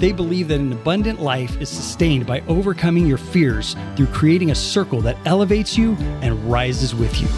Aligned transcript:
They 0.00 0.12
believe 0.12 0.48
that 0.48 0.60
an 0.60 0.72
abundant 0.72 1.20
life 1.20 1.60
is 1.60 1.68
sustained 1.68 2.24
by 2.24 2.40
overcoming 2.48 3.06
your 3.06 3.18
fears 3.18 3.76
through 3.96 4.06
creating 4.06 4.50
a 4.50 4.54
circle 4.54 5.02
that 5.02 5.18
elevates 5.26 5.76
you 5.76 5.92
and 6.22 6.42
rises 6.50 6.94
with 6.94 7.20
you. 7.20 7.28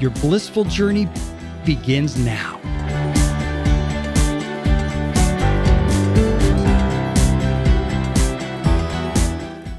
Your 0.00 0.10
blissful 0.10 0.64
journey 0.64 1.08
begins 1.64 2.18
now. 2.18 2.60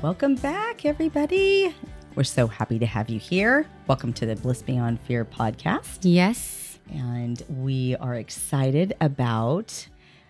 Welcome 0.02 0.36
back, 0.36 0.86
everybody. 0.86 1.76
We're 2.16 2.24
so 2.24 2.48
happy 2.48 2.80
to 2.80 2.86
have 2.86 3.10
you 3.10 3.20
here. 3.20 3.68
Welcome 3.88 4.14
to 4.14 4.26
the 4.26 4.38
Bliss 4.38 4.62
Beyond 4.62 5.02
Fear 5.02 5.26
podcast. 5.26 6.00
Yes. 6.04 6.80
And 6.94 7.44
we 7.50 7.98
are 7.98 8.16
excited 8.16 8.94
about 9.02 9.86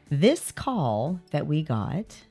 this 0.09 0.52
call 0.52 1.20
that 1.31 1.47
we 1.47 1.63
got 1.63 2.23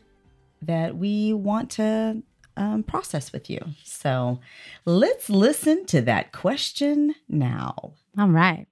that 0.63 0.97
we 0.97 1.33
want 1.33 1.71
to 1.71 2.23
um, 2.57 2.83
process 2.83 3.33
with 3.33 3.51
you. 3.51 3.61
So 3.85 4.41
let's 4.85 5.29
listen 5.29 5.85
to 5.87 6.01
that 6.03 6.33
question 6.33 7.15
now. 7.29 7.93
All 8.19 8.29
right. 8.29 8.67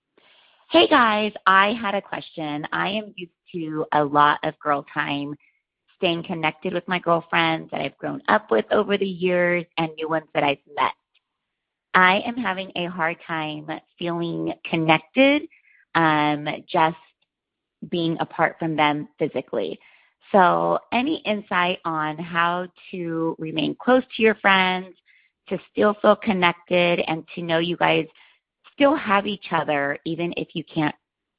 Hey 0.71 0.89
guys, 0.89 1.33
I 1.47 1.75
had 1.75 1.95
a 1.95 2.03
question. 2.03 2.67
I 2.73 2.89
am 2.91 3.13
used 3.17 3.33
to 3.53 3.87
a 3.93 4.03
lot 4.05 4.41
of 4.43 4.59
girl 4.59 4.85
time, 4.93 5.37
staying 5.97 6.25
connected 6.25 6.73
with 6.73 6.89
my 6.89 6.99
girlfriends 6.99 7.71
that 7.71 7.81
I've 7.81 7.99
grown 7.99 8.23
up 8.29 8.51
with 8.51 8.65
over 8.71 8.97
the 8.97 9.07
years 9.07 9.65
and 9.79 9.91
new 9.97 10.09
ones 10.09 10.27
that 10.35 10.43
I've 10.43 10.59
met. 10.77 10.93
I 11.93 12.21
am 12.27 12.37
having 12.37 12.73
a 12.75 12.87
hard 12.87 13.19
time 13.25 13.69
feeling 13.99 14.53
connected, 14.69 15.43
um, 15.95 16.49
just 16.69 16.97
being 17.91 18.17
apart 18.21 18.57
from 18.59 18.77
them 18.77 19.09
physically. 19.19 19.79
So, 20.33 20.79
any 20.93 21.17
insight 21.27 21.79
on 21.85 22.19
how 22.19 22.67
to 22.91 23.37
remain 23.39 23.77
close 23.81 24.03
to 24.17 24.23
your 24.23 24.35
friends, 24.37 24.95
to 25.49 25.59
still 25.71 25.95
feel 26.01 26.17
connected, 26.17 27.01
and 27.07 27.25
to 27.35 27.43
know 27.43 27.59
you 27.59 27.77
guys 27.77 28.07
still 28.73 28.97
have 28.97 29.27
each 29.27 29.47
other, 29.53 29.99
even 30.05 30.33
if 30.37 30.49
you 30.55 30.65
can't 30.65 30.95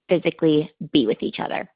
physically 0.08 0.72
be 0.94 1.08
with 1.08 1.22
each 1.22 1.40
other? 1.40 1.70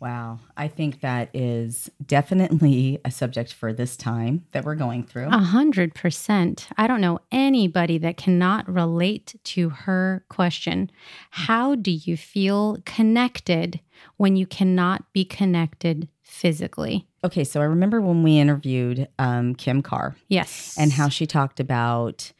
Wow. 0.00 0.40
I 0.56 0.68
think 0.68 1.00
that 1.00 1.30
is 1.32 1.90
definitely 2.04 3.00
a 3.04 3.10
subject 3.10 3.52
for 3.52 3.72
this 3.72 3.96
time 3.96 4.44
that 4.52 4.64
we're 4.64 4.74
going 4.74 5.04
through. 5.04 5.28
A 5.28 5.38
hundred 5.38 5.94
percent. 5.94 6.68
I 6.76 6.86
don't 6.86 7.00
know 7.00 7.20
anybody 7.32 7.98
that 7.98 8.16
cannot 8.16 8.68
relate 8.68 9.34
to 9.44 9.70
her 9.70 10.24
question. 10.28 10.90
How 11.30 11.74
do 11.74 11.90
you 11.90 12.16
feel 12.16 12.78
connected 12.84 13.80
when 14.16 14.36
you 14.36 14.46
cannot 14.46 15.12
be 15.12 15.24
connected 15.24 16.08
physically? 16.22 17.06
Okay, 17.24 17.44
so 17.44 17.60
I 17.60 17.64
remember 17.64 18.00
when 18.00 18.22
we 18.22 18.38
interviewed 18.38 19.08
um, 19.18 19.54
Kim 19.54 19.82
Carr. 19.82 20.16
Yes. 20.28 20.76
And 20.78 20.92
how 20.92 21.08
she 21.08 21.26
talked 21.26 21.58
about 21.58 22.32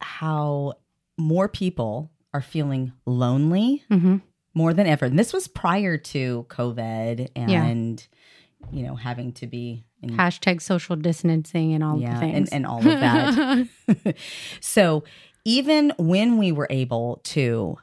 how 0.00 0.74
more 1.18 1.48
people 1.48 2.10
are 2.32 2.40
feeling 2.40 2.92
lonely 3.06 3.84
mm-hmm. 3.90 4.18
More 4.54 4.74
than 4.74 4.86
ever. 4.86 5.06
And 5.06 5.18
this 5.18 5.32
was 5.32 5.48
prior 5.48 5.96
to 5.96 6.46
COVID 6.48 7.28
and, 7.36 7.50
yeah. 7.50 8.68
you 8.72 8.86
know, 8.86 8.94
having 8.94 9.32
to 9.34 9.46
be 9.46 9.84
in, 10.02 10.10
hashtag 10.10 10.60
social 10.60 10.96
distancing 10.96 11.74
and 11.74 11.84
all 11.84 11.98
yeah, 11.98 12.14
the 12.14 12.20
things. 12.20 12.50
And, 12.50 12.64
and 12.64 12.66
all 12.66 12.78
of 12.78 12.84
that. 12.84 14.16
so 14.60 15.04
even 15.44 15.92
when 15.98 16.38
we 16.38 16.52
were 16.52 16.66
able 16.70 17.20
to 17.24 17.78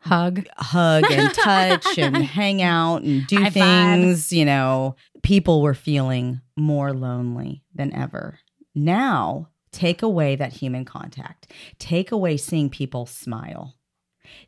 hug, 0.00 0.46
hug 0.56 1.04
and 1.10 1.32
touch 1.34 1.98
and 1.98 2.16
hang 2.16 2.62
out 2.62 3.02
and 3.02 3.26
do 3.26 3.38
High 3.38 3.50
things, 3.50 4.28
five. 4.28 4.38
you 4.38 4.44
know, 4.44 4.96
people 5.22 5.62
were 5.62 5.74
feeling 5.74 6.40
more 6.56 6.92
lonely 6.92 7.62
than 7.74 7.94
ever. 7.94 8.38
Now, 8.74 9.48
take 9.70 10.02
away 10.02 10.36
that 10.36 10.52
human 10.52 10.84
contact. 10.84 11.52
Take 11.78 12.12
away 12.12 12.36
seeing 12.36 12.68
people 12.70 13.06
smile. 13.06 13.74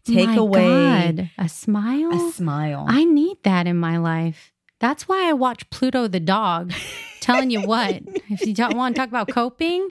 Take 0.05 0.29
my 0.29 0.35
away 0.37 1.13
God, 1.17 1.31
a 1.39 1.49
smile. 1.49 2.29
A 2.29 2.33
smile. 2.33 2.85
I 2.89 3.05
need 3.05 3.39
that 3.45 3.67
in 3.67 3.77
my 3.77 3.97
life. 3.97 4.53
That's 4.81 5.09
why 5.09 5.29
I 5.29 5.33
watch 5.33 5.69
Pluto 5.71 6.09
the 6.09 6.21
dog. 6.21 6.73
Telling 7.21 7.51
you 7.51 7.63
what, 7.63 8.03
if 8.29 8.47
you 8.47 8.53
don't 8.53 8.77
want 8.77 8.95
to 8.95 9.01
talk 9.01 9.09
about 9.09 9.29
coping, 9.31 9.89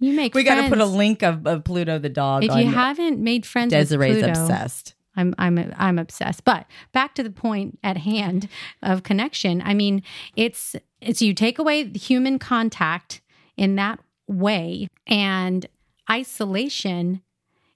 you 0.00 0.14
make. 0.14 0.34
We 0.34 0.42
got 0.42 0.62
to 0.62 0.68
put 0.70 0.78
a 0.78 0.86
link 0.86 1.22
of, 1.22 1.46
of 1.46 1.64
Pluto 1.64 1.98
the 1.98 2.08
dog. 2.08 2.44
If 2.44 2.54
you 2.56 2.70
haven't 2.70 3.18
made 3.18 3.44
friends 3.44 3.72
Desiree's 3.72 4.16
with 4.16 4.24
Pluto, 4.24 4.40
obsessed. 4.40 4.94
I'm 5.14 5.34
I'm 5.36 5.74
I'm 5.76 5.98
obsessed. 5.98 6.44
But 6.44 6.66
back 6.92 7.14
to 7.16 7.22
the 7.22 7.30
point 7.30 7.78
at 7.82 7.98
hand 7.98 8.48
of 8.82 9.02
connection. 9.02 9.60
I 9.62 9.74
mean, 9.74 10.02
it's 10.34 10.74
it's 11.00 11.20
you 11.20 11.34
take 11.34 11.58
away 11.58 11.82
the 11.82 11.98
human 11.98 12.38
contact 12.38 13.20
in 13.56 13.76
that 13.76 13.98
way. 14.26 14.88
And 15.06 15.66
isolation 16.10 17.22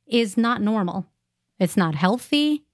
is 0.07 0.37
not 0.37 0.63
normal, 0.63 1.07
it's 1.59 1.77
not 1.77 1.95
healthy. 1.95 2.65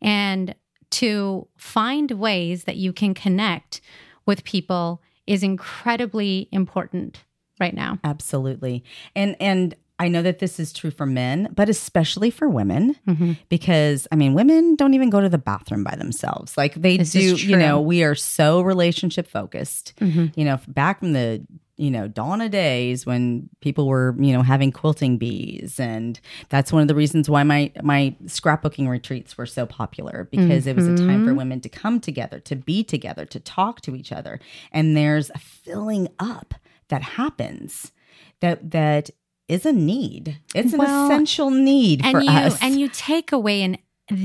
And 0.00 0.54
to 0.90 1.48
find 1.56 2.10
ways 2.12 2.64
that 2.64 2.76
you 2.76 2.92
can 2.92 3.14
connect 3.14 3.80
with 4.26 4.44
people 4.44 5.02
is 5.26 5.42
incredibly 5.42 6.48
important 6.52 7.24
right 7.60 7.74
now. 7.74 7.98
Absolutely. 8.04 8.84
And 9.14 9.36
and 9.40 9.74
I 9.98 10.08
know 10.08 10.22
that 10.22 10.40
this 10.40 10.58
is 10.58 10.72
true 10.72 10.90
for 10.90 11.06
men, 11.06 11.48
but 11.54 11.68
especially 11.68 12.30
for 12.30 12.48
women, 12.48 12.96
mm-hmm. 13.06 13.32
because 13.48 14.08
I 14.10 14.16
mean, 14.16 14.34
women 14.34 14.74
don't 14.74 14.94
even 14.94 15.10
go 15.10 15.20
to 15.20 15.28
the 15.28 15.38
bathroom 15.38 15.84
by 15.84 15.94
themselves. 15.94 16.56
Like 16.56 16.74
they 16.74 16.96
this 16.96 17.12
do, 17.12 17.36
you 17.36 17.56
know, 17.56 17.80
we 17.80 18.02
are 18.02 18.16
so 18.16 18.62
relationship 18.62 19.28
focused. 19.28 19.94
Mm-hmm. 20.00 20.38
You 20.38 20.44
know, 20.44 20.58
back 20.66 20.98
from 20.98 21.12
the 21.12 21.46
you 21.76 21.90
know, 21.90 22.06
dawn 22.06 22.40
of 22.40 22.50
days 22.50 23.06
when 23.06 23.48
people 23.60 23.88
were, 23.88 24.14
you 24.18 24.32
know, 24.32 24.42
having 24.42 24.70
quilting 24.70 25.18
bees. 25.18 25.80
And 25.80 26.20
that's 26.48 26.72
one 26.72 26.82
of 26.82 26.88
the 26.88 26.94
reasons 26.94 27.30
why 27.30 27.42
my 27.42 27.72
my 27.82 28.14
scrapbooking 28.24 28.88
retreats 28.88 29.38
were 29.38 29.46
so 29.46 29.66
popular 29.66 30.28
because 30.30 30.62
mm-hmm. 30.62 30.70
it 30.70 30.76
was 30.76 30.86
a 30.86 30.96
time 30.96 31.24
for 31.24 31.30
mm-hmm. 31.30 31.36
women 31.36 31.60
to 31.62 31.68
come 31.68 32.00
together, 32.00 32.40
to 32.40 32.56
be 32.56 32.84
together, 32.84 33.24
to 33.26 33.40
talk 33.40 33.80
to 33.82 33.96
each 33.96 34.12
other. 34.12 34.38
And 34.70 34.96
there's 34.96 35.30
a 35.30 35.38
filling 35.38 36.08
up 36.18 36.54
that 36.88 37.02
happens 37.02 37.92
that 38.40 38.70
that 38.72 39.10
is 39.48 39.64
a 39.64 39.72
need. 39.72 40.38
It's 40.54 40.72
an 40.72 40.78
well, 40.78 41.06
essential 41.06 41.50
need 41.50 42.04
for 42.04 42.20
you, 42.20 42.30
us. 42.30 42.58
And 42.62 42.78
you 42.78 42.88
take 42.88 43.32
away 43.32 43.62
an 43.62 43.78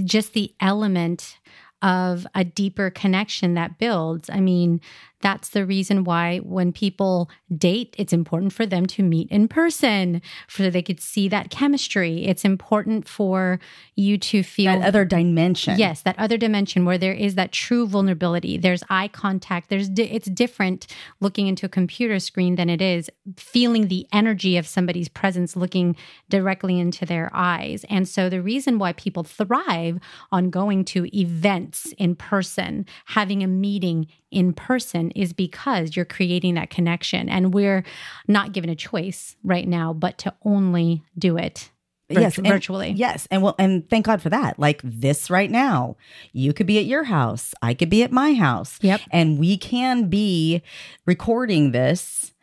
just 0.06 0.34
the 0.34 0.54
element 0.60 1.38
of 1.82 2.26
a 2.34 2.44
deeper 2.44 2.90
connection 2.90 3.54
that 3.54 3.78
builds. 3.78 4.30
I 4.30 4.40
mean, 4.40 4.82
that's 5.22 5.50
the 5.50 5.66
reason 5.66 6.04
why 6.04 6.38
when 6.40 6.72
people 6.72 7.30
date, 7.56 7.96
it's 7.98 8.14
important 8.14 8.54
for 8.54 8.66
them 8.66 8.86
to 8.86 9.04
meet 9.04 9.30
in 9.30 9.48
person 9.48 10.22
so 10.48 10.70
they 10.70 10.82
could 10.82 11.00
see 11.00 11.28
that 11.30 11.50
chemistry. 11.50 12.26
It's 12.26 12.46
important 12.46 13.08
for 13.08 13.60
you 13.96 14.18
to 14.20 14.44
feel 14.44 14.80
that 14.80 14.88
other 14.88 15.06
dimension. 15.06 15.78
Yes, 15.80 16.02
that 16.04 16.18
other 16.20 16.38
dimension 16.38 16.86
where 16.86 16.98
there 16.98 17.14
is 17.14 17.36
that 17.36 17.52
true 17.52 17.88
vulnerability. 17.88 18.58
There's 18.58 18.84
eye 18.90 19.08
contact. 19.08 19.70
There's 19.70 19.90
di- 19.90 20.12
it's 20.12 20.30
different 20.30 20.88
looking 21.20 21.48
into 21.48 21.66
a 21.66 21.70
computer 21.70 22.20
screen 22.20 22.56
than 22.56 22.70
it 22.70 22.82
is 22.82 23.10
feeling 23.38 23.88
the 23.88 24.08
energy 24.14 24.58
of 24.58 24.68
somebody's 24.68 25.10
presence 25.10 25.56
looking 25.56 25.96
directly 26.30 26.80
into 26.80 27.06
their 27.06 27.32
eyes. 27.34 27.86
And 27.90 28.08
so 28.08 28.30
the 28.30 28.42
reason 28.42 28.78
why 28.78 28.94
people 28.94 29.24
thrive 29.24 30.00
on 30.32 30.50
going 30.50 30.86
to 30.86 31.08
events 31.18 31.94
in 31.98 32.16
person, 32.16 32.86
having 33.06 33.44
a 33.44 33.48
meeting 33.48 34.08
in 34.32 34.54
person 34.54 35.12
is 35.12 35.34
because 35.34 35.96
you're 35.96 36.06
creating 36.06 36.56
that 36.56 36.70
connection. 36.70 37.30
And 37.30 37.54
we're 37.54 37.84
not 38.28 38.52
given 38.52 38.70
a 38.70 38.76
choice 38.76 39.36
right 39.44 39.68
now, 39.68 39.94
but 39.94 40.18
to 40.20 40.34
only 40.44 41.04
do 41.18 41.38
it 41.38 41.72
yes, 42.10 42.36
virtually. 42.36 42.92
Yes, 42.92 43.28
and 43.32 43.42
well, 43.42 43.56
and 43.58 43.90
thank 43.90 44.06
God 44.06 44.22
for 44.22 44.30
that. 44.30 44.60
Like 44.60 44.82
this 44.84 45.30
right 45.30 45.52
now, 45.52 45.98
you 46.32 46.54
could 46.54 46.68
be 46.68 46.80
at 46.80 46.86
your 46.86 47.06
house, 47.06 47.54
I 47.62 47.74
could 47.74 47.90
be 47.90 48.04
at 48.04 48.12
my 48.12 48.34
house. 48.34 48.80
Yep, 48.82 49.02
and 49.12 49.40
we 49.40 49.58
can 49.58 50.10
be 50.10 50.62
recording 51.06 51.72
this 51.72 52.34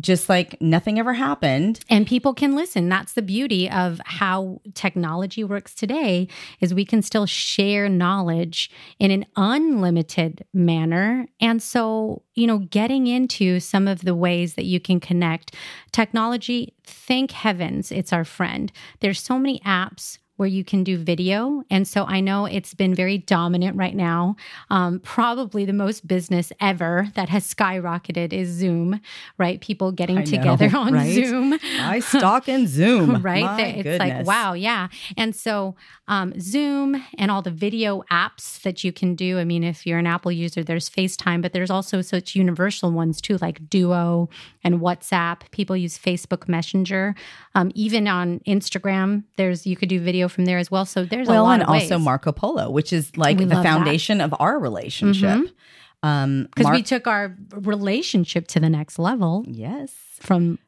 just 0.00 0.28
like 0.28 0.60
nothing 0.60 0.98
ever 0.98 1.14
happened. 1.14 1.80
And 1.88 2.06
people 2.06 2.34
can 2.34 2.54
listen. 2.54 2.88
That's 2.88 3.14
the 3.14 3.22
beauty 3.22 3.70
of 3.70 4.00
how 4.04 4.60
technology 4.74 5.44
works 5.44 5.74
today 5.74 6.28
is 6.60 6.74
we 6.74 6.84
can 6.84 7.02
still 7.02 7.26
share 7.26 7.88
knowledge 7.88 8.70
in 8.98 9.10
an 9.10 9.26
unlimited 9.36 10.44
manner. 10.52 11.26
And 11.40 11.62
so 11.62 12.22
you 12.34 12.46
know 12.46 12.58
getting 12.58 13.06
into 13.06 13.58
some 13.60 13.88
of 13.88 14.02
the 14.02 14.14
ways 14.14 14.54
that 14.54 14.64
you 14.64 14.78
can 14.78 15.00
connect 15.00 15.54
technology 15.90 16.74
thank 16.84 17.32
heavens 17.32 17.90
it's 17.90 18.12
our 18.12 18.24
friend. 18.24 18.72
There's 19.00 19.20
so 19.20 19.38
many 19.38 19.60
apps 19.60 20.18
where 20.38 20.48
you 20.48 20.62
can 20.62 20.84
do 20.84 20.96
video. 20.96 21.64
And 21.68 21.86
so 21.86 22.04
I 22.04 22.20
know 22.20 22.46
it's 22.46 22.72
been 22.72 22.94
very 22.94 23.18
dominant 23.18 23.76
right 23.76 23.94
now. 23.94 24.36
Um, 24.70 25.00
probably 25.00 25.64
the 25.64 25.72
most 25.72 26.06
business 26.06 26.52
ever 26.60 27.08
that 27.16 27.28
has 27.28 27.52
skyrocketed 27.52 28.32
is 28.32 28.48
Zoom, 28.48 29.00
right? 29.36 29.60
People 29.60 29.90
getting 29.90 30.22
together 30.22 30.70
on 30.76 30.94
right? 30.94 31.12
Zoom. 31.12 31.58
I 31.80 31.98
stock 31.98 32.48
in 32.48 32.68
Zoom. 32.68 33.20
right? 33.22 33.42
My 33.42 33.62
it's 33.62 33.82
goodness. 33.82 33.98
like, 33.98 34.26
wow, 34.26 34.52
yeah. 34.52 34.86
And 35.16 35.34
so 35.34 35.74
um, 36.06 36.38
Zoom 36.40 37.04
and 37.18 37.32
all 37.32 37.42
the 37.42 37.50
video 37.50 38.02
apps 38.10 38.62
that 38.62 38.84
you 38.84 38.92
can 38.92 39.16
do. 39.16 39.40
I 39.40 39.44
mean, 39.44 39.64
if 39.64 39.86
you're 39.86 39.98
an 39.98 40.06
Apple 40.06 40.30
user, 40.30 40.62
there's 40.62 40.88
FaceTime, 40.88 41.42
but 41.42 41.52
there's 41.52 41.70
also 41.70 42.00
such 42.00 42.36
universal 42.36 42.92
ones 42.92 43.20
too, 43.20 43.38
like 43.38 43.68
Duo 43.68 44.30
and 44.62 44.80
WhatsApp. 44.80 45.50
People 45.50 45.76
use 45.76 45.98
Facebook 45.98 46.48
Messenger. 46.48 47.16
Um, 47.56 47.72
even 47.74 48.06
on 48.06 48.40
Instagram, 48.46 49.24
there's 49.36 49.66
you 49.66 49.76
could 49.76 49.88
do 49.88 50.00
video 50.00 50.27
from 50.28 50.44
there 50.44 50.58
as 50.58 50.70
well. 50.70 50.84
So 50.84 51.04
there's 51.04 51.28
well, 51.28 51.42
a 51.42 51.44
lot 51.44 51.60
and 51.60 51.62
of 51.62 51.68
also 51.70 51.98
Marco 51.98 52.32
Polo, 52.32 52.70
which 52.70 52.92
is 52.92 53.16
like 53.16 53.38
the 53.38 53.62
foundation 53.62 54.18
that. 54.18 54.24
of 54.24 54.34
our 54.38 54.58
relationship. 54.58 55.38
Mm-hmm. 55.38 56.08
Um, 56.08 56.44
because 56.44 56.64
Mar- 56.64 56.74
we 56.74 56.82
took 56.82 57.06
our 57.06 57.36
relationship 57.50 58.46
to 58.48 58.60
the 58.60 58.70
next 58.70 58.98
level. 58.98 59.44
Yes, 59.48 59.92
from 60.20 60.58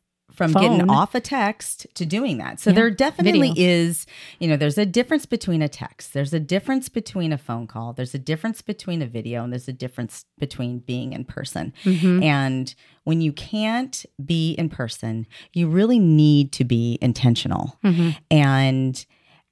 from 0.40 0.52
Phone. 0.52 0.62
getting 0.62 0.90
off 0.90 1.14
a 1.14 1.20
text 1.20 1.86
to 1.94 2.06
doing 2.06 2.38
that. 2.38 2.60
So 2.60 2.70
yeah. 2.70 2.76
there 2.76 2.90
definitely 2.90 3.48
Video. 3.48 3.68
is, 3.68 4.06
you 4.38 4.48
know, 4.48 4.56
there's 4.56 4.78
a 4.78 4.86
difference 4.86 5.26
between 5.26 5.60
a 5.60 5.68
text. 5.68 6.14
There's 6.14 6.32
a 6.32 6.40
difference 6.40 6.88
between 6.88 7.32
a 7.32 7.36
phone 7.36 7.66
call. 7.66 7.92
There's 7.92 8.14
a 8.14 8.18
difference 8.18 8.62
between 8.62 9.02
a 9.02 9.06
video 9.06 9.44
and 9.44 9.52
there's 9.52 9.68
a 9.68 9.72
difference 9.72 10.24
between 10.38 10.78
being 10.78 11.12
in 11.12 11.24
person. 11.24 11.74
Mm-hmm. 11.84 12.22
And 12.22 12.74
when 13.04 13.20
you 13.20 13.34
can't 13.34 14.04
be 14.24 14.52
in 14.52 14.70
person, 14.70 15.26
you 15.52 15.68
really 15.68 15.98
need 15.98 16.52
to 16.52 16.64
be 16.64 16.98
intentional. 17.02 17.76
Mm-hmm. 17.84 18.10
And 18.30 19.04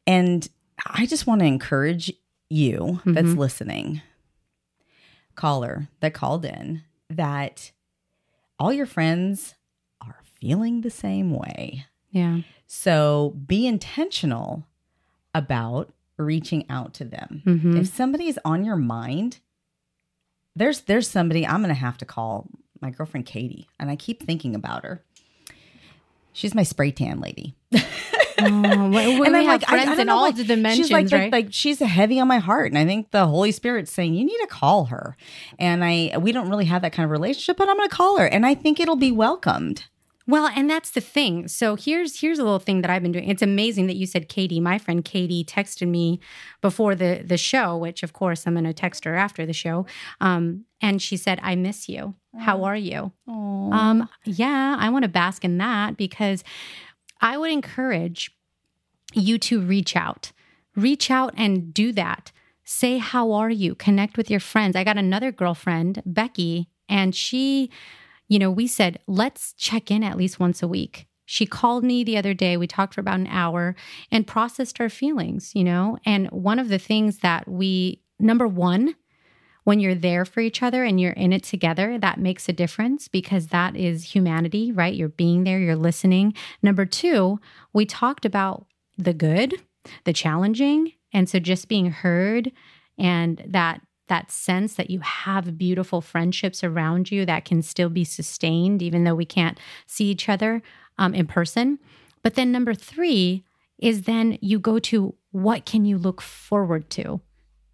and 0.09 0.49
I 0.87 1.05
just 1.05 1.27
want 1.27 1.41
to 1.41 1.47
encourage 1.47 2.11
you 2.49 2.79
mm-hmm. 2.79 3.13
that's 3.13 3.29
listening, 3.29 4.01
caller 5.35 5.89
that 6.01 6.15
called 6.15 6.47
in, 6.47 6.83
that 7.11 7.73
all 8.59 8.73
your 8.73 8.87
friends 8.87 9.55
are 10.01 10.17
feeling 10.41 10.81
the 10.81 10.91
same 10.91 11.35
way. 11.35 11.85
Yeah. 12.11 12.39
So 12.67 13.37
be 13.47 13.67
intentional 13.67 14.67
about 15.35 15.93
reaching 16.17 16.65
out 16.71 16.95
to 16.95 17.05
them. 17.05 17.43
Mm-hmm. 17.45 17.77
If 17.77 17.89
somebody 17.89 18.29
is 18.29 18.41
on 18.47 18.65
your 18.65 18.77
mind, 18.77 19.41
there's 20.57 20.81
there's 20.81 21.07
somebody 21.07 21.47
I'm 21.47 21.61
going 21.61 21.69
to 21.69 21.75
have 21.75 21.99
to 21.99 22.07
call 22.07 22.49
my 22.81 22.89
girlfriend 22.89 23.27
Katie, 23.27 23.69
and 23.79 23.91
I 23.91 23.97
keep 23.97 24.23
thinking 24.23 24.55
about 24.55 24.85
her. 24.85 25.05
She's 26.33 26.55
my 26.55 26.63
spray 26.63 26.93
tan 26.93 27.21
lady. 27.21 27.55
Oh, 28.41 28.89
we, 28.91 29.27
and 29.27 29.35
we 29.35 29.47
like, 29.47 29.67
friends 29.67 29.89
I, 29.89 29.95
I 29.95 30.01
in 30.01 30.07
know, 30.07 30.17
all 30.17 30.23
like, 30.23 30.37
the 30.37 30.45
dimensions, 30.45 30.87
she's 30.87 30.93
like, 30.93 31.11
right? 31.11 31.33
like, 31.33 31.47
like 31.47 31.49
she's 31.53 31.81
heavy 31.81 32.21
on 32.21 32.29
my 32.29 32.39
heart, 32.39 32.71
and 32.71 32.79
I 32.79 32.85
think 32.85 33.11
the 33.11 33.27
Holy 33.27 33.53
Spirit's 33.53 33.93
saying 33.93 34.15
you 34.15 34.25
need 34.25 34.39
to 34.41 34.47
call 34.47 34.87
her. 34.87 35.17
And 35.59 35.85
I, 35.85 36.17
we 36.19 36.33
don't 36.33 36.49
really 36.49 36.67
have 36.67 36.83
that 36.83 36.93
kind 36.93 37.05
of 37.05 37.11
relationship, 37.11 37.57
but 37.57 37.69
I'm 37.69 37.77
going 37.77 37.89
to 37.89 37.95
call 37.95 38.19
her, 38.19 38.27
and 38.27 38.47
I 38.47 38.55
think 38.55 38.81
it'll 38.81 38.97
be 38.97 39.13
welcomed. 39.13 39.85
Well, 40.29 40.51
and 40.55 40.69
that's 40.69 40.91
the 40.91 41.01
thing. 41.01 41.49
So 41.49 41.75
here's 41.75 42.21
here's 42.21 42.39
a 42.39 42.45
little 42.45 42.59
thing 42.59 42.83
that 42.83 42.91
I've 42.91 43.03
been 43.03 43.13
doing. 43.13 43.31
It's 43.31 43.41
amazing 43.41 43.87
that 43.87 43.97
you 43.97 44.05
said 44.05 44.29
Katie. 44.29 44.61
My 44.61 44.77
friend 44.77 45.03
Katie 45.03 45.43
texted 45.43 45.89
me 45.89 46.21
before 46.61 46.95
the 46.95 47.23
the 47.25 47.39
show, 47.39 47.79
which 47.79 48.03
of 48.03 48.13
course 48.13 48.47
I'm 48.47 48.53
going 48.53 48.65
to 48.65 48.75
text 48.75 49.05
her 49.05 49.15
after 49.15 49.47
the 49.47 49.55
show. 49.55 49.87
Um, 50.21 50.67
and 50.83 51.01
she 51.01 51.17
said, 51.17 51.41
"I 51.43 51.57
miss 51.57 51.89
you. 51.89 52.15
How 52.39 52.63
are 52.65 52.77
you?" 52.77 53.13
Aww. 53.27 53.73
Um, 53.73 54.09
yeah, 54.27 54.77
I 54.79 54.91
want 54.91 55.05
to 55.05 55.09
bask 55.09 55.47
in 55.47 55.57
that 55.59 55.97
because 55.97 56.45
I 57.21 57.37
would 57.37 57.51
encourage 57.51 58.31
you 59.13 59.39
to 59.39 59.61
reach 59.61 59.97
out. 59.97 60.33
Reach 60.77 61.11
out 61.11 61.35
and 61.37 61.73
do 61.73 61.93
that. 61.93 62.33
Say, 62.65 62.99
How 62.99 63.33
are 63.33 63.51
you? 63.51 63.75
Connect 63.75 64.17
with 64.17 64.31
your 64.31 64.41
friends. 64.41 64.77
I 64.77 64.85
got 64.85 64.99
another 64.99 65.33
girlfriend, 65.33 66.03
Becky, 66.05 66.69
and 66.89 67.15
she, 67.15 67.71
you 68.29 68.39
know, 68.39 68.51
we 68.51 68.67
said, 68.67 68.99
Let's 69.07 69.53
check 69.55 69.91
in 69.91 70.05
at 70.05 70.17
least 70.17 70.39
once 70.39 70.63
a 70.63 70.69
week. 70.69 71.07
She 71.25 71.45
called 71.45 71.85
me 71.85 72.05
the 72.05 72.17
other 72.17 72.33
day. 72.33 72.57
We 72.57 72.67
talked 72.67 72.95
for 72.95 73.03
about 73.03 73.21
an 73.21 73.27
hour 73.27 73.77
and 74.11 74.27
processed 74.27 74.81
our 74.81 74.89
feelings, 74.89 75.53
you 75.55 75.63
know. 75.63 75.99
And 76.07 76.27
one 76.29 76.59
of 76.59 76.71
the 76.71 76.79
things 76.79 77.19
that 77.19 77.47
we, 77.47 78.01
number 78.19 78.49
one, 78.49 78.95
when 79.69 79.81
you're 79.81 79.95
there 79.95 80.25
for 80.25 80.41
each 80.41 80.63
other 80.63 80.83
and 80.83 80.99
you're 80.99 81.13
in 81.13 81.31
it 81.31 81.43
together, 81.43 81.99
that 81.99 82.19
makes 82.19 82.49
a 82.49 82.55
difference 82.55 83.07
because 83.07 83.49
that 83.49 83.77
is 83.77 84.15
humanity, 84.15 84.73
right? 84.73 84.95
You're 84.95 85.11
being 85.11 85.45
there, 85.45 85.59
you're 85.59 85.77
listening. 85.77 86.33
Number 86.63 86.87
two, 86.87 87.39
we 87.75 87.85
talked 87.85 88.25
about 88.25 88.65
the 88.97 89.13
good, 89.13 89.57
the 90.05 90.15
challenging. 90.15 90.95
And 91.13 91.29
so 91.29 91.39
just 91.39 91.69
being 91.69 91.91
heard 91.91 92.51
and 92.97 93.45
that 93.47 93.83
that 94.07 94.31
sense 94.31 94.73
that 94.77 94.89
you 94.89 95.01
have 95.01 95.59
beautiful 95.59 96.01
friendships 96.01 96.65
around 96.65 97.11
you 97.11 97.27
that 97.27 97.45
can 97.45 97.61
still 97.61 97.91
be 97.91 98.05
sustained 98.05 98.81
even 98.81 99.05
though 99.05 99.15
we 99.15 99.27
can't 99.27 99.61
see 99.85 100.07
each 100.07 100.31
other 100.31 100.63
um, 100.97 101.13
in 101.13 101.27
person 101.27 101.79
but 102.23 102.37
then 102.37 102.51
number 102.51 102.73
three 102.73 103.45
is 103.79 104.05
then 104.05 104.39
you 104.41 104.59
go 104.59 104.79
to 104.79 105.15
what 105.31 105.67
can 105.67 105.85
you 105.85 105.99
look 105.99 106.23
forward 106.23 106.89
to 106.89 107.21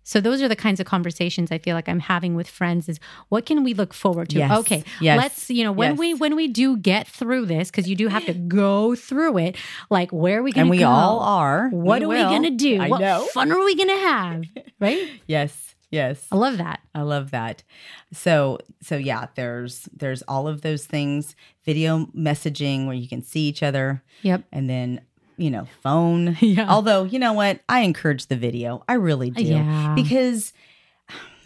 so 0.05 0.21
those 0.21 0.43
are 0.43 0.49
the 0.49 0.57
kinds 0.57 0.81
of 0.81 0.87
conversations 0.87 1.51
I 1.51 1.59
feel 1.59 1.75
like 1.75 1.89
I'm 1.89 1.99
having 2.01 2.35
with 2.35 2.49
friends 2.49 2.89
is 2.89 3.01
what 3.31 3.47
can 3.47 3.65
we 3.65 3.75
look 3.75 3.95
forward 3.95 4.29
to? 4.31 4.39
Yes. 4.39 4.59
Okay, 4.61 4.85
yes. 5.01 5.17
let's, 5.19 5.51
you 5.51 5.65
know, 5.65 5.73
when 5.73 5.93
yes. 5.93 5.99
we 5.99 6.15
when 6.15 6.37
we 6.37 6.47
do 6.47 6.77
get 6.77 7.09
through 7.09 7.47
this 7.47 7.71
cuz 7.71 7.89
you 7.89 7.97
do 7.97 8.09
have 8.09 8.25
to 8.27 8.35
go 8.61 8.95
through 8.95 9.39
it, 9.39 9.57
like 9.91 10.11
where 10.13 10.39
are 10.39 10.43
we 10.43 10.53
going 10.53 10.67
to 10.67 10.71
And 10.71 10.71
we 10.71 10.79
go? 10.79 10.89
all 10.89 11.21
are. 11.21 11.69
What 11.71 12.01
we 12.01 12.05
are 12.05 12.09
will. 12.09 12.31
we 12.31 12.39
going 12.39 12.43
to 12.43 12.51
do? 12.51 12.81
I 12.81 12.89
what 12.89 13.01
know. 13.01 13.27
fun 13.33 13.51
are 13.51 13.65
we 13.65 13.75
going 13.75 13.89
to 13.89 13.97
have? 13.97 14.45
Right? 14.81 15.09
yes. 15.27 15.75
Yes. 15.91 16.27
I 16.33 16.37
love 16.37 16.59
that. 16.59 16.81
I 16.95 17.03
love 17.03 17.31
that. 17.31 17.63
So 18.13 18.59
so 18.83 18.97
yeah, 18.97 19.29
there's 19.37 19.89
there's 19.97 20.23
all 20.23 20.49
of 20.49 20.63
those 20.63 20.87
things, 20.87 21.37
video 21.65 22.07
messaging 22.07 22.87
where 22.87 22.97
you 22.97 23.09
can 23.09 23.23
see 23.23 23.43
each 23.49 23.63
other. 23.63 24.03
Yep. 24.23 24.43
And 24.53 24.69
then 24.69 25.01
you 25.37 25.51
know, 25.51 25.67
phone. 25.83 26.37
Yeah. 26.45 26.69
Although, 26.69 27.05
you 27.05 27.19
know 27.19 27.33
what? 27.33 27.61
I 27.69 27.81
encourage 27.81 28.27
the 28.27 28.37
video. 28.37 28.85
I 28.89 28.95
really 28.95 29.31
do. 29.31 29.43
Yeah. 29.43 29.95
Because 29.97 30.53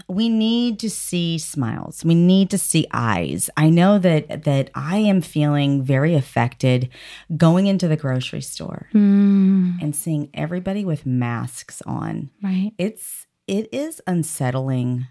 we 0.08 0.28
need 0.28 0.78
to 0.80 0.90
see 0.90 1.38
smiles. 1.38 2.04
We 2.04 2.14
need 2.14 2.50
to 2.50 2.58
see 2.58 2.86
eyes. 2.92 3.50
I 3.56 3.68
know 3.68 3.98
that 3.98 4.44
that 4.44 4.70
I 4.74 4.98
am 4.98 5.20
feeling 5.20 5.82
very 5.82 6.14
affected 6.14 6.88
going 7.36 7.66
into 7.66 7.88
the 7.88 7.96
grocery 7.96 8.40
store 8.40 8.88
mm. 8.94 9.80
and 9.82 9.94
seeing 9.94 10.30
everybody 10.32 10.84
with 10.84 11.04
masks 11.06 11.82
on. 11.82 12.30
Right. 12.42 12.72
It's 12.78 13.26
it 13.46 13.68
is 13.72 14.00
unsettling 14.06 15.06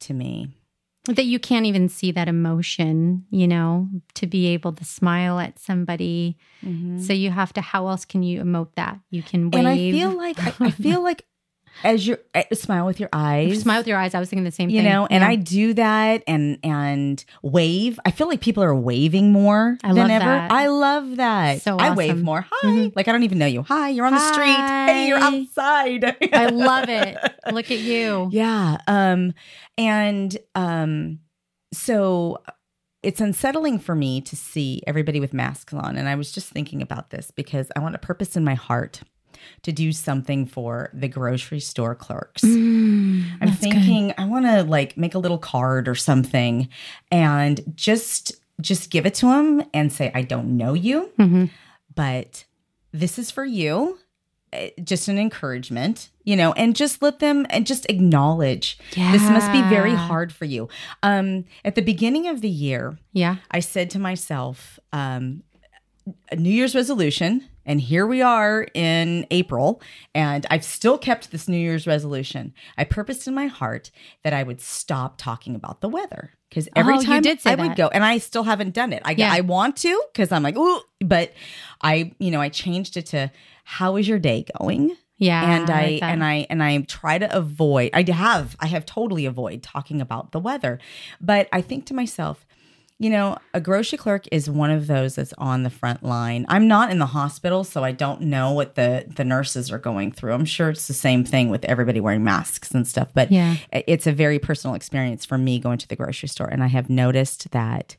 to 0.00 0.14
me. 0.14 0.55
That 1.06 1.24
you 1.24 1.38
can't 1.38 1.66
even 1.66 1.88
see 1.88 2.10
that 2.12 2.28
emotion, 2.28 3.24
you 3.30 3.46
know, 3.46 3.88
to 4.14 4.26
be 4.26 4.48
able 4.48 4.72
to 4.72 4.84
smile 4.84 5.38
at 5.38 5.58
somebody. 5.58 6.36
Mm-hmm. 6.64 6.98
So 6.98 7.12
you 7.12 7.30
have 7.30 7.52
to 7.54 7.60
how 7.60 7.88
else 7.88 8.04
can 8.04 8.22
you 8.22 8.42
emote 8.42 8.74
that? 8.76 8.98
You 9.10 9.22
can 9.22 9.50
wave. 9.50 9.58
And 9.58 9.68
I 9.68 9.76
feel 9.76 10.10
like 10.10 10.38
I, 10.38 10.66
I 10.66 10.70
feel 10.70 11.02
like 11.02 11.24
as 11.84 12.06
you 12.06 12.16
uh, 12.34 12.42
smile 12.52 12.86
with 12.86 13.00
your 13.00 13.08
eyes. 13.12 13.60
Smile 13.60 13.80
with 13.80 13.86
your 13.86 13.98
eyes 13.98 14.14
i 14.14 14.20
was 14.20 14.28
thinking 14.28 14.44
the 14.44 14.50
same 14.50 14.68
you 14.70 14.78
thing. 14.78 14.86
you 14.86 14.90
know 14.90 15.06
and 15.06 15.22
yeah. 15.22 15.28
i 15.28 15.36
do 15.36 15.74
that 15.74 16.22
and 16.26 16.58
and 16.62 17.24
wave. 17.42 17.98
I 18.04 18.10
feel 18.10 18.28
like 18.28 18.40
people 18.40 18.62
are 18.62 18.74
waving 18.74 19.32
more 19.32 19.78
I 19.82 19.92
than 19.92 20.10
ever. 20.10 20.24
that. 20.24 20.50
i 20.52 20.66
love 20.66 21.16
that. 21.16 21.62
So 21.62 21.76
i 21.76 21.94
wave 21.94 22.22
more. 22.22 22.46
Hi. 22.50 22.68
Mm-hmm. 22.68 22.88
like 22.96 23.08
i 23.08 23.12
don't 23.12 23.22
even 23.22 23.38
know 23.38 23.46
you. 23.46 23.62
Hi 23.62 23.90
you're 23.90 24.06
on 24.06 24.14
the 24.14 24.32
street. 24.32 24.46
Hey 24.46 25.08
you're 25.08 25.18
outside. 25.18 26.16
I 26.32 26.46
love 26.46 26.88
it. 26.88 27.16
Look 27.52 27.70
at 27.70 27.78
you. 27.78 28.28
Yeah 28.32 28.78
um 28.86 29.34
and 29.78 30.36
um 30.54 31.20
so 31.72 32.38
it's 33.02 33.20
unsettling 33.20 33.78
for 33.78 33.94
me 33.94 34.20
to 34.22 34.34
see 34.34 34.82
everybody 34.86 35.20
with 35.20 35.32
masks 35.32 35.72
on 35.72 35.96
and 35.96 36.08
i 36.08 36.14
was 36.14 36.32
just 36.32 36.48
thinking 36.50 36.82
about 36.82 37.10
this 37.10 37.30
because 37.30 37.68
i 37.76 37.80
want 37.80 37.94
a 37.94 37.98
purpose 37.98 38.36
in 38.36 38.44
my 38.44 38.54
heart 38.54 39.02
to 39.62 39.72
do 39.72 39.92
something 39.92 40.46
for 40.46 40.90
the 40.92 41.08
grocery 41.08 41.60
store 41.60 41.94
clerks. 41.94 42.42
Mm, 42.42 43.24
I'm 43.40 43.52
thinking 43.52 44.08
good. 44.08 44.14
I 44.18 44.26
want 44.26 44.46
to 44.46 44.62
like 44.62 44.96
make 44.96 45.14
a 45.14 45.18
little 45.18 45.38
card 45.38 45.88
or 45.88 45.94
something 45.94 46.68
and 47.10 47.60
just 47.74 48.32
just 48.60 48.90
give 48.90 49.04
it 49.04 49.14
to 49.14 49.26
them 49.26 49.62
and 49.74 49.92
say 49.92 50.10
I 50.14 50.22
don't 50.22 50.56
know 50.56 50.74
you, 50.74 51.10
mm-hmm. 51.18 51.46
but 51.94 52.44
this 52.92 53.18
is 53.18 53.30
for 53.30 53.44
you 53.44 53.98
uh, 54.52 54.68
just 54.82 55.08
an 55.08 55.18
encouragement, 55.18 56.10
you 56.22 56.36
know, 56.36 56.52
and 56.52 56.76
just 56.76 57.02
let 57.02 57.18
them 57.18 57.46
and 57.50 57.66
just 57.66 57.84
acknowledge 57.90 58.78
yeah. 58.94 59.10
this 59.10 59.22
must 59.22 59.50
be 59.50 59.60
very 59.62 59.94
hard 59.94 60.32
for 60.32 60.44
you. 60.44 60.68
Um, 61.02 61.44
at 61.64 61.74
the 61.74 61.82
beginning 61.82 62.28
of 62.28 62.42
the 62.42 62.48
year, 62.48 62.96
yeah, 63.12 63.36
I 63.50 63.58
said 63.58 63.90
to 63.90 63.98
myself, 63.98 64.78
um, 64.92 65.42
a 66.30 66.36
New 66.36 66.50
Year's 66.50 66.76
resolution, 66.76 67.44
and 67.66 67.80
here 67.80 68.06
we 68.06 68.22
are 68.22 68.66
in 68.72 69.26
April, 69.30 69.82
and 70.14 70.46
I've 70.50 70.64
still 70.64 70.96
kept 70.96 71.32
this 71.32 71.48
New 71.48 71.58
Year's 71.58 71.86
resolution. 71.86 72.54
I 72.78 72.84
purposed 72.84 73.26
in 73.26 73.34
my 73.34 73.46
heart 73.46 73.90
that 74.22 74.32
I 74.32 74.42
would 74.42 74.60
stop 74.60 75.18
talking 75.18 75.54
about 75.54 75.80
the 75.80 75.88
weather 75.88 76.32
because 76.48 76.68
every 76.76 76.94
oh, 76.94 77.02
time 77.02 77.24
I 77.26 77.34
that. 77.34 77.58
would 77.58 77.76
go, 77.76 77.88
and 77.88 78.04
I 78.04 78.18
still 78.18 78.44
haven't 78.44 78.72
done 78.72 78.92
it. 78.92 79.02
I 79.04 79.12
yeah. 79.12 79.32
I 79.32 79.40
want 79.40 79.76
to 79.78 80.02
because 80.12 80.32
I'm 80.32 80.42
like, 80.42 80.56
ooh, 80.56 80.80
but 81.00 81.32
I, 81.82 82.12
you 82.18 82.30
know, 82.30 82.40
I 82.40 82.48
changed 82.48 82.96
it 82.96 83.06
to 83.06 83.30
how 83.64 83.96
is 83.96 84.08
your 84.08 84.18
day 84.18 84.46
going? 84.58 84.96
Yeah. 85.18 85.56
And 85.56 85.70
I, 85.70 85.82
like 85.82 86.02
and 86.02 86.24
I 86.24 86.46
and 86.50 86.62
I 86.62 86.78
try 86.82 87.18
to 87.18 87.36
avoid 87.36 87.90
I 87.94 88.04
have 88.12 88.54
I 88.60 88.66
have 88.66 88.84
totally 88.84 89.26
avoid 89.26 89.62
talking 89.62 90.00
about 90.00 90.32
the 90.32 90.40
weather. 90.40 90.78
But 91.20 91.48
I 91.52 91.62
think 91.62 91.86
to 91.86 91.94
myself, 91.94 92.46
you 92.98 93.10
know, 93.10 93.36
a 93.52 93.60
grocery 93.60 93.98
clerk 93.98 94.26
is 94.32 94.48
one 94.48 94.70
of 94.70 94.86
those 94.86 95.16
that's 95.16 95.34
on 95.36 95.64
the 95.64 95.70
front 95.70 96.02
line. 96.02 96.46
I'm 96.48 96.66
not 96.66 96.90
in 96.90 96.98
the 96.98 97.06
hospital, 97.06 97.62
so 97.62 97.84
I 97.84 97.92
don't 97.92 98.22
know 98.22 98.52
what 98.52 98.74
the 98.74 99.04
the 99.14 99.24
nurses 99.24 99.70
are 99.70 99.78
going 99.78 100.12
through. 100.12 100.32
I'm 100.32 100.46
sure 100.46 100.70
it's 100.70 100.88
the 100.88 100.94
same 100.94 101.22
thing 101.22 101.50
with 101.50 101.64
everybody 101.66 102.00
wearing 102.00 102.24
masks 102.24 102.72
and 102.72 102.88
stuff, 102.88 103.08
but 103.12 103.30
yeah. 103.30 103.56
it's 103.70 104.06
a 104.06 104.12
very 104.12 104.38
personal 104.38 104.74
experience 104.74 105.26
for 105.26 105.36
me 105.36 105.58
going 105.58 105.78
to 105.78 105.88
the 105.88 105.96
grocery 105.96 106.28
store 106.28 106.48
and 106.48 106.62
I 106.62 106.68
have 106.68 106.88
noticed 106.88 107.50
that 107.50 107.96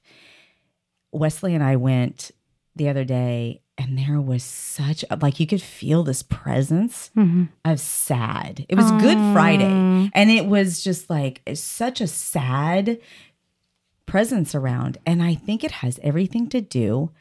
Wesley 1.12 1.54
and 1.54 1.63
I 1.63 1.75
went 1.75 2.32
the 2.75 2.89
other 2.89 3.04
day 3.04 3.62
and 3.77 3.98
there 3.98 4.20
was 4.20 4.44
such 4.44 5.06
a, 5.10 5.18
like 5.18 5.39
you 5.39 5.46
could 5.46 5.62
feel 5.62 6.04
this 6.04 6.24
presence 6.24 7.12
mm-hmm. 7.16 7.46
of 7.63 7.80
sad. 7.80 8.66
It 8.68 8.75
was 8.75 8.92
Aww. 8.92 9.01
Good 9.01 9.18
Friday 9.34 10.10
and 10.13 10.32
it 10.32 10.48
was 10.48 10.84
just 10.84 11.10
like 11.10 11.42
such 11.54 12.01
a 12.01 12.08
sad 12.08 13.00
presence 14.07 14.55
around. 14.55 14.97
And 15.05 15.21
I 15.21 15.35
think 15.35 15.63
it 15.63 15.71
has 15.71 15.99
everything 16.01 16.49
to 16.49 16.61
do 16.61 17.11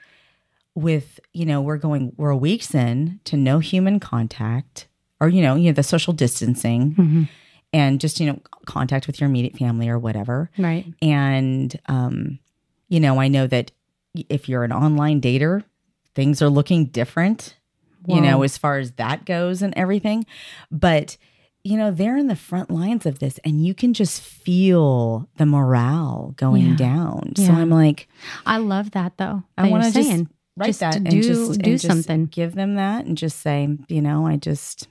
with, 0.74 1.20
you 1.34 1.44
know, 1.44 1.60
we're 1.60 1.76
going, 1.76 2.12
we're 2.16 2.34
weeks 2.34 2.74
in 2.74 3.20
to 3.24 3.36
no 3.36 3.58
human 3.58 4.00
contact 4.00 4.86
or, 5.20 5.28
you 5.28 5.42
know, 5.42 5.54
you 5.54 5.66
know, 5.66 5.74
the 5.74 5.82
social 5.82 6.14
distancing 6.14 6.94
mm-hmm. 6.94 7.22
and 7.72 8.00
just, 8.00 8.20
you 8.20 8.26
know, 8.26 8.40
contact 8.64 9.06
with 9.06 9.20
your 9.20 9.28
immediate 9.28 9.58
family 9.58 9.88
or 9.88 9.98
whatever. 9.98 10.50
Right. 10.56 10.86
And, 11.02 11.78
um, 11.86 12.38
you 12.88 13.00
know, 13.00 13.20
I 13.20 13.28
know 13.28 13.46
that 13.46 13.72
if 14.28 14.48
you're 14.48 14.64
an 14.64 14.72
online 14.72 15.20
dater, 15.20 15.64
things 16.14 16.40
are 16.40 16.48
looking 16.48 16.86
different, 16.86 17.56
Whoa. 18.04 18.16
you 18.16 18.22
know, 18.22 18.42
as 18.42 18.56
far 18.56 18.78
as 18.78 18.92
that 18.92 19.26
goes 19.26 19.60
and 19.60 19.74
everything. 19.76 20.24
But, 20.70 21.16
you 21.66 21.76
know, 21.76 21.90
they're 21.90 22.16
in 22.16 22.28
the 22.28 22.37
front 22.37 22.70
lines 22.70 23.06
of 23.06 23.18
this 23.18 23.38
and 23.44 23.66
you 23.66 23.75
can 23.75 23.92
just 23.92 24.23
feel 24.23 25.28
the 25.37 25.44
morale 25.44 26.32
going 26.37 26.70
yeah. 26.70 26.76
down. 26.76 27.32
Yeah. 27.35 27.49
So 27.49 27.52
I'm 27.54 27.70
like, 27.70 28.08
I 28.46 28.58
love 28.58 28.92
that 28.92 29.16
though. 29.16 29.42
That 29.56 29.66
I 29.66 29.68
want 29.68 29.85
to 29.85 29.92
just 29.92 30.25
write 30.56 30.66
just 30.66 30.80
that 30.80 30.96
and 30.96 31.11
do, 31.11 31.23
just, 31.23 31.61
do 31.61 31.73
and 31.73 31.80
something. 31.80 32.26
Just 32.26 32.37
give 32.37 32.54
them 32.54 32.76
that 32.76 33.04
and 33.04 33.18
just 33.18 33.40
say, 33.40 33.68
you 33.88 34.00
know, 34.00 34.26
I 34.26 34.37
just, 34.37 34.87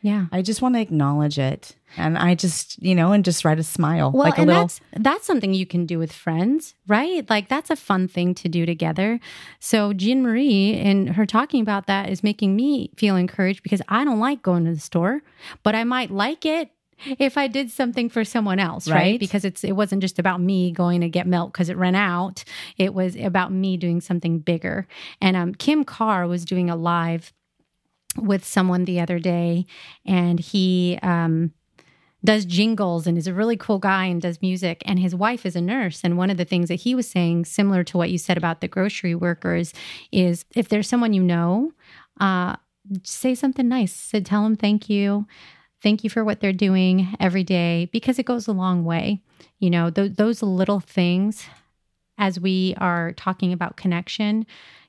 yeah. 0.00 0.26
I 0.30 0.42
just 0.42 0.62
want 0.62 0.76
to 0.76 0.80
acknowledge 0.80 1.38
it. 1.38 1.74
And 1.96 2.16
I 2.18 2.34
just, 2.34 2.80
you 2.82 2.94
know, 2.94 3.12
and 3.12 3.24
just 3.24 3.44
write 3.44 3.58
a 3.58 3.64
smile. 3.64 4.12
Well, 4.12 4.24
like 4.24 4.38
and 4.38 4.46
little... 4.46 4.64
that's 4.64 4.80
that's 4.92 5.26
something 5.26 5.54
you 5.54 5.66
can 5.66 5.86
do 5.86 5.98
with 5.98 6.12
friends, 6.12 6.74
right? 6.86 7.28
Like 7.28 7.48
that's 7.48 7.70
a 7.70 7.76
fun 7.76 8.06
thing 8.06 8.34
to 8.34 8.48
do 8.48 8.66
together. 8.66 9.18
So 9.58 9.92
Jean 9.92 10.22
Marie 10.22 10.74
and 10.74 11.10
her 11.10 11.26
talking 11.26 11.62
about 11.62 11.86
that 11.86 12.10
is 12.10 12.22
making 12.22 12.54
me 12.54 12.90
feel 12.96 13.16
encouraged 13.16 13.62
because 13.62 13.82
I 13.88 14.04
don't 14.04 14.20
like 14.20 14.42
going 14.42 14.64
to 14.66 14.72
the 14.74 14.80
store, 14.80 15.22
but 15.62 15.74
I 15.74 15.84
might 15.84 16.10
like 16.10 16.44
it 16.44 16.70
if 17.18 17.38
I 17.38 17.46
did 17.46 17.70
something 17.70 18.08
for 18.08 18.24
someone 18.24 18.58
else, 18.58 18.88
right? 18.88 18.96
right? 18.96 19.20
Because 19.20 19.44
it's 19.44 19.64
it 19.64 19.72
wasn't 19.72 20.02
just 20.02 20.18
about 20.18 20.40
me 20.40 20.70
going 20.70 21.00
to 21.00 21.08
get 21.08 21.26
milk 21.26 21.52
because 21.52 21.68
it 21.68 21.76
ran 21.76 21.94
out. 21.94 22.44
It 22.76 22.94
was 22.94 23.16
about 23.16 23.52
me 23.52 23.76
doing 23.76 24.00
something 24.00 24.38
bigger. 24.38 24.86
And 25.20 25.36
um, 25.36 25.54
Kim 25.54 25.84
Carr 25.84 26.26
was 26.26 26.44
doing 26.44 26.70
a 26.70 26.76
live 26.76 27.32
with 28.24 28.44
someone 28.44 28.84
the 28.84 29.00
other 29.00 29.18
day, 29.18 29.66
and 30.04 30.38
he 30.38 30.98
um, 31.02 31.52
does 32.24 32.44
jingles 32.44 33.06
and 33.06 33.16
is 33.16 33.26
a 33.26 33.34
really 33.34 33.56
cool 33.56 33.78
guy 33.78 34.06
and 34.06 34.20
does 34.20 34.42
music. 34.42 34.82
And 34.84 34.98
his 34.98 35.14
wife 35.14 35.46
is 35.46 35.56
a 35.56 35.60
nurse. 35.60 36.02
And 36.02 36.16
one 36.16 36.30
of 36.30 36.36
the 36.36 36.44
things 36.44 36.68
that 36.68 36.76
he 36.76 36.94
was 36.94 37.08
saying, 37.08 37.44
similar 37.44 37.84
to 37.84 37.96
what 37.96 38.10
you 38.10 38.18
said 38.18 38.36
about 38.36 38.60
the 38.60 38.68
grocery 38.68 39.14
workers, 39.14 39.72
is 40.10 40.44
if 40.54 40.68
there's 40.68 40.88
someone 40.88 41.12
you 41.12 41.22
know, 41.22 41.72
uh, 42.20 42.56
say 43.02 43.34
something 43.34 43.68
nice. 43.68 43.94
So 43.94 44.20
tell 44.20 44.42
them 44.42 44.56
thank 44.56 44.88
you. 44.88 45.26
Thank 45.80 46.02
you 46.02 46.10
for 46.10 46.24
what 46.24 46.40
they're 46.40 46.52
doing 46.52 47.14
every 47.20 47.44
day 47.44 47.88
because 47.92 48.18
it 48.18 48.26
goes 48.26 48.48
a 48.48 48.52
long 48.52 48.84
way. 48.84 49.22
You 49.60 49.70
know, 49.70 49.90
th- 49.90 50.16
those 50.16 50.42
little 50.42 50.80
things 50.80 51.46
as 52.16 52.40
we 52.40 52.74
are 52.78 53.12
talking 53.12 53.52
about 53.52 53.76
connection 53.76 54.44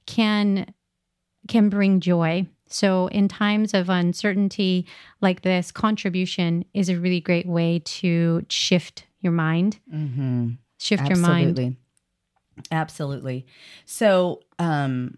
can 0.08 0.74
can 1.48 1.70
bring 1.70 2.00
joy 2.00 2.48
so, 2.70 3.08
in 3.08 3.28
times 3.28 3.74
of 3.74 3.90
uncertainty 3.90 4.86
like 5.22 5.42
this, 5.42 5.72
contribution 5.72 6.66
is 6.74 6.90
a 6.90 6.98
really 6.98 7.20
great 7.20 7.48
way 7.48 7.80
to 7.80 8.46
shift 8.50 9.06
your 9.20 9.34
mind. 9.34 9.80
Mm-hmm. 9.94 10.52
Shift 10.78 11.04
Absolutely. 11.04 11.20
your 11.20 11.28
mind. 11.28 11.60
Absolutely. 11.60 11.78
Absolutely. 12.72 13.46
So, 13.86 14.42
um, 14.60 15.18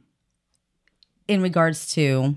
in 1.28 1.42
regards 1.42 1.92
to 1.94 2.36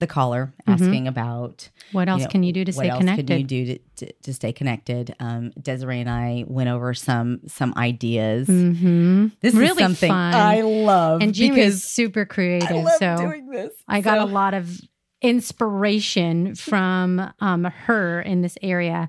the 0.00 0.06
caller 0.06 0.52
mm-hmm. 0.60 0.70
asking 0.70 0.92
mm-hmm. 0.92 1.06
about 1.08 1.68
what 1.92 2.08
else 2.08 2.20
you 2.20 2.26
know, 2.26 2.30
can 2.30 2.42
you 2.42 2.52
do 2.52 2.64
to 2.64 2.72
stay 2.72 2.88
connected? 2.88 3.24
What 3.24 3.26
can 3.26 3.38
you 3.38 3.44
do 3.44 3.66
to, 3.66 3.78
to, 4.06 4.12
to 4.12 4.34
stay 4.34 4.52
connected? 4.52 5.14
Um, 5.18 5.50
Desiree 5.60 6.00
and 6.00 6.10
I 6.10 6.44
went 6.46 6.68
over 6.68 6.94
some 6.94 7.40
some 7.46 7.74
ideas. 7.76 8.48
Mm-hmm. 8.48 9.28
This 9.40 9.54
really 9.54 9.70
is 9.70 9.78
something 9.78 10.10
fun. 10.10 10.34
I 10.34 10.60
love, 10.60 11.22
and 11.22 11.34
Jamie 11.34 11.60
is 11.60 11.82
super 11.84 12.24
creative. 12.24 12.70
I 12.70 12.96
so 12.98 13.16
doing 13.16 13.48
this. 13.48 13.72
I 13.88 14.00
got 14.00 14.18
so. 14.18 14.24
a 14.24 14.30
lot 14.30 14.54
of 14.54 14.80
inspiration 15.20 16.54
from 16.54 17.32
um, 17.40 17.64
her 17.64 18.20
in 18.20 18.42
this 18.42 18.56
area, 18.62 19.08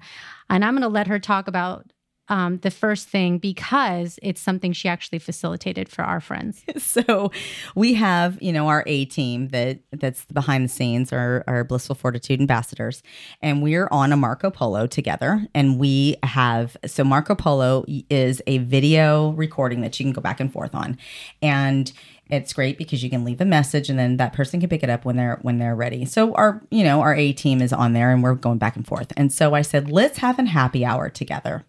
and 0.50 0.66
I'm 0.66 0.74
going 0.74 0.82
to 0.82 0.88
let 0.88 1.08
her 1.08 1.20
talk 1.20 1.48
about 1.48 1.86
um, 2.30 2.58
the 2.60 2.72
first 2.72 3.10
thing 3.10 3.40
because 3.40 4.20
it's 4.22 4.40
something 4.40 4.72
she 4.72 4.88
actually 4.88 5.20
facilitated 5.20 5.90
for 5.90 6.04
our 6.04 6.22
friends. 6.22 6.64
So 6.80 7.32
we 7.76 7.94
have, 7.96 8.42
you 8.42 8.52
know, 8.52 8.68
our 8.68 8.84
A 8.88 9.06
team 9.06 9.50
that 9.50 9.80
that's 9.92 10.26
behind 10.26 10.66
the 10.66 10.70
scenes, 10.70 11.14
our, 11.14 11.44
our 11.46 11.64
Blissful 11.64 11.96
Fortitude 11.96 12.40
ambassadors, 12.40 13.04
and 13.42 13.62
we're 13.62 13.88
on 13.92 14.12
a 14.12 14.18
Marco 14.18 14.50
Polo 14.50 14.88
together. 14.88 15.46
And 15.54 15.78
we 15.78 16.16
have 16.24 16.78
so 16.86 17.04
Marco 17.04 17.36
Polo 17.36 17.86
is 18.10 18.42
a 18.48 18.60
video 18.60 19.32
recording 19.32 19.82
that 19.82 20.00
you 20.00 20.06
can 20.06 20.14
go 20.14 20.22
back 20.22 20.40
and 20.40 20.52
forth 20.52 20.74
on, 20.74 20.98
and 21.42 21.92
it's 22.30 22.54
great 22.54 22.78
because 22.78 23.04
you 23.04 23.10
can 23.10 23.26
leave 23.26 23.42
a 23.42 23.46
message 23.46 23.90
and 23.90 23.98
then 23.98 24.18
that 24.18 24.34
person 24.34 24.60
can 24.60 24.70
pick 24.70 24.84
it 24.84 24.90
up 24.90 25.04
when 25.04 25.16
they're 25.16 25.40
when 25.42 25.58
they're 25.58 25.76
ready 25.76 26.06
so 26.06 26.34
our 26.36 26.62
you 26.70 26.84
know 26.84 27.02
our 27.02 27.16
a 27.16 27.34
team 27.34 27.62
is 27.62 27.74
on 27.74 27.94
there 27.94 28.12
and 28.12 28.22
we're 28.22 28.36
going 28.36 28.58
back 28.58 28.76
and 28.76 28.86
forth 28.86 29.12
and 29.18 29.34
so 29.34 29.54
i 29.54 29.62
said 29.62 29.90
let's 29.90 30.20
have 30.20 30.38
a 30.38 30.46
happy 30.46 30.86
hour 30.86 31.10
together 31.10 31.66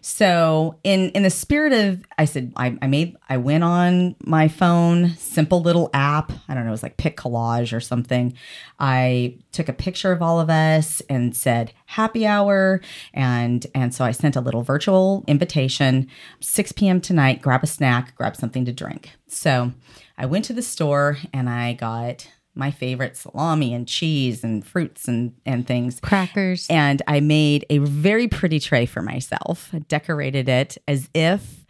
so 0.00 0.78
in 0.84 1.10
in 1.10 1.22
the 1.22 1.30
spirit 1.30 1.72
of 1.72 2.04
I 2.18 2.24
said 2.24 2.52
I, 2.56 2.76
I 2.82 2.86
made 2.86 3.16
I 3.28 3.36
went 3.36 3.64
on 3.64 4.16
my 4.24 4.48
phone, 4.48 5.10
simple 5.16 5.60
little 5.60 5.90
app. 5.94 6.32
I 6.48 6.54
don't 6.54 6.64
know, 6.64 6.70
it 6.70 6.72
was 6.72 6.82
like 6.82 6.96
Pic 6.96 7.16
Collage 7.16 7.76
or 7.76 7.80
something. 7.80 8.34
I 8.78 9.38
took 9.52 9.68
a 9.68 9.72
picture 9.72 10.12
of 10.12 10.22
all 10.22 10.40
of 10.40 10.50
us 10.50 11.02
and 11.08 11.36
said 11.36 11.72
happy 11.86 12.26
hour 12.26 12.80
and 13.12 13.66
and 13.74 13.94
so 13.94 14.04
I 14.04 14.12
sent 14.12 14.36
a 14.36 14.40
little 14.40 14.62
virtual 14.62 15.24
invitation, 15.26 16.08
6 16.40 16.72
p.m. 16.72 17.00
tonight, 17.00 17.42
grab 17.42 17.62
a 17.62 17.66
snack, 17.66 18.14
grab 18.14 18.36
something 18.36 18.64
to 18.64 18.72
drink. 18.72 19.10
So 19.26 19.72
I 20.16 20.26
went 20.26 20.44
to 20.46 20.52
the 20.52 20.62
store 20.62 21.18
and 21.32 21.48
I 21.48 21.72
got 21.72 22.28
my 22.54 22.70
favorite 22.70 23.16
salami 23.16 23.74
and 23.74 23.86
cheese 23.86 24.44
and 24.44 24.64
fruits 24.64 25.08
and, 25.08 25.34
and 25.44 25.66
things. 25.66 26.00
Crackers. 26.00 26.66
And 26.70 27.02
I 27.06 27.20
made 27.20 27.66
a 27.70 27.78
very 27.78 28.28
pretty 28.28 28.60
tray 28.60 28.86
for 28.86 29.02
myself, 29.02 29.70
I 29.72 29.80
decorated 29.80 30.48
it 30.48 30.78
as 30.86 31.08
if 31.14 31.64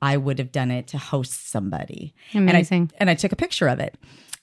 I 0.00 0.16
would 0.16 0.38
have 0.38 0.52
done 0.52 0.70
it 0.70 0.86
to 0.88 0.98
host 0.98 1.50
somebody. 1.50 2.14
Amazing. 2.34 2.82
And 2.82 2.92
I, 2.92 2.96
and 3.00 3.10
I 3.10 3.14
took 3.14 3.32
a 3.32 3.36
picture 3.36 3.68
of 3.68 3.80
it. 3.80 3.96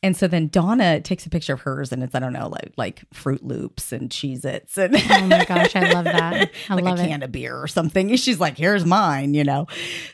And 0.04 0.16
so 0.16 0.28
then 0.28 0.50
Donna 0.50 1.02
takes 1.02 1.26
a 1.26 1.30
picture 1.30 1.54
of 1.54 1.62
hers 1.62 1.92
and 1.92 2.04
it's, 2.04 2.14
I 2.14 2.20
don't 2.20 2.34
know, 2.34 2.50
like 2.50 2.74
like 2.78 3.10
Froot 3.12 3.40
Loops 3.42 3.92
and 3.92 4.10
Cheez 4.10 4.46
Its 4.46 4.78
and 4.78 4.96
Oh 4.96 5.28
my 5.28 5.46
gosh, 5.46 5.76
I 5.76 5.92
love 5.94 6.06
that. 6.06 6.52
I 6.70 6.76
like 6.76 6.84
love 6.84 7.00
a 7.00 7.08
can 7.08 7.24
of 7.24 7.32
beer 7.32 7.58
or 7.58 7.68
something. 7.68 8.16
She's 8.18 8.40
like, 8.40 8.58
here's 8.58 8.86
mine, 8.86 9.34
you 9.34 9.44
know. 9.44 9.66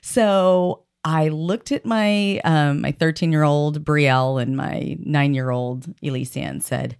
So 0.01 0.83
I 1.03 1.29
looked 1.29 1.71
at 1.71 1.85
my 1.85 2.39
um, 2.43 2.81
my 2.81 2.91
13 2.91 3.31
year 3.31 3.43
old 3.43 3.83
Brielle 3.83 4.41
and 4.41 4.55
my 4.55 4.97
nine 4.99 5.33
year 5.33 5.49
old 5.49 5.93
Elisa 6.03 6.41
and 6.41 6.63
said, 6.63 6.97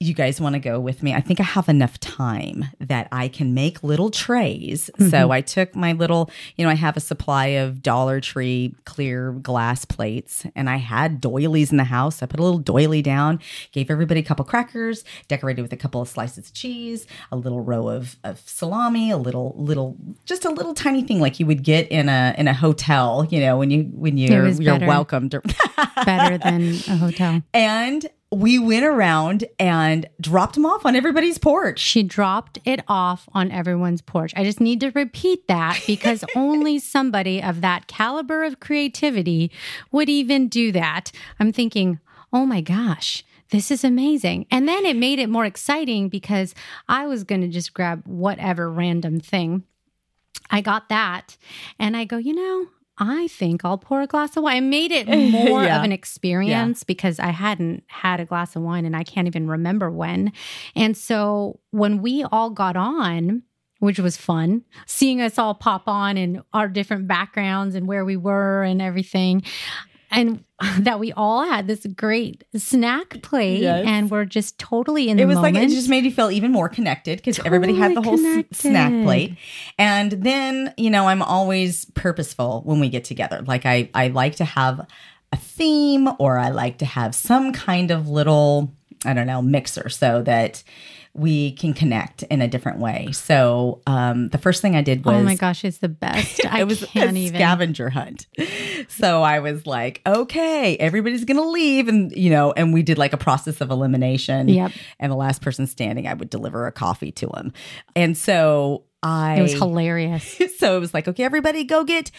you 0.00 0.14
guys 0.14 0.40
want 0.40 0.52
to 0.52 0.60
go 0.60 0.78
with 0.78 1.02
me? 1.02 1.12
I 1.12 1.20
think 1.20 1.40
I 1.40 1.42
have 1.42 1.68
enough 1.68 1.98
time 1.98 2.66
that 2.78 3.08
I 3.10 3.26
can 3.26 3.52
make 3.52 3.82
little 3.82 4.10
trays. 4.10 4.90
Mm-hmm. 4.94 5.10
So 5.10 5.32
I 5.32 5.40
took 5.40 5.74
my 5.74 5.92
little, 5.92 6.30
you 6.56 6.64
know, 6.64 6.70
I 6.70 6.74
have 6.74 6.96
a 6.96 7.00
supply 7.00 7.46
of 7.46 7.82
Dollar 7.82 8.20
Tree 8.20 8.76
clear 8.84 9.32
glass 9.32 9.84
plates 9.84 10.46
and 10.54 10.70
I 10.70 10.76
had 10.76 11.20
doilies 11.20 11.72
in 11.72 11.78
the 11.78 11.84
house. 11.84 12.22
I 12.22 12.26
put 12.26 12.38
a 12.38 12.44
little 12.44 12.60
doily 12.60 13.02
down, 13.02 13.40
gave 13.72 13.90
everybody 13.90 14.20
a 14.20 14.22
couple 14.22 14.44
crackers, 14.44 15.02
decorated 15.26 15.62
with 15.62 15.72
a 15.72 15.76
couple 15.76 16.00
of 16.00 16.08
slices 16.08 16.46
of 16.46 16.54
cheese, 16.54 17.04
a 17.32 17.36
little 17.36 17.60
row 17.60 17.88
of, 17.88 18.16
of 18.22 18.38
salami, 18.48 19.10
a 19.10 19.16
little, 19.16 19.52
little, 19.58 19.96
just 20.26 20.44
a 20.44 20.50
little 20.50 20.74
tiny 20.74 21.02
thing 21.02 21.20
like 21.20 21.40
you 21.40 21.46
would 21.46 21.64
get 21.64 21.88
in 21.88 22.08
a, 22.08 22.36
in 22.38 22.46
a 22.46 22.54
hotel, 22.54 23.26
you 23.30 23.40
know, 23.40 23.58
when 23.58 23.72
you, 23.72 23.82
when 23.94 24.16
you're, 24.16 24.46
you're 24.46 24.78
welcomed. 24.78 25.34
better 26.04 26.38
than 26.38 26.62
a 26.88 26.96
hotel. 26.96 27.42
And 27.52 28.08
we 28.30 28.58
went 28.58 28.84
around 28.84 29.44
and 29.58 30.08
dropped 30.20 30.54
them 30.54 30.66
off 30.66 30.84
on 30.84 30.94
everybody's 30.94 31.38
porch. 31.38 31.78
She 31.78 32.02
dropped 32.02 32.58
it 32.64 32.80
off 32.86 33.28
on 33.32 33.50
everyone's 33.50 34.02
porch. 34.02 34.32
I 34.36 34.44
just 34.44 34.60
need 34.60 34.80
to 34.80 34.90
repeat 34.90 35.48
that 35.48 35.82
because 35.86 36.24
only 36.36 36.78
somebody 36.78 37.42
of 37.42 37.62
that 37.62 37.86
caliber 37.86 38.44
of 38.44 38.60
creativity 38.60 39.50
would 39.92 40.08
even 40.10 40.48
do 40.48 40.72
that. 40.72 41.10
I'm 41.40 41.52
thinking, 41.52 42.00
oh 42.32 42.44
my 42.44 42.60
gosh, 42.60 43.24
this 43.50 43.70
is 43.70 43.82
amazing. 43.82 44.46
And 44.50 44.68
then 44.68 44.84
it 44.84 44.96
made 44.96 45.18
it 45.18 45.30
more 45.30 45.46
exciting 45.46 46.10
because 46.10 46.54
I 46.86 47.06
was 47.06 47.24
going 47.24 47.40
to 47.40 47.48
just 47.48 47.72
grab 47.72 48.02
whatever 48.06 48.70
random 48.70 49.20
thing. 49.20 49.64
I 50.50 50.60
got 50.60 50.90
that 50.90 51.36
and 51.78 51.96
I 51.96 52.04
go, 52.04 52.18
you 52.18 52.34
know, 52.34 52.68
I 52.98 53.28
think 53.28 53.64
I'll 53.64 53.78
pour 53.78 54.02
a 54.02 54.06
glass 54.06 54.36
of 54.36 54.42
wine. 54.42 54.56
I 54.56 54.60
made 54.60 54.90
it 54.90 55.08
more 55.30 55.62
yeah. 55.62 55.78
of 55.78 55.84
an 55.84 55.92
experience 55.92 56.80
yeah. 56.80 56.84
because 56.86 57.18
I 57.18 57.30
hadn't 57.30 57.84
had 57.86 58.20
a 58.20 58.24
glass 58.24 58.56
of 58.56 58.62
wine 58.62 58.84
and 58.84 58.96
I 58.96 59.04
can't 59.04 59.26
even 59.26 59.48
remember 59.48 59.90
when. 59.90 60.32
And 60.74 60.96
so 60.96 61.60
when 61.70 62.02
we 62.02 62.24
all 62.24 62.50
got 62.50 62.76
on, 62.76 63.42
which 63.80 64.00
was 64.00 64.16
fun, 64.16 64.64
seeing 64.86 65.20
us 65.20 65.38
all 65.38 65.54
pop 65.54 65.86
on 65.86 66.16
and 66.16 66.42
our 66.52 66.68
different 66.68 67.06
backgrounds 67.06 67.74
and 67.76 67.86
where 67.86 68.04
we 68.04 68.16
were 68.16 68.64
and 68.64 68.82
everything 68.82 69.42
and 70.10 70.44
that 70.80 70.98
we 70.98 71.12
all 71.12 71.44
had 71.44 71.66
this 71.66 71.86
great 71.96 72.44
snack 72.56 73.22
plate 73.22 73.60
yes. 73.60 73.84
and 73.86 74.10
we're 74.10 74.24
just 74.24 74.58
totally 74.58 75.08
in 75.08 75.18
it 75.18 75.26
was 75.26 75.36
moment. 75.36 75.54
like 75.54 75.64
it 75.64 75.68
just 75.68 75.88
made 75.88 76.04
you 76.04 76.10
feel 76.10 76.30
even 76.30 76.50
more 76.50 76.68
connected 76.68 77.18
because 77.18 77.36
totally 77.36 77.46
everybody 77.56 77.74
had 77.74 77.96
the 77.96 78.02
whole 78.02 78.18
s- 78.18 78.44
snack 78.52 78.90
plate 79.04 79.36
and 79.78 80.12
then 80.12 80.72
you 80.76 80.90
know 80.90 81.06
i'm 81.06 81.22
always 81.22 81.84
purposeful 81.94 82.62
when 82.64 82.80
we 82.80 82.88
get 82.88 83.04
together 83.04 83.42
like 83.46 83.66
i 83.66 83.88
i 83.94 84.08
like 84.08 84.36
to 84.36 84.44
have 84.44 84.86
a 85.32 85.36
theme 85.36 86.08
or 86.18 86.38
i 86.38 86.48
like 86.48 86.78
to 86.78 86.86
have 86.86 87.14
some 87.14 87.52
kind 87.52 87.90
of 87.90 88.08
little 88.08 88.72
i 89.04 89.12
don't 89.12 89.26
know 89.26 89.42
mixer 89.42 89.88
so 89.88 90.22
that 90.22 90.62
we 91.14 91.52
can 91.52 91.74
connect 91.74 92.22
in 92.24 92.40
a 92.40 92.48
different 92.48 92.78
way. 92.78 93.10
So 93.12 93.80
um, 93.86 94.28
the 94.28 94.38
first 94.38 94.62
thing 94.62 94.76
I 94.76 94.82
did 94.82 95.04
was 95.04 95.16
oh 95.16 95.22
my 95.22 95.34
gosh, 95.34 95.64
it's 95.64 95.78
the 95.78 95.88
best. 95.88 96.44
I 96.50 96.60
it 96.60 96.68
was 96.68 96.84
can't 96.84 97.16
a 97.16 97.20
even 97.20 97.38
scavenger 97.38 97.90
hunt. 97.90 98.26
So 98.88 99.22
I 99.22 99.40
was 99.40 99.66
like, 99.66 100.00
okay, 100.06 100.76
everybody's 100.76 101.24
gonna 101.24 101.48
leave, 101.48 101.88
and 101.88 102.12
you 102.12 102.30
know, 102.30 102.52
and 102.52 102.72
we 102.72 102.82
did 102.82 102.98
like 102.98 103.12
a 103.12 103.18
process 103.18 103.60
of 103.60 103.70
elimination. 103.70 104.48
Yep. 104.48 104.72
And 105.00 105.12
the 105.12 105.16
last 105.16 105.42
person 105.42 105.66
standing, 105.66 106.06
I 106.06 106.14
would 106.14 106.30
deliver 106.30 106.66
a 106.66 106.72
coffee 106.72 107.12
to 107.12 107.28
him, 107.28 107.52
and 107.96 108.16
so 108.16 108.84
I 109.02 109.38
it 109.38 109.42
was 109.42 109.52
hilarious. 109.52 110.40
so 110.58 110.76
it 110.76 110.80
was 110.80 110.92
like, 110.92 111.08
okay, 111.08 111.24
everybody, 111.24 111.64
go 111.64 111.84
get 111.84 112.10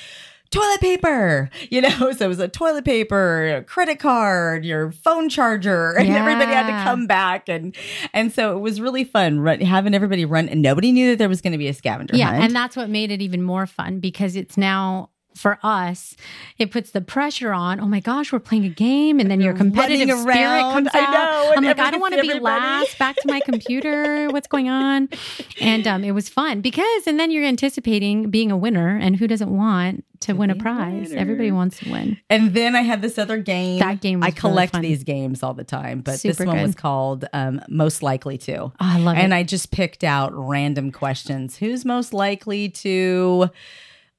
toilet 0.51 0.79
paper, 0.81 1.49
you 1.69 1.81
know, 1.81 2.11
so 2.11 2.25
it 2.25 2.27
was 2.27 2.39
a 2.39 2.47
toilet 2.47 2.85
paper, 2.85 3.57
a 3.57 3.63
credit 3.63 3.99
card, 3.99 4.65
your 4.65 4.91
phone 4.91 5.29
charger, 5.29 5.91
and 5.97 6.07
yeah. 6.07 6.19
everybody 6.19 6.51
had 6.51 6.67
to 6.67 6.83
come 6.83 7.07
back. 7.07 7.49
And, 7.49 7.75
and 8.13 8.31
so 8.31 8.55
it 8.57 8.59
was 8.59 8.81
really 8.81 9.03
fun 9.03 9.39
run, 9.39 9.61
having 9.61 9.93
everybody 9.93 10.25
run 10.25 10.49
and 10.49 10.61
nobody 10.61 10.91
knew 10.91 11.11
that 11.11 11.17
there 11.17 11.29
was 11.29 11.41
going 11.41 11.53
to 11.53 11.57
be 11.57 11.67
a 11.67 11.73
scavenger 11.73 12.15
yeah, 12.15 12.31
hunt. 12.31 12.43
And 12.43 12.55
that's 12.55 12.75
what 12.75 12.89
made 12.89 13.11
it 13.11 13.21
even 13.21 13.41
more 13.41 13.65
fun 13.65 13.99
because 13.99 14.35
it's 14.35 14.57
now 14.57 15.09
for 15.39 15.57
us, 15.63 16.17
it 16.57 16.69
puts 16.69 16.91
the 16.91 16.99
pressure 16.99 17.53
on. 17.53 17.79
Oh 17.79 17.85
my 17.85 18.01
gosh, 18.01 18.33
we're 18.33 18.39
playing 18.39 18.65
a 18.65 18.69
game, 18.69 19.19
and 19.19 19.31
then 19.31 19.39
your 19.39 19.53
competitive 19.53 20.09
spirit 20.19 20.61
comes 20.61 20.87
out. 20.87 20.95
I 20.95 21.11
know, 21.13 21.53
I'm 21.55 21.63
like, 21.63 21.79
I 21.79 21.91
don't 21.91 22.01
want 22.01 22.15
to 22.15 22.21
be 22.21 22.33
last. 22.33 22.99
Back 22.99 23.15
to 23.15 23.27
my 23.27 23.39
computer. 23.39 24.29
What's 24.29 24.47
going 24.47 24.69
on? 24.69 25.07
And 25.61 25.87
um, 25.87 26.03
it 26.03 26.11
was 26.11 26.27
fun 26.27 26.59
because, 26.59 27.07
and 27.07 27.17
then 27.19 27.31
you're 27.31 27.45
anticipating 27.45 28.29
being 28.29 28.51
a 28.51 28.57
winner, 28.57 28.97
and 28.97 29.15
who 29.15 29.27
doesn't 29.27 29.55
want 29.55 30.03
to, 30.19 30.27
to 30.27 30.33
win 30.33 30.49
a 30.49 30.55
prize? 30.55 31.13
Everybody 31.13 31.53
wants 31.53 31.79
to 31.79 31.89
win. 31.89 32.17
And 32.29 32.53
then 32.53 32.75
I 32.75 32.81
had 32.81 33.01
this 33.01 33.17
other 33.17 33.37
game. 33.37 33.79
That 33.79 34.01
game. 34.01 34.21
I 34.21 34.31
collect 34.31 34.75
really 34.75 34.89
these 34.89 35.05
games 35.05 35.41
all 35.41 35.53
the 35.53 35.63
time, 35.63 36.01
but 36.01 36.19
Super 36.19 36.33
this 36.33 36.45
one 36.45 36.57
good. 36.57 36.63
was 36.63 36.75
called 36.75 37.25
um, 37.31 37.61
"Most 37.69 38.03
Likely 38.03 38.37
to." 38.39 38.57
Oh, 38.57 38.73
I 38.79 38.99
love 38.99 39.15
and 39.15 39.21
it. 39.21 39.23
And 39.23 39.33
I 39.33 39.43
just 39.43 39.71
picked 39.71 40.03
out 40.03 40.31
random 40.33 40.91
questions. 40.91 41.57
Who's 41.57 41.85
most 41.85 42.13
likely 42.13 42.67
to? 42.69 43.49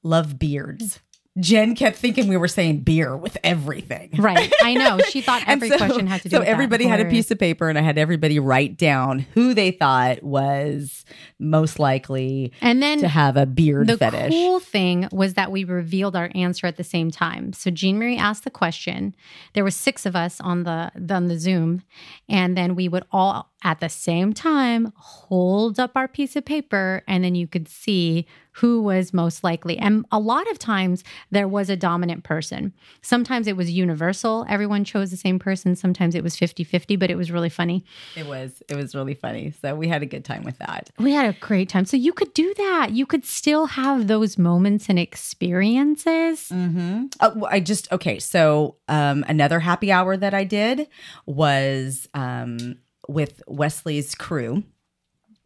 love 0.03 0.39
beards. 0.39 1.01
Jen 1.39 1.77
kept 1.77 1.97
thinking 1.97 2.27
we 2.27 2.37
were 2.37 2.49
saying 2.49 2.81
beer 2.81 3.17
with 3.17 3.39
everything. 3.45 4.11
Right. 4.19 4.53
I 4.63 4.75
know. 4.75 4.99
She 5.11 5.23
thought 5.23 5.43
every 5.47 5.69
so, 5.69 5.77
question 5.77 6.07
had 6.07 6.23
to 6.23 6.29
do 6.29 6.37
so 6.37 6.43
everybody 6.43 6.87
had 6.87 7.01
a 7.01 7.05
piece 7.05 7.33
of 7.33 7.39
paper 7.39 7.69
and 7.69 7.77
I 7.77 7.83
had 7.83 7.99
everybody 7.99 8.39
write 8.39 8.77
down 8.77 9.21
who 9.35 9.55
they 9.55 9.73
thought 9.73 10.23
was 10.23 11.05
most 11.41 11.81
likely 11.81 12.53
and 12.61 12.81
then 12.81 13.01
to 13.01 13.09
have 13.09 13.37
a 13.37 13.45
beard 13.45 13.89
the 13.89 13.97
fetish. 13.97 14.31
The 14.31 14.37
cool 14.37 14.61
thing 14.61 15.09
was 15.11 15.35
that 15.35 15.51
we 15.51 15.65
revealed 15.65 16.15
our 16.15 16.31
answer 16.35 16.69
at 16.69 16.77
the 16.77 16.85
same 16.85 17.11
time. 17.11 17.53
So 17.53 17.73
Jean 17.73 17.99
Marie 17.99 18.17
asked 18.17 18.45
the 18.45 18.51
question. 18.51 19.17
There 19.55 19.65
were 19.65 19.73
six 19.73 20.07
of 20.07 20.15
us 20.15 20.41
on 20.41 20.63
the 20.63 20.93
on 21.11 21.27
the 21.27 21.39
Zoom 21.39 21.83
and 22.29 22.57
then 22.57 22.77
we 22.77 22.89
would 22.89 23.05
all 23.11 23.50
at 23.63 23.81
the 23.81 23.89
same 23.89 24.33
time 24.33 24.93
hold 24.97 25.79
up 25.79 25.93
our 25.95 26.09
piece 26.09 26.37
of 26.37 26.45
paper 26.45 27.03
and 27.07 27.25
then 27.25 27.35
you 27.35 27.47
could 27.47 27.69
see 27.69 28.27
who 28.53 28.83
was 28.83 29.13
most 29.15 29.45
likely. 29.45 29.79
And 29.79 30.05
a 30.11 30.19
lot 30.19 30.51
of 30.51 30.59
times 30.59 31.05
there 31.31 31.49
was 31.49 31.71
a 31.71 31.77
dominant 31.77 32.25
person. 32.25 32.73
Sometimes 33.01 33.47
it 33.47 33.57
was 33.57 33.71
universal. 33.71 34.45
Everyone 34.49 34.85
chose 34.85 35.11
the 35.11 35.17
same 35.17 35.39
person. 35.39 35.77
Sometimes 35.77 36.15
it 36.15 36.23
was 36.23 36.37
50-50, 36.37 36.99
but 36.99 37.11
it 37.11 37.17
was 37.17 37.31
really 37.31 37.49
funny. 37.49 37.85
It 38.17 38.27
was. 38.27 38.63
It 38.69 38.77
was 38.77 38.95
really 38.95 39.15
funny. 39.15 39.53
So 39.63 39.75
we 39.75 39.89
had 39.89 40.03
a 40.03 40.07
good 40.07 40.25
time 40.25 40.43
with 40.43 40.59
that. 40.59 40.91
We 40.99 41.13
had 41.13 41.33
a 41.35 41.39
great 41.39 41.69
time. 41.69 41.85
So 41.85 41.97
you 41.97 42.13
could 42.13 42.35
do 42.35 42.53
that. 42.55 42.91
You 42.93 43.07
could 43.07 43.25
still 43.25 43.67
have 43.67 44.09
those 44.09 44.37
moments 44.37 44.89
and 44.89 44.99
experiences. 44.99 46.49
Mm-hmm. 46.49 47.07
Oh, 47.21 47.47
I 47.51 47.61
just 47.61 47.91
okay. 47.93 48.19
So 48.19 48.77
um, 48.89 49.25
another 49.29 49.61
happy 49.61 49.93
hour 49.93 50.17
that 50.17 50.35
I 50.35 50.45
did 50.45 50.89
was 51.25 52.09
um, 52.15 52.79
with 53.11 53.43
Wesley's 53.47 54.15
crew 54.15 54.65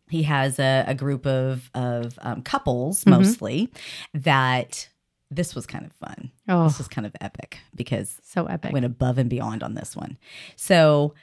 he 0.08 0.22
has 0.24 0.58
a, 0.58 0.84
a 0.86 0.94
group 0.94 1.26
of 1.26 1.70
of 1.74 2.18
um, 2.22 2.42
couples 2.42 3.00
mm-hmm. 3.00 3.10
mostly 3.10 3.72
that 4.12 4.88
this 5.30 5.54
was 5.54 5.66
kind 5.66 5.84
of 5.84 5.92
fun. 5.94 6.30
Oh, 6.48 6.64
this 6.64 6.78
was 6.78 6.88
kind 6.88 7.06
of 7.06 7.16
epic 7.20 7.58
because 7.74 8.20
so 8.22 8.46
epic 8.46 8.72
went 8.72 8.84
above 8.84 9.18
and 9.18 9.28
beyond 9.28 9.62
on 9.62 9.74
this 9.74 9.96
one. 9.96 10.18
So 10.56 11.14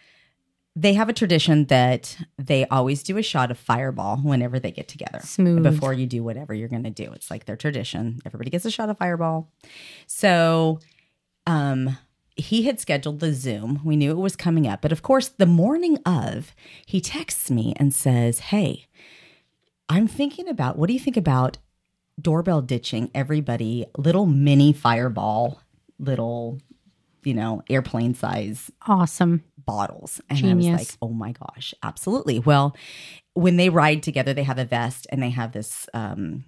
they 0.76 0.94
have 0.94 1.10
a 1.10 1.14
tradition 1.14 1.66
that 1.66 2.18
they 2.38 2.66
always 2.66 3.04
do 3.04 3.18
a 3.18 3.22
shot 3.22 3.52
of 3.52 3.58
fireball 3.58 4.18
whenever 4.18 4.60
they 4.60 4.72
get 4.72 4.88
together. 4.88 5.20
Smooth. 5.22 5.64
Before 5.64 5.94
you 5.94 6.08
do 6.08 6.24
whatever 6.24 6.54
you're 6.54 6.70
going 6.70 6.84
to 6.84 6.90
do. 6.90 7.12
It's 7.12 7.30
like 7.30 7.46
their 7.46 7.58
tradition. 7.58 8.20
Everybody 8.26 8.50
gets 8.50 8.66
a 8.66 8.72
shot 8.72 8.90
of 8.90 8.98
fireball. 8.98 9.50
So 10.08 10.80
um 11.48 11.98
he 12.36 12.64
had 12.64 12.80
scheduled 12.80 13.20
the 13.20 13.34
Zoom. 13.34 13.82
We 13.84 13.96
knew 13.96 14.12
it 14.12 14.18
was 14.18 14.36
coming 14.36 14.68
up. 14.68 14.82
But 14.82 14.92
of 14.92 15.02
course, 15.02 15.28
the 15.30 15.46
morning 15.46 15.98
of, 16.06 16.56
he 16.86 17.02
texts 17.02 17.52
me 17.52 17.74
and 17.78 17.94
says, 17.94 18.40
Hey, 18.40 18.88
I'm 19.90 20.08
thinking 20.08 20.48
about 20.48 20.78
what 20.78 20.88
do 20.88 20.94
you 20.94 21.00
think 21.00 21.18
about 21.18 21.58
doorbell 22.20 22.62
ditching 22.62 23.10
everybody 23.14 23.86
little 23.98 24.26
mini 24.26 24.74
fireball, 24.74 25.60
little, 26.00 26.60
you 27.24 27.34
know, 27.34 27.64
airplane 27.70 28.14
size. 28.14 28.72
Awesome. 28.88 29.44
Bottles. 29.58 30.22
And 30.30 30.40
Genius. 30.40 30.68
I 30.68 30.72
was 30.72 30.80
like, 30.80 30.98
oh 31.02 31.10
my 31.10 31.34
gosh, 31.34 31.74
absolutely. 31.84 32.40
Well, 32.40 32.76
when 33.34 33.58
they 33.58 33.70
ride 33.70 34.04
together, 34.04 34.34
they 34.34 34.44
have 34.44 34.58
a 34.58 34.66
vest 34.66 35.08
and 35.10 35.22
they 35.22 35.30
have 35.30 35.52
this 35.52 35.88
um, 35.94 36.46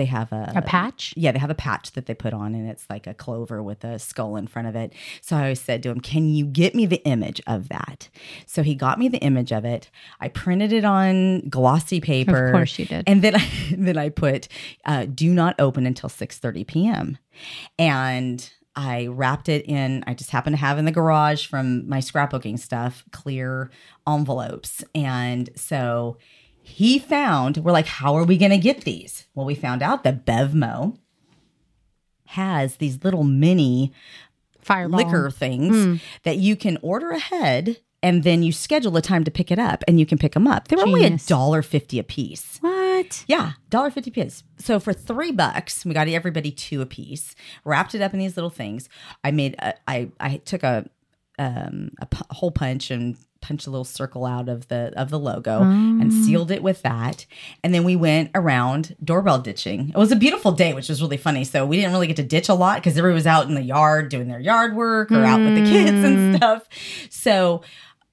they 0.00 0.06
have 0.06 0.32
a, 0.32 0.50
a 0.56 0.62
patch. 0.62 1.12
Yeah, 1.14 1.30
they 1.30 1.38
have 1.38 1.50
a 1.50 1.54
patch 1.54 1.92
that 1.92 2.06
they 2.06 2.14
put 2.14 2.32
on, 2.32 2.54
and 2.54 2.66
it's 2.70 2.88
like 2.88 3.06
a 3.06 3.12
clover 3.12 3.62
with 3.62 3.84
a 3.84 3.98
skull 3.98 4.36
in 4.36 4.46
front 4.46 4.66
of 4.66 4.74
it. 4.74 4.94
So 5.20 5.36
I 5.36 5.52
said 5.52 5.82
to 5.82 5.90
him, 5.90 6.00
"Can 6.00 6.30
you 6.30 6.46
get 6.46 6.74
me 6.74 6.86
the 6.86 7.04
image 7.04 7.42
of 7.46 7.68
that?" 7.68 8.08
So 8.46 8.62
he 8.62 8.74
got 8.74 8.98
me 8.98 9.08
the 9.08 9.18
image 9.18 9.52
of 9.52 9.66
it. 9.66 9.90
I 10.18 10.28
printed 10.28 10.72
it 10.72 10.86
on 10.86 11.50
glossy 11.50 12.00
paper. 12.00 12.46
Of 12.46 12.52
course, 12.52 12.78
you 12.78 12.86
did. 12.86 13.04
And 13.06 13.20
then 13.20 13.36
I, 13.36 13.50
then 13.76 13.98
I 13.98 14.08
put, 14.08 14.48
uh, 14.86 15.04
"Do 15.04 15.34
not 15.34 15.54
open 15.58 15.84
until 15.84 16.08
six 16.08 16.38
thirty 16.38 16.64
p.m." 16.64 17.18
And 17.78 18.50
I 18.74 19.08
wrapped 19.08 19.50
it 19.50 19.66
in, 19.66 20.02
I 20.06 20.14
just 20.14 20.30
happened 20.30 20.54
to 20.54 20.60
have 20.60 20.78
in 20.78 20.86
the 20.86 20.92
garage 20.92 21.44
from 21.44 21.86
my 21.88 21.98
scrapbooking 21.98 22.58
stuff, 22.58 23.04
clear 23.10 23.70
envelopes. 24.08 24.82
And 24.94 25.50
so 25.56 26.16
he 26.70 26.98
found, 26.98 27.58
we're 27.58 27.72
like, 27.72 27.86
how 27.86 28.14
are 28.16 28.24
we 28.24 28.38
going 28.38 28.50
to 28.50 28.58
get 28.58 28.82
these? 28.84 29.26
Well, 29.34 29.46
we 29.46 29.54
found 29.54 29.82
out 29.82 30.04
that 30.04 30.24
Bevmo 30.24 30.96
has 32.26 32.76
these 32.76 33.02
little 33.04 33.24
mini 33.24 33.92
Fireball. 34.60 34.98
liquor 34.98 35.30
things 35.30 35.76
mm. 35.76 36.00
that 36.22 36.38
you 36.38 36.56
can 36.56 36.78
order 36.82 37.10
ahead 37.10 37.78
and 38.02 38.22
then 38.22 38.42
you 38.42 38.52
schedule 38.52 38.96
a 38.96 39.02
time 39.02 39.24
to 39.24 39.30
pick 39.30 39.50
it 39.50 39.58
up 39.58 39.84
and 39.86 40.00
you 40.00 40.06
can 40.06 40.16
pick 40.16 40.32
them 40.32 40.46
up. 40.46 40.68
They 40.68 40.76
were 40.76 40.82
only 40.82 41.04
a 41.04 41.16
dollar 41.18 41.62
fifty 41.62 41.98
a 41.98 42.02
piece. 42.02 42.58
What? 42.60 43.24
Yeah, 43.26 43.52
dollar 43.68 43.90
fifty 43.90 44.10
piece. 44.10 44.42
So 44.58 44.80
for 44.80 44.92
three 44.92 45.32
bucks, 45.32 45.84
we 45.84 45.92
got 45.92 46.08
everybody 46.08 46.50
two 46.50 46.80
a 46.80 46.86
piece. 46.86 47.34
Wrapped 47.64 47.94
it 47.94 48.00
up 48.00 48.12
in 48.14 48.18
these 48.18 48.36
little 48.36 48.50
things. 48.50 48.88
I 49.22 49.30
made. 49.32 49.54
A, 49.58 49.74
I 49.86 50.10
I 50.18 50.36
took 50.38 50.62
a 50.62 50.88
um 51.38 51.90
a 52.00 52.06
p- 52.06 52.24
hole 52.30 52.50
punch 52.50 52.90
and 52.90 53.16
punched 53.40 53.66
a 53.66 53.70
little 53.70 53.84
circle 53.84 54.26
out 54.26 54.48
of 54.48 54.68
the 54.68 54.92
of 54.96 55.10
the 55.10 55.18
logo 55.18 55.60
mm. 55.60 56.00
and 56.00 56.12
sealed 56.12 56.50
it 56.50 56.62
with 56.62 56.82
that. 56.82 57.26
And 57.64 57.74
then 57.74 57.84
we 57.84 57.96
went 57.96 58.30
around 58.34 58.96
doorbell 59.02 59.38
ditching. 59.38 59.90
It 59.90 59.96
was 59.96 60.12
a 60.12 60.16
beautiful 60.16 60.52
day, 60.52 60.74
which 60.74 60.88
was 60.88 61.00
really 61.00 61.16
funny. 61.16 61.44
So 61.44 61.64
we 61.66 61.76
didn't 61.76 61.92
really 61.92 62.06
get 62.06 62.16
to 62.16 62.22
ditch 62.22 62.48
a 62.48 62.54
lot 62.54 62.76
because 62.76 62.96
everybody 62.96 63.14
was 63.14 63.26
out 63.26 63.46
in 63.48 63.54
the 63.54 63.62
yard 63.62 64.08
doing 64.08 64.28
their 64.28 64.40
yard 64.40 64.76
work 64.76 65.10
or 65.10 65.16
mm. 65.16 65.26
out 65.26 65.40
with 65.40 65.54
the 65.54 65.70
kids 65.70 66.04
and 66.04 66.36
stuff. 66.36 66.68
So 67.10 67.62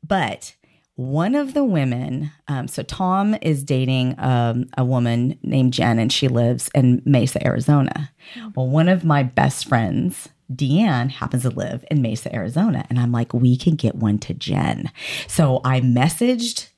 but 0.06 0.56
one 0.96 1.36
of 1.36 1.54
the 1.54 1.64
women, 1.64 2.32
um, 2.48 2.68
so 2.68 2.82
Tom 2.82 3.36
is 3.42 3.64
dating 3.64 4.16
um, 4.18 4.68
a 4.78 4.84
woman 4.84 5.38
named 5.44 5.74
Jen, 5.74 6.00
and 6.00 6.12
she 6.12 6.28
lives 6.28 6.72
in 6.74 7.04
Mesa, 7.06 7.46
Arizona. 7.46 8.12
Well, 8.56 8.68
one 8.68 8.90
of 8.90 9.06
my 9.06 9.22
best 9.22 9.68
friends, 9.68 10.30
Deanne, 10.52 11.12
happens 11.12 11.44
to 11.44 11.50
live 11.50 11.86
in 11.92 12.02
Mesa, 12.02 12.34
Arizona. 12.34 12.86
And 12.90 13.00
I'm 13.00 13.12
like, 13.12 13.34
we 13.34 13.58
can 13.58 13.76
get 13.76 13.96
one 13.96 14.18
to 14.20 14.34
Jen. 14.34 14.92
So 15.28 15.62
I 15.66 15.82
messaged 15.82 16.70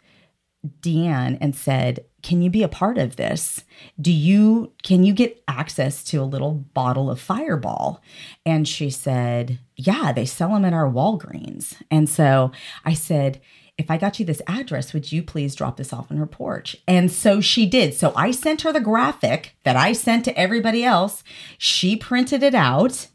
Deanne 0.82 1.38
and 1.40 1.56
said, 1.56 2.06
can 2.22 2.42
you 2.42 2.50
be 2.50 2.64
a 2.64 2.68
part 2.68 2.98
of 2.98 3.16
this? 3.16 3.64
Do 4.00 4.12
you 4.12 4.74
can 4.84 5.04
you 5.04 5.14
get 5.14 5.42
access 5.48 6.04
to 6.06 6.18
a 6.18 6.24
little 6.24 6.52
bottle 6.74 7.10
of 7.10 7.20
Fireball? 7.20 8.02
And 8.46 8.68
she 8.68 8.90
said, 8.90 9.60
Yeah, 9.76 10.12
they 10.12 10.26
sell 10.26 10.50
them 10.50 10.66
at 10.66 10.74
our 10.74 10.90
Walgreens. 10.90 11.76
And 11.90 12.10
so 12.10 12.52
I 12.84 12.94
said, 12.94 13.40
if 13.78 13.90
I 13.90 13.98
got 13.98 14.20
you 14.20 14.26
this 14.26 14.42
address, 14.46 14.92
would 14.92 15.10
you 15.10 15.24
please 15.24 15.56
drop 15.56 15.78
this 15.78 15.94
off 15.94 16.12
on 16.12 16.18
her 16.18 16.26
porch? 16.26 16.76
And 16.86 17.10
so 17.10 17.40
she 17.40 17.66
did. 17.66 17.94
So 17.94 18.12
I 18.14 18.32
sent 18.32 18.64
her 18.64 18.74
the 18.74 18.82
graphic 18.82 19.56
that 19.64 19.78
I 19.78 19.94
sent 19.94 20.26
to 20.26 20.38
everybody 20.38 20.84
else. 20.84 21.24
She 21.58 21.96
printed 21.96 22.44
it 22.44 22.54
out. 22.54 23.08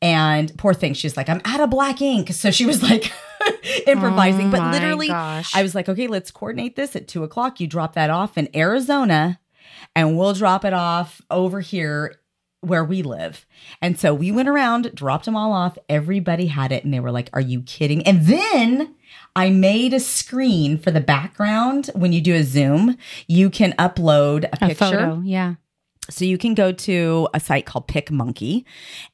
And 0.00 0.56
poor 0.56 0.74
thing, 0.74 0.94
she's 0.94 1.16
like, 1.16 1.28
I'm 1.28 1.40
out 1.44 1.60
of 1.60 1.70
black 1.70 2.00
ink. 2.00 2.30
So 2.32 2.50
she 2.50 2.66
was 2.66 2.82
like, 2.82 3.12
improvising. 3.86 4.48
Oh 4.48 4.50
but 4.50 4.72
literally, 4.72 5.08
gosh. 5.08 5.54
I 5.54 5.62
was 5.62 5.74
like, 5.74 5.88
okay, 5.88 6.06
let's 6.06 6.30
coordinate 6.30 6.76
this 6.76 6.94
at 6.96 7.08
two 7.08 7.24
o'clock. 7.24 7.60
You 7.60 7.66
drop 7.66 7.94
that 7.94 8.10
off 8.10 8.38
in 8.38 8.48
Arizona, 8.54 9.40
and 9.94 10.16
we'll 10.16 10.34
drop 10.34 10.64
it 10.64 10.72
off 10.72 11.20
over 11.30 11.60
here 11.60 12.16
where 12.60 12.84
we 12.84 13.02
live. 13.02 13.46
And 13.80 13.98
so 13.98 14.12
we 14.12 14.32
went 14.32 14.48
around, 14.48 14.94
dropped 14.94 15.26
them 15.26 15.36
all 15.36 15.52
off. 15.52 15.78
Everybody 15.88 16.46
had 16.46 16.72
it, 16.72 16.84
and 16.84 16.92
they 16.92 17.00
were 17.00 17.12
like, 17.12 17.30
Are 17.32 17.40
you 17.40 17.62
kidding? 17.62 18.02
And 18.06 18.26
then 18.26 18.94
I 19.36 19.50
made 19.50 19.94
a 19.94 20.00
screen 20.00 20.78
for 20.78 20.90
the 20.90 21.00
background. 21.00 21.90
When 21.94 22.12
you 22.12 22.20
do 22.20 22.34
a 22.34 22.42
Zoom, 22.42 22.96
you 23.26 23.50
can 23.50 23.72
upload 23.72 24.44
a, 24.44 24.64
a 24.64 24.68
picture. 24.68 24.74
Photo, 24.74 25.22
yeah. 25.24 25.54
So 26.10 26.24
you 26.24 26.38
can 26.38 26.54
go 26.54 26.72
to 26.72 27.28
a 27.34 27.40
site 27.40 27.66
called 27.66 27.86
PicMonkey, 27.86 28.64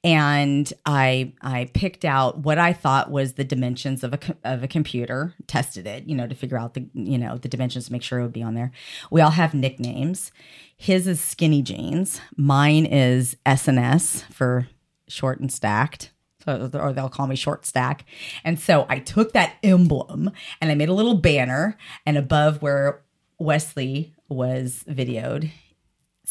and 0.04 0.72
I 0.86 1.32
I 1.42 1.70
picked 1.74 2.04
out 2.04 2.38
what 2.38 2.58
I 2.58 2.72
thought 2.72 3.10
was 3.10 3.32
the 3.32 3.44
dimensions 3.44 4.04
of 4.04 4.14
a 4.14 4.18
of 4.44 4.62
a 4.62 4.68
computer, 4.68 5.34
tested 5.46 5.86
it, 5.86 6.04
you 6.06 6.14
know, 6.14 6.28
to 6.28 6.34
figure 6.34 6.58
out 6.58 6.74
the 6.74 6.86
you 6.94 7.18
know 7.18 7.36
the 7.36 7.48
dimensions 7.48 7.86
to 7.86 7.92
make 7.92 8.02
sure 8.02 8.20
it 8.20 8.22
would 8.22 8.32
be 8.32 8.42
on 8.42 8.54
there. 8.54 8.70
We 9.10 9.20
all 9.20 9.30
have 9.30 9.54
nicknames. 9.54 10.30
His 10.76 11.06
is 11.08 11.20
Skinny 11.20 11.62
Jeans. 11.62 12.20
Mine 12.36 12.86
is 12.86 13.36
SNS 13.44 14.22
for 14.32 14.68
short 15.08 15.40
and 15.40 15.52
stacked. 15.52 16.10
So, 16.44 16.70
or 16.74 16.92
they'll 16.92 17.08
call 17.08 17.26
me 17.26 17.36
short 17.36 17.64
stack. 17.64 18.04
And 18.44 18.60
so 18.60 18.86
I 18.88 18.98
took 18.98 19.32
that 19.32 19.54
emblem 19.62 20.30
and 20.60 20.70
I 20.70 20.74
made 20.74 20.90
a 20.90 20.94
little 20.94 21.14
banner, 21.14 21.76
and 22.04 22.16
above 22.18 22.60
where 22.60 23.02
Wesley 23.38 24.14
was 24.28 24.84
videoed, 24.88 25.50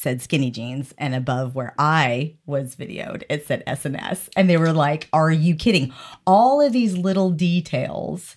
said 0.04 0.22
skinny 0.22 0.52
jeans 0.52 0.94
and 0.98 1.16
above 1.16 1.56
where 1.56 1.74
I 1.80 2.36
was 2.46 2.76
videoed, 2.76 3.24
it 3.30 3.48
said 3.48 3.64
SNS. 3.66 4.30
And 4.36 4.50
they 4.50 4.58
were 4.58 4.74
like, 4.74 5.08
Are 5.14 5.32
you 5.32 5.56
kidding? 5.56 5.94
All 6.28 6.62
of 6.62 6.74
these 6.74 6.98
little 6.98 7.32
details 7.32 8.36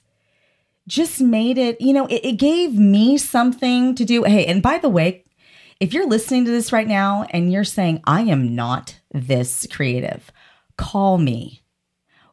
just 0.88 1.20
made 1.20 1.58
it, 1.58 1.80
you 1.80 1.92
know, 1.92 2.06
it, 2.06 2.24
it, 2.24 2.38
gave 2.38 2.74
me 2.74 3.18
something 3.18 3.94
to 3.96 4.04
do. 4.04 4.22
Hey, 4.22 4.46
and 4.46 4.62
by 4.62 4.78
the 4.78 4.88
way, 4.88 5.24
if 5.80 5.92
you're 5.92 6.06
listening 6.06 6.44
to 6.44 6.50
this 6.50 6.72
right 6.72 6.86
now 6.86 7.26
and 7.30 7.52
you're 7.52 7.64
saying, 7.64 8.00
I 8.04 8.22
am 8.22 8.54
not 8.54 9.00
this 9.12 9.66
creative, 9.70 10.30
call 10.78 11.18
me 11.18 11.62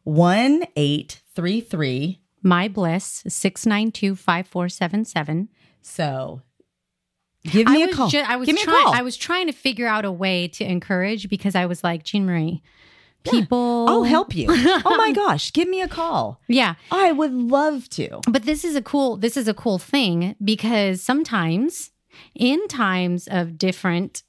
1 0.03 0.65
833 0.75 2.21
My 2.43 2.67
Bliss 2.67 3.23
692 3.27 4.15
5477. 4.15 5.49
So 5.81 6.41
Give 7.45 7.67
me 7.67 7.83
I 7.83 7.87
a 7.87 7.93
call. 7.93 8.09
Ju- 8.09 8.23
I 8.25 8.37
was 8.37 8.47
Give 8.47 8.55
me 8.55 8.63
trying. 8.63 8.93
I 8.93 9.01
was 9.01 9.17
trying 9.17 9.47
to 9.47 9.53
figure 9.53 9.87
out 9.87 10.05
a 10.05 10.11
way 10.11 10.47
to 10.49 10.63
encourage 10.63 11.29
because 11.29 11.55
I 11.55 11.65
was 11.65 11.83
like, 11.83 12.03
Jean 12.03 12.25
Marie, 12.25 12.61
people. 13.23 13.85
Yeah, 13.87 13.93
I'll 13.93 14.03
help 14.03 14.35
you. 14.35 14.47
oh 14.49 14.95
my 14.97 15.11
gosh, 15.11 15.51
give 15.51 15.67
me 15.67 15.81
a 15.81 15.87
call. 15.87 16.39
Yeah, 16.47 16.75
I 16.91 17.11
would 17.11 17.33
love 17.33 17.89
to. 17.91 18.21
But 18.29 18.43
this 18.43 18.63
is 18.63 18.75
a 18.75 18.81
cool. 18.81 19.17
This 19.17 19.35
is 19.35 19.47
a 19.47 19.53
cool 19.53 19.77
thing 19.77 20.35
because 20.43 21.01
sometimes, 21.01 21.91
in 22.33 22.65
times 22.67 23.27
of 23.29 23.57
different 23.57 24.23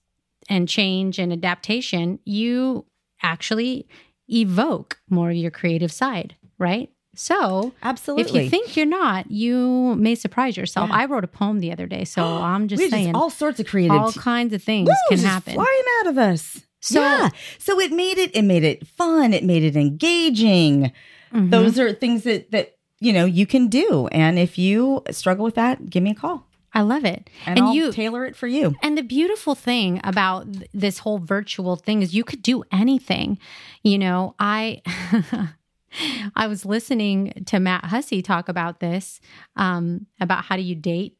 and 0.48 0.68
change 0.68 1.18
and 1.18 1.32
adaptation, 1.32 2.18
you 2.24 2.84
actually 3.22 3.88
evoke 4.28 4.98
more 5.08 5.30
of 5.30 5.36
your 5.36 5.50
creative 5.50 5.92
side, 5.92 6.36
right? 6.58 6.90
So, 7.16 7.72
absolutely, 7.82 8.24
if 8.24 8.44
you 8.44 8.50
think 8.50 8.76
you're 8.76 8.86
not, 8.86 9.30
you 9.30 9.94
may 9.96 10.14
surprise 10.14 10.56
yourself. 10.56 10.90
Yeah. 10.90 10.96
I 10.96 11.04
wrote 11.06 11.24
a 11.24 11.28
poem 11.28 11.60
the 11.60 11.72
other 11.72 11.86
day, 11.86 12.04
so 12.04 12.24
I'm 12.42 12.68
just 12.68 12.90
saying, 12.90 13.12
just 13.12 13.16
all 13.16 13.30
sorts 13.30 13.60
of 13.60 13.66
creative, 13.66 13.96
all 13.96 14.12
kinds 14.12 14.54
of 14.54 14.62
things 14.62 14.88
Woo, 14.88 15.16
can 15.16 15.24
happen, 15.24 15.54
flying 15.54 15.84
out 16.00 16.08
of 16.08 16.18
us. 16.18 16.62
So, 16.80 17.00
yeah, 17.00 17.30
so 17.58 17.80
it 17.80 17.92
made 17.92 18.18
it, 18.18 18.34
it 18.34 18.42
made 18.42 18.64
it 18.64 18.86
fun, 18.86 19.32
it 19.32 19.44
made 19.44 19.62
it 19.62 19.76
engaging. 19.76 20.92
Mm-hmm. 21.32 21.50
Those 21.50 21.78
are 21.78 21.92
things 21.92 22.24
that 22.24 22.50
that 22.50 22.76
you 23.00 23.12
know 23.12 23.24
you 23.24 23.46
can 23.46 23.68
do, 23.68 24.08
and 24.08 24.38
if 24.38 24.58
you 24.58 25.02
struggle 25.10 25.44
with 25.44 25.54
that, 25.54 25.88
give 25.90 26.02
me 26.02 26.10
a 26.10 26.14
call. 26.14 26.46
I 26.74 26.82
love 26.82 27.04
it. 27.04 27.30
And, 27.46 27.58
and 27.58 27.74
you 27.74 27.92
tailor 27.92 28.26
it 28.26 28.34
for 28.34 28.48
you. 28.48 28.74
And 28.82 28.98
the 28.98 29.02
beautiful 29.02 29.54
thing 29.54 30.00
about 30.02 30.52
th- 30.52 30.68
this 30.74 30.98
whole 30.98 31.18
virtual 31.18 31.76
thing 31.76 32.02
is 32.02 32.14
you 32.14 32.24
could 32.24 32.42
do 32.42 32.64
anything. 32.72 33.38
You 33.84 33.98
know, 33.98 34.34
I 34.40 34.82
I 36.36 36.46
was 36.46 36.64
listening 36.64 37.44
to 37.46 37.60
Matt 37.60 37.84
Hussey 37.84 38.22
talk 38.22 38.48
about 38.48 38.80
this, 38.80 39.20
um, 39.56 40.06
about 40.20 40.44
how 40.44 40.56
do 40.56 40.62
you 40.62 40.74
date, 40.74 41.18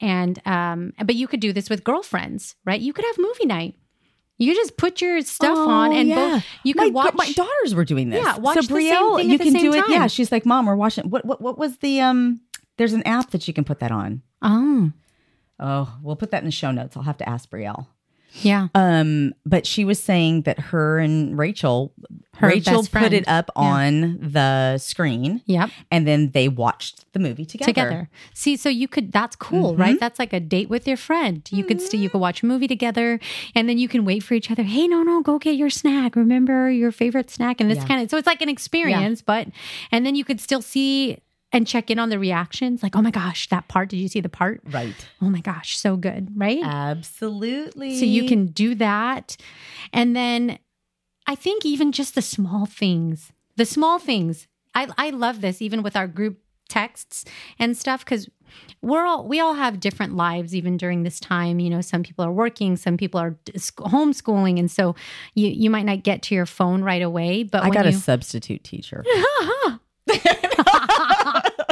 and 0.00 0.40
um, 0.46 0.92
but 1.04 1.14
you 1.14 1.26
could 1.26 1.40
do 1.40 1.52
this 1.52 1.70
with 1.70 1.84
girlfriends, 1.84 2.56
right? 2.64 2.80
You 2.80 2.92
could 2.92 3.04
have 3.04 3.18
movie 3.18 3.46
night. 3.46 3.76
You 4.38 4.54
just 4.54 4.78
put 4.78 5.02
your 5.02 5.20
stuff 5.20 5.58
oh, 5.58 5.68
on, 5.68 5.92
and 5.92 6.08
yeah. 6.08 6.14
both, 6.14 6.44
you 6.64 6.72
can 6.74 6.92
my, 6.92 7.04
watch. 7.04 7.14
My 7.14 7.30
daughters 7.32 7.74
were 7.74 7.84
doing 7.84 8.08
this. 8.08 8.24
Yeah, 8.24 8.38
watch 8.38 8.66
so 8.66 8.74
Brielle, 8.74 9.22
you 9.22 9.38
can 9.38 9.52
do 9.52 9.72
time. 9.72 9.84
it. 9.84 9.90
Yeah, 9.90 10.06
she's 10.06 10.32
like, 10.32 10.46
"Mom, 10.46 10.64
we're 10.64 10.76
watching." 10.76 11.10
What, 11.10 11.26
what 11.26 11.42
what 11.42 11.58
was 11.58 11.76
the 11.78 12.00
um? 12.00 12.40
There's 12.78 12.94
an 12.94 13.02
app 13.02 13.32
that 13.32 13.46
you 13.46 13.52
can 13.52 13.64
put 13.64 13.80
that 13.80 13.92
on. 13.92 14.22
Oh, 14.40 14.92
oh, 15.58 15.94
we'll 16.02 16.16
put 16.16 16.30
that 16.30 16.38
in 16.38 16.46
the 16.46 16.52
show 16.52 16.70
notes. 16.70 16.96
I'll 16.96 17.02
have 17.02 17.18
to 17.18 17.28
ask 17.28 17.50
Brielle. 17.50 17.86
Yeah. 18.32 18.68
Um, 18.74 19.34
but 19.44 19.66
she 19.66 19.84
was 19.84 20.02
saying 20.02 20.42
that 20.42 20.58
her 20.58 20.98
and 20.98 21.36
Rachel, 21.38 21.92
her 22.36 22.48
Rachel 22.48 22.84
put 22.84 23.12
it 23.12 23.26
up 23.28 23.50
yeah. 23.56 23.62
on 23.62 24.18
the 24.20 24.78
screen. 24.78 25.42
Yep. 25.46 25.70
And 25.90 26.06
then 26.06 26.30
they 26.30 26.48
watched 26.48 27.12
the 27.12 27.18
movie 27.18 27.44
together. 27.44 27.70
Together. 27.70 28.10
See, 28.34 28.56
so 28.56 28.68
you 28.68 28.88
could 28.88 29.12
that's 29.12 29.36
cool, 29.36 29.72
mm-hmm. 29.72 29.80
right? 29.80 30.00
That's 30.00 30.18
like 30.18 30.32
a 30.32 30.40
date 30.40 30.68
with 30.68 30.86
your 30.86 30.96
friend. 30.96 31.46
You 31.50 31.58
mm-hmm. 31.58 31.68
could 31.68 31.80
still 31.80 32.00
you 32.00 32.10
could 32.10 32.20
watch 32.20 32.42
a 32.42 32.46
movie 32.46 32.68
together 32.68 33.20
and 33.54 33.68
then 33.68 33.78
you 33.78 33.88
can 33.88 34.04
wait 34.04 34.22
for 34.22 34.34
each 34.34 34.50
other. 34.50 34.62
Hey, 34.62 34.86
no, 34.86 35.02
no, 35.02 35.22
go 35.22 35.38
get 35.38 35.56
your 35.56 35.70
snack. 35.70 36.16
Remember 36.16 36.70
your 36.70 36.92
favorite 36.92 37.30
snack 37.30 37.60
and 37.60 37.70
this 37.70 37.78
yeah. 37.78 37.86
kind 37.86 38.02
of 38.02 38.10
so 38.10 38.16
it's 38.16 38.26
like 38.26 38.42
an 38.42 38.48
experience, 38.48 39.20
yeah. 39.20 39.24
but 39.26 39.48
and 39.92 40.06
then 40.06 40.14
you 40.14 40.24
could 40.24 40.40
still 40.40 40.62
see 40.62 41.18
and 41.52 41.66
check 41.66 41.90
in 41.90 41.98
on 41.98 42.08
the 42.10 42.18
reactions 42.18 42.82
like 42.82 42.96
oh 42.96 43.02
my 43.02 43.10
gosh 43.10 43.48
that 43.48 43.68
part 43.68 43.88
did 43.88 43.96
you 43.96 44.08
see 44.08 44.20
the 44.20 44.28
part? 44.28 44.60
Right. 44.70 44.94
Oh 45.20 45.30
my 45.30 45.40
gosh 45.40 45.76
so 45.76 45.96
good 45.96 46.28
right? 46.36 46.60
Absolutely. 46.62 47.98
So 47.98 48.04
you 48.04 48.26
can 48.26 48.46
do 48.46 48.74
that. 48.76 49.36
And 49.92 50.14
then 50.14 50.58
i 51.26 51.34
think 51.34 51.64
even 51.64 51.92
just 51.92 52.14
the 52.14 52.22
small 52.22 52.66
things 52.66 53.32
the 53.56 53.66
small 53.66 53.98
things. 53.98 54.46
I 54.74 54.88
i 54.96 55.10
love 55.10 55.40
this 55.40 55.60
even 55.60 55.82
with 55.82 55.96
our 55.96 56.06
group 56.06 56.38
texts 56.68 57.24
and 57.58 57.76
stuff 57.76 58.04
because 58.04 58.28
we're 58.80 59.04
all 59.04 59.26
we 59.26 59.40
all 59.40 59.54
have 59.54 59.80
different 59.80 60.14
lives 60.16 60.54
even 60.54 60.76
during 60.76 61.02
this 61.02 61.20
time. 61.20 61.60
You 61.60 61.70
know 61.70 61.80
some 61.80 62.02
people 62.02 62.24
are 62.24 62.32
working 62.32 62.76
some 62.76 62.96
people 62.96 63.20
are 63.20 63.36
homeschooling 63.44 64.58
and 64.58 64.70
so 64.70 64.94
you 65.34 65.48
you 65.48 65.70
might 65.70 65.84
not 65.84 66.02
get 66.02 66.22
to 66.22 66.34
your 66.34 66.46
phone 66.46 66.82
right 66.82 67.02
away 67.02 67.42
but 67.42 67.62
i 67.62 67.70
got 67.70 67.84
you, 67.84 67.90
a 67.90 67.92
substitute 67.92 68.64
teacher 68.64 69.04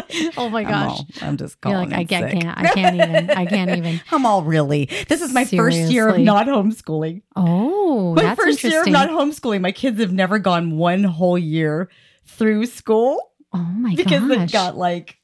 oh 0.36 0.48
my 0.48 0.64
gosh! 0.64 0.72
I'm, 0.72 0.88
all, 0.88 1.06
I'm 1.20 1.36
just 1.36 1.60
calling. 1.60 1.90
Like, 1.90 1.98
I 1.98 2.04
can't, 2.04 2.40
can't. 2.40 2.58
I 2.58 2.68
can't 2.74 2.94
even. 2.96 3.30
I 3.30 3.46
can't 3.46 3.70
even. 3.70 4.00
I'm 4.10 4.26
all 4.26 4.42
really. 4.42 4.88
This 5.08 5.20
is 5.22 5.32
my 5.32 5.44
Seriously. 5.44 5.82
first 5.82 5.92
year 5.92 6.08
of 6.08 6.18
not 6.18 6.46
homeschooling. 6.46 7.22
Oh, 7.36 8.14
my 8.14 8.34
first 8.34 8.62
year 8.64 8.82
of 8.82 8.88
not 8.88 9.08
homeschooling. 9.08 9.60
My 9.60 9.72
kids 9.72 10.00
have 10.00 10.12
never 10.12 10.38
gone 10.38 10.76
one 10.76 11.04
whole 11.04 11.38
year 11.38 11.90
through 12.24 12.66
school. 12.66 13.32
Oh 13.52 13.58
my 13.58 13.94
because 13.94 14.28
gosh! 14.28 14.38
they 14.38 14.46
got 14.46 14.76
like 14.76 15.18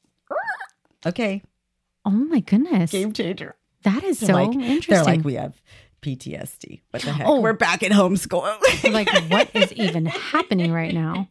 Okay. 1.06 1.42
Oh 2.04 2.10
my 2.10 2.40
goodness. 2.40 2.90
Game 2.90 3.12
changer. 3.12 3.56
That 3.82 4.02
is 4.02 4.18
so 4.18 4.32
like, 4.32 4.54
interesting. 4.54 4.94
They're 4.94 5.04
like, 5.04 5.24
we 5.24 5.34
have 5.34 5.60
PTSD. 6.04 6.82
What 6.90 7.02
the 7.02 7.12
heck? 7.12 7.26
Oh, 7.26 7.40
we're 7.40 7.54
back 7.54 7.82
at 7.82 7.90
homeschool. 7.90 8.92
like, 8.92 9.08
what 9.30 9.48
is 9.54 9.72
even 9.72 10.06
happening 10.06 10.72
right 10.72 10.92
now? 10.92 11.28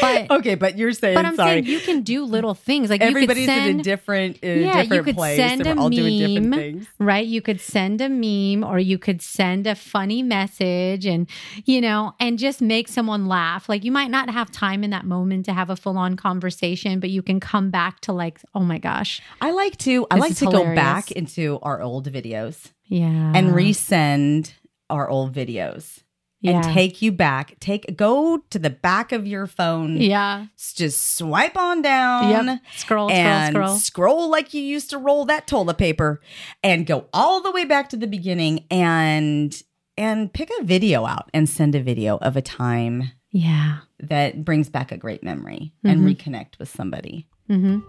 But 0.00 0.30
okay, 0.30 0.56
but 0.56 0.76
you're 0.76 0.92
saying, 0.92 1.14
but 1.14 1.24
I'm 1.24 1.36
sorry. 1.36 1.62
saying 1.62 1.66
you 1.66 1.80
can 1.80 2.02
do 2.02 2.24
little 2.24 2.54
things. 2.54 2.90
Like 2.90 3.00
everybody's 3.00 3.46
send, 3.46 3.70
in 3.70 3.80
a 3.80 3.82
different, 3.82 4.38
in 4.38 4.62
yeah, 4.62 4.78
a 4.78 4.82
different 4.82 4.92
you 4.92 5.02
could 5.04 5.16
place. 5.16 5.36
send 5.36 5.66
a 5.66 5.74
meme, 5.74 6.86
right? 6.98 7.26
You 7.26 7.40
could 7.40 7.60
send 7.60 8.00
a 8.00 8.08
meme, 8.08 8.68
or 8.68 8.78
you 8.78 8.98
could 8.98 9.22
send 9.22 9.66
a 9.66 9.74
funny 9.74 10.22
message, 10.22 11.06
and 11.06 11.28
you 11.64 11.80
know, 11.80 12.14
and 12.18 12.38
just 12.38 12.60
make 12.60 12.88
someone 12.88 13.26
laugh. 13.28 13.68
Like 13.68 13.84
you 13.84 13.92
might 13.92 14.10
not 14.10 14.28
have 14.28 14.50
time 14.50 14.82
in 14.82 14.90
that 14.90 15.06
moment 15.06 15.46
to 15.46 15.52
have 15.52 15.70
a 15.70 15.76
full 15.76 15.96
on 15.98 16.16
conversation, 16.16 16.98
but 16.98 17.10
you 17.10 17.22
can 17.22 17.38
come 17.38 17.70
back 17.70 18.00
to 18.00 18.12
like, 18.12 18.40
oh 18.54 18.60
my 18.60 18.78
gosh, 18.78 19.22
I 19.40 19.52
like 19.52 19.76
to, 19.78 20.06
I 20.10 20.16
like 20.16 20.34
to 20.36 20.46
hilarious. 20.46 20.70
go 20.70 20.74
back 20.74 21.12
into 21.12 21.60
our 21.62 21.80
old 21.80 22.10
videos 22.10 22.72
yeah. 22.86 23.32
And 23.34 23.48
resend 23.48 24.52
our 24.90 25.08
old 25.08 25.34
videos. 25.34 26.02
Yeah. 26.40 26.56
And 26.56 26.64
take 26.64 27.02
you 27.02 27.12
back. 27.12 27.58
Take 27.60 27.96
go 27.96 28.38
to 28.50 28.58
the 28.58 28.70
back 28.70 29.12
of 29.12 29.26
your 29.26 29.46
phone. 29.46 29.96
Yeah. 29.96 30.46
Just 30.74 31.16
swipe 31.16 31.56
on 31.56 31.82
down. 31.82 32.46
Yep. 32.46 32.60
Scroll, 32.76 33.10
and 33.10 33.54
scroll, 33.54 33.66
scroll. 33.68 33.78
Scroll 33.78 34.30
like 34.30 34.54
you 34.54 34.62
used 34.62 34.90
to 34.90 34.98
roll 34.98 35.24
that 35.24 35.46
toilet 35.46 35.78
paper 35.78 36.20
and 36.62 36.86
go 36.86 37.06
all 37.12 37.40
the 37.40 37.50
way 37.50 37.64
back 37.64 37.88
to 37.88 37.96
the 37.96 38.06
beginning 38.06 38.64
and 38.70 39.62
and 39.96 40.32
pick 40.32 40.50
a 40.60 40.62
video 40.62 41.06
out 41.06 41.30
and 41.32 41.48
send 41.48 41.74
a 41.74 41.80
video 41.80 42.18
of 42.18 42.36
a 42.36 42.42
time 42.42 43.12
yeah 43.30 43.78
that 44.00 44.44
brings 44.44 44.68
back 44.68 44.92
a 44.92 44.96
great 44.96 45.22
memory 45.22 45.72
mm-hmm. 45.84 45.88
and 45.88 46.00
reconnect 46.02 46.58
with 46.58 46.68
somebody. 46.68 47.26
Mm-hmm. 47.50 47.80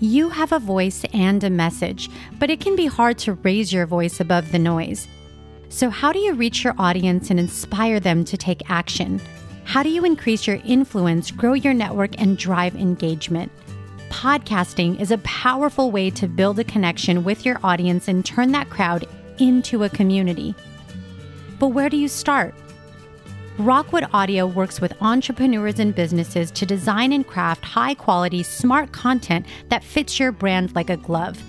You 0.00 0.28
have 0.28 0.52
a 0.52 0.60
voice 0.60 1.04
and 1.12 1.42
a 1.42 1.50
message, 1.50 2.08
but 2.38 2.50
it 2.50 2.60
can 2.60 2.76
be 2.76 2.86
hard 2.86 3.18
to 3.18 3.32
raise 3.32 3.72
your 3.72 3.84
voice 3.84 4.20
above 4.20 4.52
the 4.52 4.58
noise. 4.58 5.08
So, 5.70 5.90
how 5.90 6.12
do 6.12 6.20
you 6.20 6.34
reach 6.34 6.62
your 6.62 6.74
audience 6.78 7.30
and 7.30 7.40
inspire 7.40 7.98
them 7.98 8.24
to 8.26 8.36
take 8.36 8.70
action? 8.70 9.20
How 9.64 9.82
do 9.82 9.88
you 9.88 10.04
increase 10.04 10.46
your 10.46 10.60
influence, 10.64 11.32
grow 11.32 11.52
your 11.52 11.74
network, 11.74 12.18
and 12.20 12.38
drive 12.38 12.76
engagement? 12.76 13.50
Podcasting 14.08 15.00
is 15.00 15.10
a 15.10 15.18
powerful 15.18 15.90
way 15.90 16.10
to 16.10 16.28
build 16.28 16.60
a 16.60 16.64
connection 16.64 17.24
with 17.24 17.44
your 17.44 17.58
audience 17.64 18.06
and 18.06 18.24
turn 18.24 18.52
that 18.52 18.70
crowd 18.70 19.04
into 19.38 19.82
a 19.82 19.88
community. 19.88 20.54
But 21.58 21.68
where 21.68 21.88
do 21.88 21.96
you 21.96 22.08
start? 22.08 22.54
Rokkwood 23.58 24.08
Audio 24.12 24.46
works 24.46 24.80
with 24.80 24.92
entrepreneurs 25.02 25.80
and 25.80 25.92
businesses 25.92 26.52
to 26.52 26.64
design 26.64 27.12
and 27.12 27.26
craft 27.26 27.64
high 27.64 27.92
quality, 27.92 28.44
smart 28.44 28.92
content 28.92 29.46
that 29.68 29.82
fits 29.82 30.20
your 30.20 30.30
brand 30.30 30.76
like 30.76 30.90
a 30.90 30.96
glove. 30.96 31.42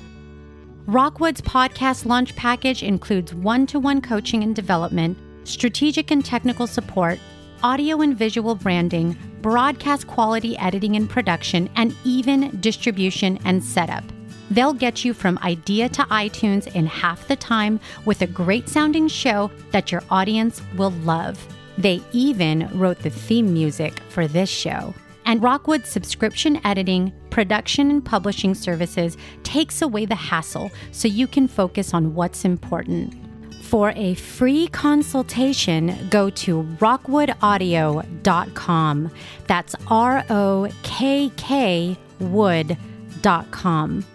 Rokkwood's 0.87 1.41
podcast 1.41 2.07
launch 2.07 2.35
package 2.35 2.81
includes 2.81 3.35
one 3.35 3.67
to 3.67 3.79
one 3.79 4.01
coaching 4.01 4.41
and 4.41 4.55
development, 4.55 5.19
strategic 5.43 6.09
and 6.09 6.25
technical 6.25 6.65
support, 6.65 7.19
audio 7.61 8.01
and 8.01 8.17
visual 8.17 8.55
branding, 8.55 9.15
broadcast 9.43 10.07
quality 10.07 10.57
editing 10.57 10.95
and 10.95 11.07
production, 11.07 11.69
and 11.75 11.95
even 12.03 12.59
distribution 12.59 13.37
and 13.45 13.63
setup. 13.63 14.03
They'll 14.49 14.73
get 14.73 15.05
you 15.05 15.13
from 15.13 15.37
idea 15.43 15.89
to 15.89 16.01
iTunes 16.05 16.73
in 16.73 16.87
half 16.87 17.27
the 17.27 17.35
time 17.35 17.79
with 18.05 18.23
a 18.23 18.27
great 18.27 18.67
sounding 18.67 19.07
show 19.07 19.51
that 19.69 19.91
your 19.91 20.01
audience 20.09 20.63
will 20.75 20.89
love. 21.03 21.37
They 21.79 22.01
even 22.11 22.69
wrote 22.77 22.99
the 22.99 23.09
theme 23.09 23.51
music 23.53 24.01
for 24.09 24.27
this 24.27 24.49
show. 24.49 24.93
And 25.25 25.41
Rokkwood's 25.41 25.89
subscription 25.89 26.59
editing, 26.65 27.13
production, 27.29 27.89
and 27.89 28.03
publishing 28.03 28.53
services 28.53 29.15
takes 29.43 29.81
away 29.81 30.05
the 30.05 30.15
hassle 30.15 30.71
so 30.91 31.07
you 31.07 31.25
can 31.25 31.47
focus 31.47 31.93
on 31.93 32.15
what's 32.15 32.43
important. 32.43 33.15
For 33.63 33.93
a 33.95 34.15
free 34.15 34.67
consultation, 34.67 36.09
go 36.09 36.29
to 36.31 36.63
rokkwoodaudio.com. 36.79 39.11
That's 39.47 39.75
R 39.87 40.25
O 40.29 40.69
K 40.83 41.31
K 41.37 41.97
wood.com. 42.19 44.05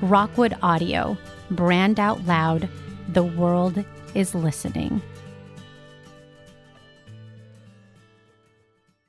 Rokkwood 0.00 0.58
Audio, 0.62 1.16
brand 1.50 2.00
out 2.00 2.24
loud. 2.24 2.68
The 3.10 3.22
world 3.22 3.84
is 4.14 4.34
listening. 4.34 5.02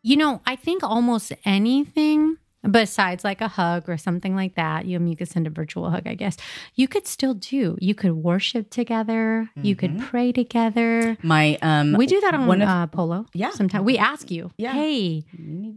You 0.08 0.16
know, 0.16 0.42
I 0.46 0.56
think 0.56 0.84
almost 0.84 1.34
anything 1.44 2.38
besides 2.72 3.26
like 3.26 3.42
a 3.42 3.50
hug 3.50 3.90
or 3.90 3.98
something 3.98 4.38
like 4.38 4.56
that, 4.56 4.86
you, 4.86 5.06
you 5.06 5.18
could 5.18 5.28
send 5.28 5.48
a 5.48 5.50
virtual 5.50 5.90
hug, 5.90 6.08
I 6.08 6.14
guess, 6.14 6.38
you 6.76 6.88
could 6.88 7.06
still 7.06 7.34
do. 7.34 7.78
You 7.82 7.94
could 7.94 8.14
worship 8.14 8.70
together. 8.70 9.50
Mm-hmm. 9.50 9.66
You 9.66 9.76
could 9.76 9.92
mm-hmm. 9.92 10.06
pray 10.06 10.32
together. 10.32 11.18
My, 11.24 11.58
um, 11.62 11.92
we 11.92 12.06
do 12.06 12.22
that 12.22 12.34
on 12.34 12.48
one 12.48 12.62
of, 12.62 12.70
uh, 12.70 12.88
Polo. 12.88 13.26
Yeah. 13.34 13.50
Sometimes 13.50 13.84
we 13.84 13.98
ask 13.98 14.32
you, 14.32 14.50
yeah. 14.58 14.72
hey, 14.72 15.26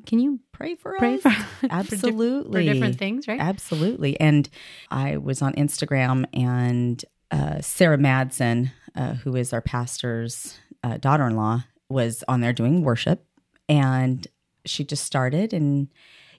can 0.06 0.20
you 0.20 0.38
pray 0.52 0.76
for 0.76 0.94
pray 0.96 1.14
us? 1.16 1.22
For, 1.22 1.32
Absolutely. 1.68 2.68
for, 2.68 2.72
different 2.72 2.98
things, 3.00 3.26
right? 3.26 3.40
Absolutely. 3.40 4.18
And 4.20 4.48
I 4.92 5.16
was 5.16 5.42
on 5.42 5.54
Instagram 5.54 6.26
and 6.32 7.04
uh, 7.32 7.62
Sarah 7.62 7.98
Madsen, 7.98 8.70
uh, 8.94 9.14
who 9.14 9.34
is 9.34 9.52
our 9.52 9.60
pastor's 9.60 10.56
uh, 10.84 10.98
daughter 10.98 11.26
in 11.26 11.34
law, 11.34 11.64
was 11.88 12.22
on 12.28 12.40
there 12.40 12.52
doing 12.52 12.82
worship 12.82 13.24
and 13.70 14.26
she 14.66 14.84
just 14.84 15.04
started. 15.04 15.54
And 15.54 15.88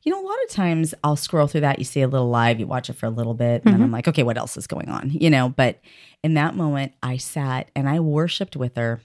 you 0.03 0.11
know 0.11 0.19
a 0.19 0.25
lot 0.25 0.37
of 0.43 0.49
times 0.49 0.95
i'll 1.03 1.15
scroll 1.15 1.45
through 1.45 1.61
that 1.61 1.77
you 1.77 1.85
see 1.85 2.01
a 2.01 2.07
little 2.07 2.27
live 2.27 2.59
you 2.59 2.65
watch 2.65 2.89
it 2.89 2.93
for 2.93 3.05
a 3.05 3.11
little 3.11 3.35
bit 3.35 3.61
and 3.61 3.65
mm-hmm. 3.65 3.73
then 3.73 3.81
i'm 3.83 3.91
like 3.91 4.07
okay 4.07 4.23
what 4.23 4.35
else 4.35 4.57
is 4.57 4.65
going 4.65 4.89
on? 4.89 5.11
You 5.11 5.29
know 5.29 5.49
but 5.49 5.79
in 6.23 6.33
that 6.33 6.55
moment 6.55 6.93
i 7.03 7.17
sat 7.17 7.69
and 7.75 7.87
i 7.87 7.99
worshiped 7.99 8.55
with 8.55 8.75
her 8.77 8.99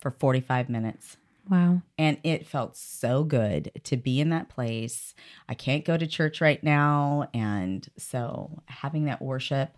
for 0.00 0.10
45 0.10 0.68
minutes. 0.68 1.16
Wow. 1.48 1.82
And 1.98 2.18
it 2.22 2.46
felt 2.46 2.76
so 2.76 3.24
good 3.24 3.72
to 3.84 3.96
be 3.96 4.20
in 4.20 4.30
that 4.30 4.48
place. 4.48 5.14
I 5.48 5.54
can't 5.54 5.84
go 5.84 5.96
to 5.96 6.06
church 6.06 6.40
right 6.40 6.62
now. 6.62 7.28
And 7.34 7.88
so 7.98 8.62
having 8.66 9.06
that 9.06 9.20
worship 9.20 9.76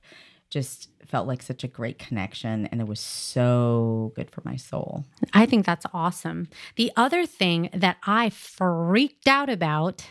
just 0.53 0.91
felt 1.07 1.27
like 1.27 1.43
such 1.43 1.65
a 1.65 1.69
great 1.69 1.99
connection 1.99 2.67
and 2.67 2.81
it 2.81 2.87
was 2.87 3.01
so 3.01 4.13
good 4.15 4.31
for 4.31 4.43
my 4.45 4.57
soul. 4.57 5.05
I 5.33 5.47
think 5.47 5.65
that's 5.65 5.87
awesome. 5.95 6.49
The 6.77 6.93
other 6.95 7.25
thing 7.27 7.71
that 7.73 7.97
I 8.07 8.29
freaked 8.31 9.27
out 9.27 9.49
about, 9.49 10.07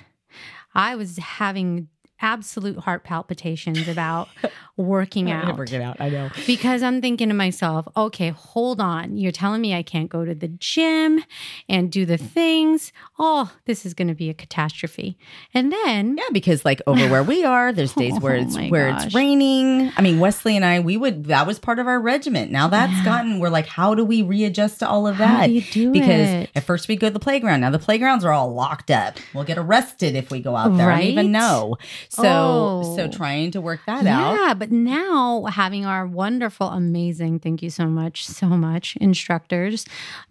I 0.74 0.96
was 0.96 1.18
having 1.18 1.90
absolute 2.22 2.80
heart 2.80 3.04
palpitations 3.04 3.88
about 3.88 4.30
working 4.78 5.32
out. 5.32 5.58
Work 5.58 5.74
it 5.74 5.82
out. 5.82 5.98
I 6.00 6.10
know. 6.10 6.30
Because 6.46 6.84
I'm 6.84 7.02
thinking 7.02 7.30
to 7.30 7.36
myself, 7.36 7.88
okay, 7.96 8.30
hold 8.30 8.80
on. 8.80 9.18
You're 9.18 9.32
telling 9.32 9.62
me 9.62 9.74
I 9.74 9.84
can't 9.84 10.10
go 10.10 10.26
to 10.26 10.36
the 10.36 10.48
gym 10.48 11.24
and 11.68 11.92
do 11.92 12.06
the 12.06 12.18
things. 12.18 12.94
Oh, 13.20 13.52
this 13.66 13.86
is 13.86 13.94
going 13.94 14.08
to 14.08 14.14
be 14.14 14.30
a 14.30 14.34
catastrophe. 14.34 15.18
And 15.54 15.72
then 15.72 16.18
Yeah, 16.18 16.30
because 16.32 16.64
like 16.64 16.82
over 16.88 17.08
where 17.10 17.24
we 17.24 17.44
are, 17.44 17.74
there's 17.74 17.94
days 17.94 18.20
where 18.20 18.36
oh 18.38 18.42
it's 18.42 18.58
oh 18.58 18.68
where 18.68 18.92
gosh. 18.92 19.06
it's 19.08 19.16
raining. 19.16 19.92
I 19.98 20.02
mean, 20.02 20.20
Wesley 20.20 20.56
and 20.56 20.66
I, 20.66 20.80
we 20.80 20.98
would 20.98 21.26
that 21.26 21.48
was 21.48 21.60
part 21.60 21.80
of 21.80 21.88
our 21.88 22.00
regiment. 22.00 22.52
Now 22.52 22.68
that's 22.68 22.94
yeah. 22.94 23.06
gotten 23.06 23.40
we're 23.40 23.50
like, 23.50 23.68
how 23.68 23.96
do 23.96 24.06
we 24.06 24.22
readjust 24.22 24.80
to 24.80 24.88
all 24.88 25.08
of 25.08 25.18
that? 25.18 25.28
How 25.28 25.48
do 25.48 25.54
you 25.54 25.62
do 25.62 25.92
because 25.92 26.30
it? 26.30 26.52
at 26.56 26.64
first 26.64 26.88
we 26.88 26.96
go 26.96 27.08
to 27.08 27.14
the 27.14 27.20
playground. 27.20 27.62
Now 27.62 27.70
the 27.70 27.80
playgrounds 27.80 28.24
are 28.26 28.32
all 28.32 28.54
locked 28.54 28.92
up. 28.92 29.18
We'll 29.34 29.44
get 29.44 29.58
arrested 29.58 30.16
if 30.16 30.32
we 30.32 30.40
go 30.40 30.56
out 30.56 30.76
there. 30.78 30.88
Right? 30.88 30.96
I 30.96 31.02
don't 31.02 31.12
even 31.12 31.32
know. 31.32 31.78
So 32.12 32.24
oh. 32.26 32.96
so 32.98 33.08
trying 33.08 33.52
to 33.52 33.62
work 33.62 33.80
that 33.86 34.04
yeah, 34.04 34.20
out. 34.20 34.34
Yeah, 34.34 34.54
but 34.54 34.70
now 34.70 35.46
having 35.46 35.86
our 35.86 36.06
wonderful, 36.06 36.68
amazing, 36.68 37.40
thank 37.40 37.64
you 37.64 37.70
so 37.70 37.86
much, 37.86 38.28
so 38.28 38.48
much 38.48 38.98
instructors 38.98 39.86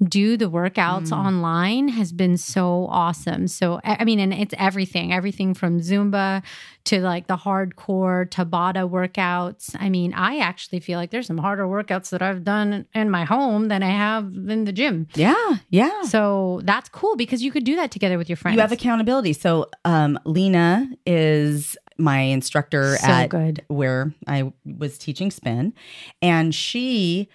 do 0.06 0.36
the 0.36 0.50
workouts 0.50 1.08
mm. 1.08 1.16
online 1.16 1.88
has 1.88 2.12
been 2.12 2.36
so 2.36 2.86
awesome. 2.90 3.48
So 3.48 3.80
I 3.82 4.04
mean, 4.04 4.20
and 4.20 4.34
it's 4.34 4.54
everything, 4.58 5.12
everything 5.14 5.54
from 5.54 5.80
Zumba 5.80 6.42
to 6.84 7.00
like 7.00 7.26
the 7.28 7.36
hardcore 7.36 8.28
Tabata 8.28 8.88
workouts. 8.88 9.74
I 9.78 9.88
mean, 9.88 10.12
I 10.12 10.38
actually 10.38 10.80
feel 10.80 10.98
like 10.98 11.10
there's 11.10 11.26
some 11.26 11.38
harder 11.38 11.64
workouts 11.64 12.10
that 12.10 12.20
I've 12.20 12.44
done 12.44 12.86
in 12.94 13.10
my 13.10 13.24
home 13.24 13.68
than 13.68 13.82
I 13.82 13.90
have 13.90 14.24
in 14.34 14.64
the 14.64 14.72
gym. 14.72 15.06
Yeah, 15.14 15.56
yeah. 15.70 16.02
So 16.02 16.60
that's 16.64 16.88
cool 16.90 17.16
because 17.16 17.42
you 17.42 17.50
could 17.50 17.64
do 17.64 17.76
that 17.76 17.90
together 17.90 18.18
with 18.18 18.28
your 18.28 18.36
friends. 18.36 18.56
You 18.56 18.60
have 18.60 18.72
accountability. 18.72 19.32
So 19.32 19.70
um, 19.84 20.18
Lena 20.24 20.88
is 21.06 21.69
my 22.00 22.20
instructor 22.20 22.96
so 22.96 23.06
at 23.06 23.30
good. 23.30 23.64
where 23.68 24.12
I 24.26 24.52
was 24.64 24.98
teaching 24.98 25.30
spin, 25.30 25.74
and 26.22 26.54
she 26.54 27.28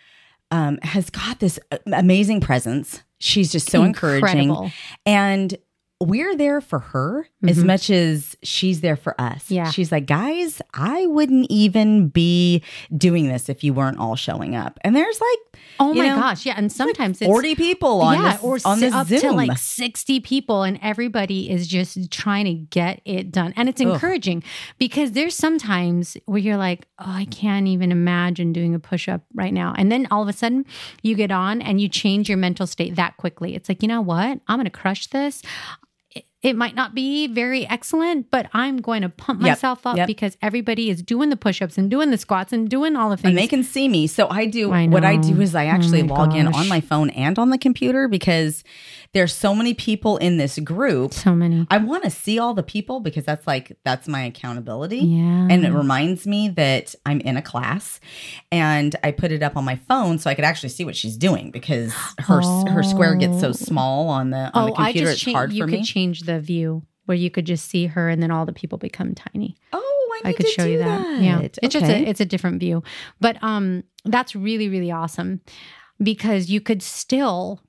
um, 0.51 0.79
has 0.81 1.09
got 1.09 1.39
this 1.39 1.59
amazing 1.85 2.41
presence. 2.41 3.01
She's 3.19 3.51
just 3.51 3.69
so 3.69 3.83
Incredible. 3.83 4.25
encouraging, 4.25 4.71
and 5.05 5.57
we're 6.01 6.35
there 6.35 6.59
for 6.59 6.79
her 6.79 7.23
mm-hmm. 7.23 7.49
as 7.49 7.63
much 7.63 7.89
as 7.89 8.35
she's 8.43 8.81
there 8.81 8.97
for 8.97 9.19
us. 9.19 9.49
Yeah. 9.49 9.71
She's 9.71 9.93
like, 9.93 10.05
guys, 10.05 10.61
I 10.73 11.05
wouldn't 11.05 11.47
even 11.49 12.09
be 12.09 12.63
doing 12.95 13.29
this 13.29 13.47
if 13.47 13.63
you 13.63 13.73
weren't 13.73 13.97
all 13.97 14.17
showing 14.17 14.55
up. 14.55 14.77
And 14.81 14.93
there's 14.93 15.21
like, 15.21 15.61
oh 15.79 15.93
my 15.93 16.09
know, 16.09 16.15
gosh, 16.17 16.45
yeah. 16.45 16.55
And 16.57 16.69
sometimes 16.69 17.21
like 17.21 17.29
40 17.29 17.55
people 17.55 18.01
on 18.01 18.21
yeah, 18.21 18.33
this, 18.33 18.43
or 18.43 18.57
on 18.65 18.81
this 18.81 18.93
up 18.93 19.07
Zoom. 19.07 19.21
to 19.21 19.31
like 19.31 19.57
60 19.57 20.19
people, 20.19 20.63
and 20.63 20.77
everybody 20.81 21.49
is 21.49 21.65
just 21.65 22.11
trying 22.11 22.45
to 22.45 22.53
get 22.53 23.01
it 23.05 23.31
done. 23.31 23.53
And 23.55 23.69
it's 23.69 23.79
encouraging 23.79 24.39
Ugh. 24.39 24.75
because 24.77 25.13
there's 25.13 25.35
sometimes 25.35 26.17
where 26.25 26.39
you're 26.39 26.57
like, 26.57 26.87
oh, 26.99 27.05
I 27.07 27.25
can't 27.25 27.67
even 27.67 27.93
imagine 27.93 28.51
doing 28.51 28.75
a 28.75 28.79
push 28.79 29.07
up 29.07 29.21
right 29.33 29.53
now. 29.53 29.73
And 29.77 29.89
then 29.89 30.07
all 30.11 30.21
of 30.21 30.27
a 30.27 30.33
sudden 30.33 30.65
you 31.03 31.15
get 31.15 31.31
on 31.31 31.61
and 31.61 31.79
you 31.79 31.87
change 31.87 32.27
your 32.27 32.37
mental 32.37 32.67
state 32.67 32.95
that 32.95 33.15
quickly. 33.15 33.55
It's 33.55 33.69
like, 33.69 33.81
you 33.81 33.87
know 33.87 34.01
what? 34.01 34.39
I'm 34.47 34.57
going 34.57 34.65
to 34.65 34.69
crush 34.69 35.07
this. 35.07 35.41
It 36.45 36.55
might 36.55 36.75
not 36.75 36.93
be 36.93 37.25
very 37.25 37.67
excellent, 37.67 38.29
but 38.29 38.47
I'm 38.53 38.77
going 38.77 39.01
to 39.01 39.09
pump 39.09 39.41
yep. 39.41 39.53
myself 39.53 39.87
up 39.87 39.97
yep. 39.97 40.05
because 40.05 40.37
everybody 40.43 40.91
is 40.91 41.01
doing 41.01 41.31
the 41.31 41.35
push 41.35 41.59
ups 41.59 41.75
and 41.75 41.89
doing 41.89 42.11
the 42.11 42.19
squats 42.19 42.53
and 42.53 42.69
doing 42.69 42.95
all 42.95 43.09
the 43.09 43.17
things. 43.17 43.29
And 43.29 43.37
they 43.39 43.47
can 43.47 43.63
see 43.63 43.87
me. 43.87 44.05
So 44.05 44.29
I 44.29 44.45
do 44.45 44.71
I 44.71 44.85
what 44.85 45.03
I 45.03 45.15
do 45.15 45.41
is 45.41 45.55
I 45.55 45.65
oh 45.65 45.69
actually 45.69 46.03
oh 46.03 46.05
log 46.05 46.29
gosh. 46.29 46.37
in 46.37 46.47
on 46.47 46.67
my 46.67 46.81
phone 46.81 47.09
and 47.09 47.39
on 47.39 47.49
the 47.49 47.57
computer 47.57 48.07
because 48.07 48.63
there's 49.15 49.33
so 49.33 49.55
many 49.55 49.73
people 49.73 50.17
in 50.17 50.35
this 50.35 50.59
group. 50.59 51.13
So 51.13 51.33
many. 51.33 51.65
I 51.71 51.77
want 51.77 52.03
to 52.03 52.09
see 52.09 52.37
all 52.37 52.53
the 52.53 52.61
people 52.61 52.99
because 52.99 53.23
that's 53.23 53.47
like 53.47 53.77
that's 53.85 54.09
my 54.09 54.23
accountability. 54.23 54.97
Yeah. 54.97 55.47
And 55.49 55.65
it 55.65 55.71
reminds 55.71 56.27
me 56.27 56.49
that 56.49 56.93
I'm 57.05 57.21
in 57.21 57.37
a 57.37 57.41
class 57.41 58.01
and 58.51 58.93
I 59.05 59.11
put 59.11 59.31
it 59.31 59.41
up 59.41 59.55
on 59.55 59.63
my 59.63 59.77
phone 59.77 60.19
so 60.19 60.29
I 60.29 60.35
could 60.35 60.43
actually 60.43 60.67
see 60.69 60.83
what 60.83 60.97
she's 60.97 61.15
doing 61.15 61.49
because 61.49 61.93
her 62.19 62.41
oh. 62.43 62.69
her 62.69 62.83
square 62.83 63.15
gets 63.15 63.39
so 63.39 63.49
oh. 63.49 63.51
small 63.53 64.09
on 64.09 64.31
the 64.31 64.51
on 64.53 64.63
oh, 64.63 64.65
the 64.65 64.73
computer. 64.73 65.11
it's 65.11 65.21
cha- 65.21 65.31
hard 65.31 65.51
for 65.51 65.53
me. 65.53 65.59
You 65.59 65.77
could 65.77 65.85
change 65.85 66.23
the 66.23 66.41
view 66.41 66.83
where 67.05 67.15
you 67.15 67.31
could 67.31 67.45
just 67.45 67.69
see 67.69 67.85
her 67.85 68.09
and 68.09 68.21
then 68.21 68.31
all 68.31 68.45
the 68.45 68.51
people 68.51 68.77
become 68.77 69.15
tiny. 69.15 69.55
Oh, 69.71 70.19
I, 70.25 70.29
I 70.29 70.33
could 70.33 70.49
show 70.49 70.65
you 70.65 70.79
that. 70.79 71.01
that. 71.03 71.21
Yeah. 71.21 71.39
It's 71.39 71.57
okay. 71.59 71.69
just 71.69 71.85
a, 71.85 72.09
it's 72.09 72.19
a 72.19 72.25
different 72.25 72.59
view. 72.59 72.83
But 73.21 73.41
um 73.41 73.85
that's 74.03 74.35
really 74.35 74.67
really 74.67 74.91
awesome 74.91 75.39
because 76.03 76.49
you 76.49 76.59
could 76.59 76.83
still 76.83 77.61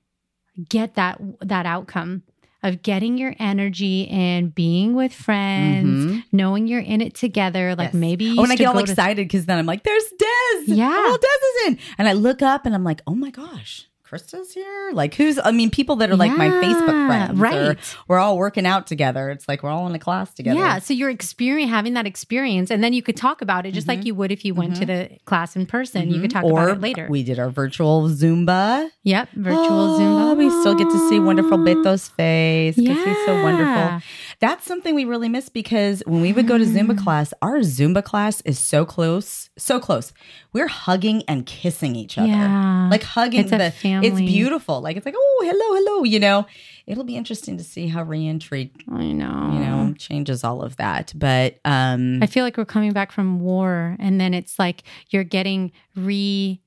get 0.69 0.95
that 0.95 1.19
that 1.41 1.65
outcome 1.65 2.23
of 2.63 2.81
getting 2.81 3.17
your 3.17 3.35
energy 3.39 4.07
and 4.09 4.53
being 4.53 4.95
with 4.95 5.13
friends, 5.13 6.05
mm-hmm. 6.05 6.19
knowing 6.31 6.67
you're 6.67 6.81
in 6.81 7.01
it 7.01 7.13
together. 7.13 7.75
Like 7.75 7.87
yes. 7.87 7.93
maybe 7.93 8.35
oh, 8.37 8.43
and 8.43 8.51
I 8.51 8.55
get 8.55 8.67
all 8.67 8.77
excited 8.79 9.27
because 9.27 9.45
then 9.45 9.57
I'm 9.57 9.65
like, 9.65 9.83
"There's 9.83 10.05
Des, 10.17 10.73
yeah, 10.73 10.89
oh, 10.91 11.17
Des 11.21 11.67
is 11.67 11.73
in," 11.73 11.79
and 11.97 12.07
I 12.07 12.13
look 12.13 12.41
up 12.41 12.65
and 12.65 12.73
I'm 12.73 12.83
like, 12.83 13.01
"Oh 13.07 13.15
my 13.15 13.29
gosh." 13.29 13.87
Krista's 14.09 14.53
here? 14.53 14.91
Like 14.93 15.15
who's 15.15 15.39
I 15.43 15.51
mean, 15.51 15.69
people 15.69 15.97
that 15.97 16.09
are 16.09 16.15
like 16.15 16.31
yeah, 16.31 16.37
my 16.37 16.49
Facebook 16.49 17.07
friends. 17.07 17.39
Right. 17.39 17.77
we're 18.07 18.19
all 18.19 18.37
working 18.37 18.65
out 18.65 18.87
together. 18.87 19.29
It's 19.29 19.47
like 19.47 19.63
we're 19.63 19.69
all 19.69 19.87
in 19.87 19.95
a 19.95 19.99
class 19.99 20.33
together. 20.33 20.59
Yeah. 20.59 20.79
So 20.79 20.93
you're 20.93 21.09
experience 21.09 21.71
having 21.71 21.93
that 21.93 22.07
experience 22.07 22.71
and 22.71 22.83
then 22.83 22.93
you 22.93 23.01
could 23.01 23.17
talk 23.17 23.41
about 23.41 23.65
it 23.65 23.73
just 23.73 23.87
mm-hmm. 23.87 23.97
like 23.97 24.05
you 24.05 24.15
would 24.15 24.31
if 24.31 24.45
you 24.45 24.53
went 24.53 24.73
mm-hmm. 24.73 24.79
to 24.81 24.85
the 24.85 25.17
class 25.25 25.55
in 25.55 25.65
person. 25.65 26.03
Mm-hmm. 26.03 26.11
You 26.11 26.21
could 26.21 26.31
talk 26.31 26.43
or 26.43 26.51
about 26.51 26.77
it 26.77 26.81
later. 26.81 27.07
We 27.09 27.23
did 27.23 27.39
our 27.39 27.49
virtual 27.49 28.09
Zumba. 28.09 28.89
Yep. 29.03 29.29
Virtual 29.33 29.57
oh, 29.61 29.99
Zumba. 29.99 30.37
We 30.37 30.49
still 30.61 30.75
get 30.75 30.89
to 30.89 31.09
see 31.09 31.19
wonderful 31.19 31.57
Beto's 31.57 32.07
face 32.07 32.75
because 32.75 32.97
yeah. 32.97 33.05
he's 33.05 33.25
so 33.25 33.43
wonderful. 33.43 34.01
That's 34.39 34.65
something 34.65 34.93
we 34.93 35.05
really 35.05 35.29
miss 35.29 35.49
because 35.49 36.03
when 36.05 36.21
we 36.21 36.31
would 36.31 36.47
go 36.47 36.57
to 36.57 36.65
Zumba 36.65 36.91
mm. 36.91 37.03
class, 37.03 37.33
our 37.41 37.59
Zumba 37.59 38.03
class 38.03 38.41
is 38.41 38.59
so 38.59 38.85
close, 38.85 39.49
so 39.57 39.79
close. 39.79 40.13
We're 40.53 40.67
hugging 40.67 41.23
and 41.27 41.45
kissing 41.45 41.95
each 41.95 42.17
other. 42.17 42.27
Yeah. 42.27 42.87
Like 42.89 43.03
hugging 43.03 43.41
it's 43.41 43.51
the 43.51 43.71
family. 43.71 43.96
It's 44.03 44.19
beautiful. 44.19 44.81
Like 44.81 44.97
it's 44.97 45.05
like, 45.05 45.15
oh, 45.17 45.43
hello, 45.45 45.75
hello, 45.75 46.03
you 46.03 46.19
know. 46.19 46.45
It'll 46.85 47.03
be 47.03 47.17
interesting 47.17 47.57
to 47.57 47.63
see 47.63 47.87
how 47.87 48.03
reentry 48.03 48.71
I 48.91 49.11
know. 49.11 49.51
You 49.53 49.59
know, 49.59 49.93
changes 49.97 50.43
all 50.43 50.61
of 50.61 50.77
that. 50.77 51.13
But 51.15 51.59
um 51.65 52.21
I 52.21 52.27
feel 52.27 52.43
like 52.43 52.57
we're 52.57 52.65
coming 52.65 52.93
back 52.93 53.11
from 53.11 53.39
war 53.39 53.95
and 53.99 54.19
then 54.19 54.33
it's 54.33 54.57
like 54.57 54.83
you're 55.09 55.23
getting 55.23 55.71
re 55.95 56.61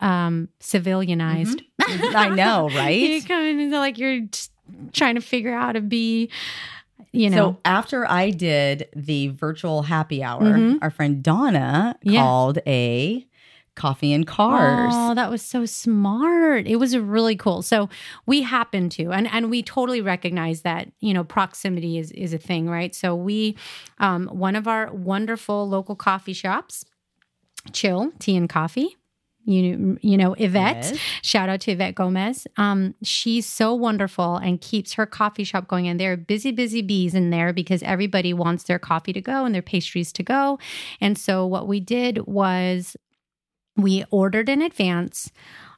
um 0.00 0.48
civilianized. 0.60 1.62
Mm-hmm. 1.80 2.16
I 2.16 2.28
know, 2.30 2.68
right? 2.74 2.98
you 2.98 3.22
come 3.22 3.42
in 3.42 3.60
and 3.60 3.72
like 3.72 3.98
you're 3.98 4.22
trying 4.92 5.14
to 5.14 5.20
figure 5.20 5.54
out 5.54 5.62
how 5.62 5.72
to 5.72 5.80
be 5.80 6.30
you 7.12 7.30
know. 7.30 7.36
So 7.36 7.58
after 7.64 8.10
I 8.10 8.30
did 8.30 8.88
the 8.94 9.28
virtual 9.28 9.82
happy 9.82 10.22
hour, 10.22 10.42
mm-hmm. 10.42 10.78
our 10.82 10.90
friend 10.90 11.22
Donna 11.22 11.96
yeah. 12.02 12.20
called 12.20 12.58
a 12.66 13.26
coffee 13.78 14.12
and 14.12 14.26
cars. 14.26 14.92
Oh, 14.94 15.14
that 15.14 15.30
was 15.30 15.40
so 15.40 15.64
smart. 15.64 16.66
It 16.66 16.76
was 16.76 16.96
really 16.96 17.36
cool. 17.36 17.62
So 17.62 17.88
we 18.26 18.42
happened 18.42 18.92
to, 18.92 19.12
and 19.12 19.26
and 19.32 19.48
we 19.48 19.62
totally 19.62 20.02
recognize 20.02 20.62
that 20.62 20.90
you 21.00 21.14
know 21.14 21.24
proximity 21.24 21.96
is 21.96 22.10
is 22.12 22.34
a 22.34 22.38
thing, 22.38 22.68
right? 22.68 22.94
So 22.94 23.14
we, 23.14 23.56
um, 23.98 24.26
one 24.26 24.56
of 24.56 24.68
our 24.68 24.92
wonderful 24.92 25.66
local 25.66 25.96
coffee 25.96 26.34
shops, 26.34 26.84
Chill 27.72 28.12
Tea 28.18 28.36
and 28.36 28.48
Coffee 28.48 28.96
you 29.48 29.98
you 30.02 30.16
know 30.16 30.34
Yvette. 30.38 30.84
Yes. 30.84 30.98
Shout 31.22 31.48
out 31.48 31.60
to 31.62 31.72
Yvette 31.72 31.94
Gomez. 31.94 32.46
Um, 32.56 32.94
she's 33.02 33.46
so 33.46 33.74
wonderful 33.74 34.36
and 34.36 34.60
keeps 34.60 34.92
her 34.94 35.06
coffee 35.06 35.44
shop 35.44 35.66
going. 35.66 35.88
And 35.88 35.98
there 35.98 36.12
are 36.12 36.16
busy, 36.16 36.52
busy 36.52 36.82
bees 36.82 37.14
in 37.14 37.30
there 37.30 37.52
because 37.52 37.82
everybody 37.82 38.32
wants 38.32 38.64
their 38.64 38.78
coffee 38.78 39.12
to 39.14 39.20
go 39.20 39.44
and 39.44 39.54
their 39.54 39.62
pastries 39.62 40.12
to 40.12 40.22
go. 40.22 40.58
And 41.00 41.16
so 41.16 41.46
what 41.46 41.66
we 41.66 41.80
did 41.80 42.26
was 42.26 42.96
we 43.78 44.04
ordered 44.10 44.48
in 44.48 44.60
advance 44.60 45.30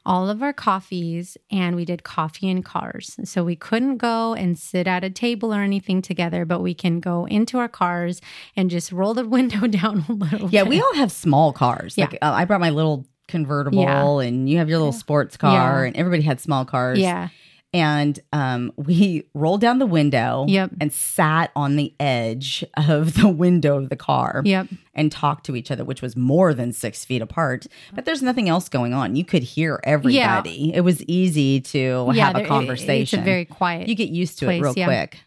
all 0.05 0.29
of 0.29 0.41
our 0.41 0.53
coffees 0.53 1.37
and 1.51 1.75
we 1.75 1.85
did 1.85 2.03
coffee 2.03 2.49
in 2.49 2.63
cars. 2.63 3.19
So 3.23 3.43
we 3.43 3.55
couldn't 3.55 3.97
go 3.97 4.33
and 4.33 4.57
sit 4.57 4.87
at 4.87 5.03
a 5.03 5.09
table 5.09 5.53
or 5.53 5.61
anything 5.61 6.01
together, 6.01 6.43
but 6.43 6.61
we 6.61 6.73
can 6.73 6.99
go 6.99 7.25
into 7.25 7.59
our 7.59 7.67
cars 7.67 8.19
and 8.55 8.69
just 8.69 8.91
roll 8.91 9.13
the 9.13 9.25
window 9.27 9.67
down 9.67 10.03
a 10.09 10.13
little 10.13 10.49
yeah, 10.49 10.63
bit. 10.63 10.69
we 10.69 10.81
all 10.81 10.95
have 10.95 11.11
small 11.11 11.53
cars. 11.53 11.97
Yeah. 11.97 12.05
Like, 12.05 12.15
uh, 12.21 12.31
I 12.33 12.45
brought 12.45 12.61
my 12.61 12.71
little 12.71 13.05
convertible 13.27 13.83
yeah. 13.83 14.27
and 14.27 14.49
you 14.49 14.57
have 14.57 14.67
your 14.67 14.79
little 14.79 14.91
sports 14.91 15.37
car 15.37 15.83
yeah. 15.83 15.87
and 15.87 15.95
everybody 15.95 16.23
had 16.23 16.41
small 16.41 16.65
cars. 16.65 16.99
Yeah. 16.99 17.29
And 17.73 18.19
um, 18.33 18.73
we 18.77 19.27
rolled 19.33 19.61
down 19.61 19.79
the 19.79 19.85
window 19.85 20.45
yep. 20.47 20.71
and 20.79 20.91
sat 20.91 21.51
on 21.55 21.75
the 21.75 21.93
edge 21.99 22.63
of 22.75 23.15
the 23.15 23.29
window 23.29 23.77
of 23.77 23.89
the 23.89 23.95
car 23.95 24.41
yep. 24.45 24.67
and 24.93 25.11
talked 25.11 25.45
to 25.45 25.55
each 25.55 25.71
other, 25.71 25.83
which 25.83 26.01
was 26.01 26.15
more 26.15 26.53
than 26.53 26.73
six 26.73 27.05
feet 27.05 27.21
apart. 27.21 27.67
But 27.93 28.05
there's 28.05 28.21
nothing 28.21 28.49
else 28.49 28.69
going 28.69 28.93
on. 28.93 29.15
You 29.15 29.25
could 29.25 29.43
hear 29.43 29.79
everybody. 29.83 30.51
Yeah. 30.51 30.77
It 30.77 30.81
was 30.81 31.03
easy 31.03 31.61
to 31.61 32.09
have 32.11 32.35
a 32.35 32.45
conversation. 32.45 33.19
It's 33.19 33.23
a 33.23 33.25
very 33.25 33.45
quiet. 33.45 33.87
You 33.87 33.95
get 33.95 34.09
used 34.09 34.39
to 34.39 34.45
place, 34.45 34.59
it 34.59 34.63
real 34.63 34.73
quick. 34.73 35.19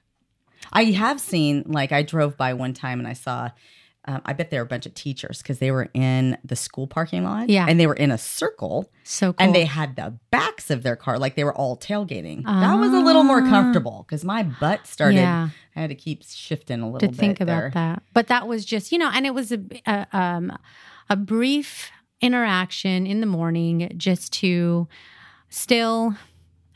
I 0.73 0.85
have 0.85 1.21
seen, 1.21 1.65
like, 1.67 1.93
I 1.93 2.03
drove 2.03 2.37
by 2.37 2.55
one 2.55 2.75
time 2.75 2.99
and 2.99 3.07
I 3.07 3.13
saw 3.13 3.51
um, 4.07 4.21
I 4.25 4.35
bet 4.35 4.51
there 4.51 4.61
were 4.61 4.67
a 4.67 4.69
bunch 4.69 4.85
of 4.87 4.95
teachers 4.95 5.39
because 5.39 5.59
they 5.59 5.71
were 5.71 5.89
in 5.95 6.37
the 6.45 6.57
school 6.57 6.87
parking 6.87 7.25
lot. 7.25 7.49
Yeah. 7.49 7.67
And 7.69 7.81
they 7.81 7.87
were 7.87 7.95
in 7.95 8.11
a 8.11 8.19
circle. 8.19 8.91
So 9.03 9.33
cool. 9.33 9.47
And 9.47 9.55
they 9.55 9.65
had 9.65 9.97
the 9.97 10.19
backs 10.31 10.71
of 10.71 10.83
their 10.83 10.97
car, 10.97 11.19
like 11.19 11.37
they 11.37 11.45
were 11.45 11.55
all 11.55 11.77
tailgating. 11.77 12.45
That 12.45 12.79
was 12.79 12.93
a 12.93 13.01
little 13.01 13.25
more 13.25 13.43
ah. 13.43 13.49
comfortable 13.49 14.05
because 14.07 14.25
my 14.25 14.43
butt 14.43 14.87
started, 14.87 15.17
yeah. 15.17 15.49
I 15.75 15.81
had 15.81 15.91
to 15.91 15.97
keep 15.97 16.23
shifting 16.23 16.81
a 16.81 16.87
little 16.87 17.01
to 17.01 17.07
bit. 17.07 17.15
To 17.15 17.19
think 17.19 17.41
about 17.41 17.61
there. 17.61 17.71
that. 17.75 18.03
But 18.13 18.27
that 18.27 18.47
was 18.47 18.65
just, 18.65 18.93
you 18.93 18.99
know, 18.99 19.11
and 19.13 19.25
it 19.25 19.35
was 19.35 19.53
a, 19.53 19.61
a, 19.87 20.07
um, 20.13 20.57
a 21.09 21.17
brief 21.17 21.91
interaction 22.21 23.07
in 23.07 23.21
the 23.21 23.27
morning 23.27 23.91
just 23.97 24.33
to 24.35 24.87
still 25.49 26.15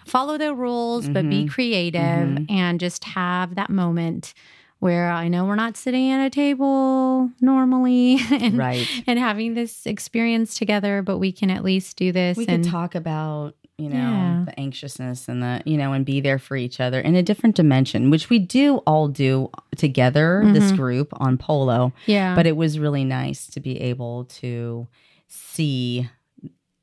follow 0.06 0.38
the 0.38 0.54
rules, 0.54 1.04
mm-hmm. 1.04 1.12
but 1.12 1.28
be 1.28 1.40
mm-hmm. 1.40 1.48
creative 1.48 2.00
mm-hmm. 2.00 2.44
and 2.48 2.80
just 2.80 3.04
have 3.04 3.54
that 3.56 3.68
moment 3.68 4.32
where 4.80 5.10
I 5.10 5.28
know 5.28 5.44
we're 5.44 5.56
not 5.56 5.76
sitting 5.76 6.10
at 6.10 6.24
a 6.24 6.30
table 6.30 7.30
normally 7.40 8.18
and, 8.30 8.56
right. 8.56 8.86
and 9.06 9.18
having 9.18 9.54
this 9.54 9.86
experience 9.86 10.56
together, 10.56 11.02
but 11.02 11.18
we 11.18 11.32
can 11.32 11.50
at 11.50 11.64
least 11.64 11.96
do 11.96 12.12
this. 12.12 12.36
We 12.36 12.46
and, 12.46 12.62
can 12.62 12.72
talk 12.72 12.94
about, 12.94 13.54
you 13.76 13.88
know, 13.88 13.96
yeah. 13.96 14.42
the 14.46 14.58
anxiousness 14.58 15.28
and 15.28 15.42
the, 15.42 15.62
you 15.64 15.76
know, 15.76 15.92
and 15.92 16.06
be 16.06 16.20
there 16.20 16.38
for 16.38 16.56
each 16.56 16.78
other 16.78 17.00
in 17.00 17.16
a 17.16 17.22
different 17.22 17.56
dimension, 17.56 18.10
which 18.10 18.30
we 18.30 18.38
do 18.38 18.76
all 18.78 19.08
do 19.08 19.50
together, 19.76 20.42
mm-hmm. 20.44 20.54
this 20.54 20.70
group 20.72 21.08
on 21.20 21.38
Polo. 21.38 21.92
Yeah. 22.06 22.34
But 22.36 22.46
it 22.46 22.56
was 22.56 22.78
really 22.78 23.04
nice 23.04 23.46
to 23.48 23.60
be 23.60 23.80
able 23.80 24.26
to 24.26 24.86
see 25.26 26.08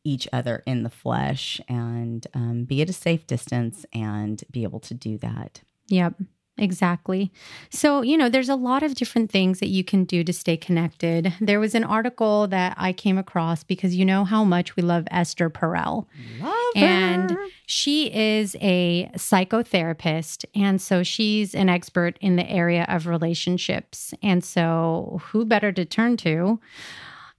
each 0.04 0.28
other 0.32 0.62
in 0.68 0.84
the 0.84 0.90
flesh 0.90 1.60
and 1.68 2.28
um, 2.34 2.64
be 2.66 2.82
at 2.82 2.90
a 2.90 2.94
safe 2.94 3.26
distance 3.26 3.86
and 3.92 4.44
be 4.52 4.64
able 4.64 4.80
to 4.82 4.94
do 4.94 5.18
that. 5.18 5.62
Yep. 5.88 6.16
Exactly. 6.58 7.34
So, 7.70 8.02
you 8.02 8.18
know, 8.18 8.30
there's 8.30 8.48
a 8.48 8.56
lot 8.56 8.82
of 8.82 8.96
different 8.96 9.30
things 9.30 9.60
that 9.60 9.68
you 9.68 9.84
can 9.84 10.06
do 10.06 10.24
to 10.24 10.32
stay 10.32 10.56
connected. 10.56 11.34
There 11.42 11.60
was 11.60 11.76
an 11.76 11.84
article 11.84 12.48
that 12.48 12.76
I 12.78 12.94
came 12.94 13.18
across 13.18 13.64
because 13.64 13.96
you 13.96 14.06
know 14.06 14.24
how 14.24 14.46
much 14.46 14.76
we 14.78 14.84
love 14.84 15.06
Esther 15.12 15.50
Perel. 15.50 16.06
Love 16.40 16.56
and 16.76 17.32
her. 17.32 17.46
she 17.66 18.14
is 18.14 18.56
a 18.62 19.12
psychotherapist. 19.16 20.46
And 20.56 20.82
so 20.82 21.04
she's 21.04 21.54
an 21.54 21.68
expert 21.68 22.18
in 22.22 22.38
the 22.38 22.50
area 22.50 22.86
of 22.88 23.06
relationships. 23.06 24.14
And 24.24 24.44
so, 24.44 25.20
who 25.26 25.46
better 25.46 25.74
to 25.74 25.84
turn 25.84 26.16
to? 26.18 26.60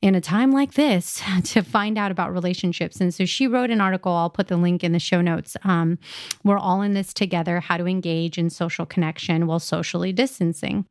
In 0.03 0.15
a 0.15 0.21
time 0.21 0.53
like 0.53 0.75
this 0.75 1.23
to 1.45 1.63
find 1.63 1.99
out 1.99 2.11
about 2.11 2.33
relationships. 2.33 3.01
And 3.01 3.13
so 3.13 3.25
she 3.25 3.47
wrote 3.47 3.71
an 3.71 3.81
article. 3.81 4.13
I'll 4.13 4.31
put 4.31 4.49
the 4.49 4.57
link 4.57 4.85
in 4.85 4.93
the 4.93 4.99
show 4.99 5.21
notes. 5.21 5.57
Um, 5.65 5.99
we're 6.45 6.59
all 6.59 6.83
in 6.83 6.95
this 6.95 7.13
together 7.13 7.61
how 7.61 7.77
to 7.77 7.87
engage 7.87 8.39
in 8.39 8.51
social 8.51 8.87
connection 8.87 9.47
while 9.47 9.59
socially 9.59 10.13
distancing, 10.13 10.87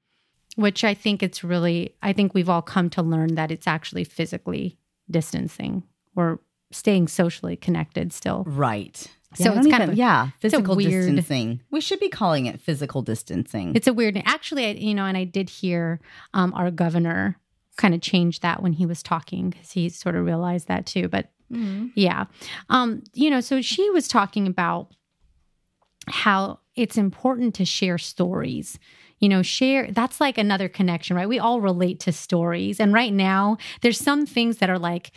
which 0.55 0.83
I 0.83 0.93
think 0.93 1.21
it's 1.21 1.43
really, 1.43 1.95
I 2.01 2.13
think 2.13 2.33
we've 2.33 2.49
all 2.49 2.61
come 2.61 2.89
to 2.91 3.01
learn 3.01 3.35
that 3.35 3.51
it's 3.51 3.67
actually 3.67 4.03
physically 4.03 4.77
distancing. 5.09 5.83
We're 6.15 6.39
staying 6.71 7.07
socially 7.07 7.55
connected 7.55 8.11
still. 8.11 8.43
Right. 8.47 9.07
So 9.35 9.51
yeah, 9.51 9.57
it's 9.57 9.67
kind 9.67 9.83
even, 9.83 9.89
of 9.89 9.95
yeah, 9.95 10.29
physical 10.39 10.75
weird, 10.75 10.91
distancing. 10.91 11.61
We 11.69 11.81
should 11.81 11.99
be 11.99 12.07
calling 12.07 12.45
it 12.45 12.61
physical 12.61 13.01
distancing. 13.01 13.75
It's 13.75 13.87
a 13.87 13.93
weird. 13.93 14.21
Actually, 14.23 14.65
I, 14.65 14.71
you 14.71 14.93
know, 14.93 15.05
and 15.05 15.17
I 15.17 15.25
did 15.25 15.49
hear 15.49 15.99
um, 16.33 16.53
our 16.53 16.71
governor 16.71 17.37
kind 17.77 17.93
of 17.93 18.01
changed 18.01 18.41
that 18.41 18.61
when 18.61 18.73
he 18.73 18.85
was 18.85 19.03
talking 19.03 19.49
because 19.49 19.71
he 19.71 19.89
sort 19.89 20.15
of 20.15 20.25
realized 20.25 20.67
that 20.67 20.85
too. 20.85 21.07
But 21.07 21.29
mm-hmm. 21.51 21.87
yeah, 21.95 22.25
um, 22.69 23.03
you 23.13 23.29
know, 23.29 23.41
so 23.41 23.61
she 23.61 23.89
was 23.89 24.07
talking 24.07 24.47
about 24.47 24.93
how 26.07 26.59
it's 26.75 26.97
important 26.97 27.55
to 27.55 27.65
share 27.65 27.97
stories 27.97 28.77
you 29.19 29.29
know 29.29 29.41
share 29.41 29.89
that's 29.91 30.21
like 30.21 30.37
another 30.37 30.69
connection 30.69 31.15
right 31.15 31.29
we 31.29 31.39
all 31.39 31.61
relate 31.61 31.99
to 31.99 32.11
stories 32.11 32.79
and 32.79 32.93
right 32.93 33.13
now 33.13 33.57
there's 33.81 33.99
some 33.99 34.25
things 34.25 34.57
that 34.57 34.69
are 34.69 34.79
like 34.79 35.11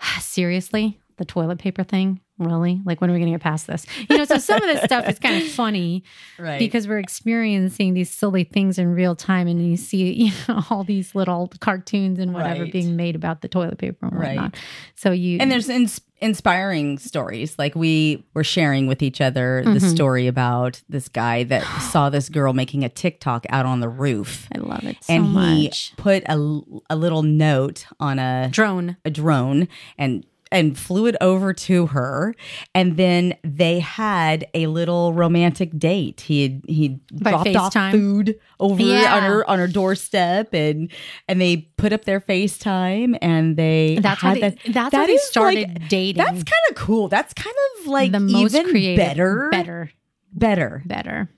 seriously 0.20 0.98
the 1.18 1.24
toilet 1.24 1.58
paper 1.58 1.84
thing 1.84 2.20
really 2.46 2.80
like 2.84 3.00
when 3.00 3.10
are 3.10 3.12
we 3.12 3.18
going 3.18 3.30
to 3.30 3.36
get 3.36 3.42
past 3.42 3.66
this 3.66 3.86
you 4.08 4.16
know 4.16 4.24
so 4.24 4.38
some 4.38 4.62
of 4.62 4.68
this 4.68 4.82
stuff 4.84 5.08
is 5.08 5.18
kind 5.18 5.42
of 5.42 5.48
funny 5.48 6.02
right 6.38 6.58
because 6.58 6.86
we're 6.86 6.98
experiencing 6.98 7.94
these 7.94 8.12
silly 8.12 8.44
things 8.44 8.78
in 8.78 8.92
real 8.94 9.14
time 9.14 9.46
and 9.46 9.68
you 9.68 9.76
see 9.76 10.12
you 10.24 10.32
know 10.48 10.62
all 10.70 10.84
these 10.84 11.14
little 11.14 11.50
cartoons 11.60 12.18
and 12.18 12.32
whatever 12.32 12.62
right. 12.62 12.72
being 12.72 12.96
made 12.96 13.14
about 13.14 13.40
the 13.40 13.48
toilet 13.48 13.78
paper 13.78 14.06
and 14.06 14.18
whatnot 14.18 14.54
right. 14.54 14.56
so 14.94 15.10
you 15.10 15.38
and 15.40 15.50
there's 15.50 15.68
ins- 15.68 16.00
inspiring 16.20 16.98
stories 16.98 17.58
like 17.58 17.74
we 17.74 18.24
were 18.32 18.44
sharing 18.44 18.86
with 18.86 19.02
each 19.02 19.20
other 19.20 19.62
mm-hmm. 19.64 19.74
the 19.74 19.80
story 19.80 20.28
about 20.28 20.80
this 20.88 21.08
guy 21.08 21.42
that 21.42 21.62
saw 21.90 22.08
this 22.08 22.28
girl 22.28 22.52
making 22.52 22.84
a 22.84 22.88
tiktok 22.88 23.44
out 23.48 23.66
on 23.66 23.80
the 23.80 23.88
roof 23.88 24.46
i 24.54 24.58
love 24.58 24.84
it 24.84 24.96
so 25.02 25.12
and 25.12 25.26
he 25.26 25.64
much. 25.64 25.92
put 25.96 26.22
a, 26.28 26.60
a 26.88 26.96
little 26.96 27.22
note 27.22 27.86
on 27.98 28.18
a 28.18 28.48
drone 28.52 28.96
a 29.04 29.10
drone 29.10 29.66
and 29.98 30.24
and 30.52 30.78
flew 30.78 31.06
it 31.06 31.16
over 31.20 31.52
to 31.52 31.86
her. 31.86 32.34
And 32.74 32.96
then 32.96 33.34
they 33.42 33.80
had 33.80 34.46
a 34.54 34.66
little 34.68 35.12
romantic 35.12 35.76
date. 35.78 36.20
He 36.20 36.42
had 36.42 36.62
he 36.68 37.00
dropped 37.16 37.48
FaceTime. 37.48 37.88
off 37.88 37.92
food 37.92 38.38
over 38.60 38.82
yeah. 38.82 39.16
on 39.16 39.22
her 39.22 39.50
on 39.50 39.58
her 39.58 39.66
doorstep 39.66 40.52
and 40.54 40.92
and 41.26 41.40
they 41.40 41.56
put 41.56 41.92
up 41.92 42.04
their 42.04 42.20
FaceTime 42.20 43.18
and 43.20 43.56
they 43.56 43.98
that's 44.00 44.20
how 44.20 44.34
they, 44.34 44.40
that, 44.40 44.58
that's 44.68 44.90
that 44.92 44.94
how 44.94 45.06
they 45.06 45.16
started 45.16 45.68
like, 45.68 45.88
dating. 45.88 46.22
that's 46.22 46.44
kind 46.44 46.62
of 46.70 46.76
cool. 46.76 47.08
That's 47.08 47.34
kind 47.34 47.56
of 47.80 47.86
like 47.86 48.12
the 48.12 48.20
most 48.20 48.54
even 48.54 48.70
creative 48.70 49.04
better. 49.04 49.48
better. 49.50 49.90
Better. 50.34 50.82
Better. 50.86 51.28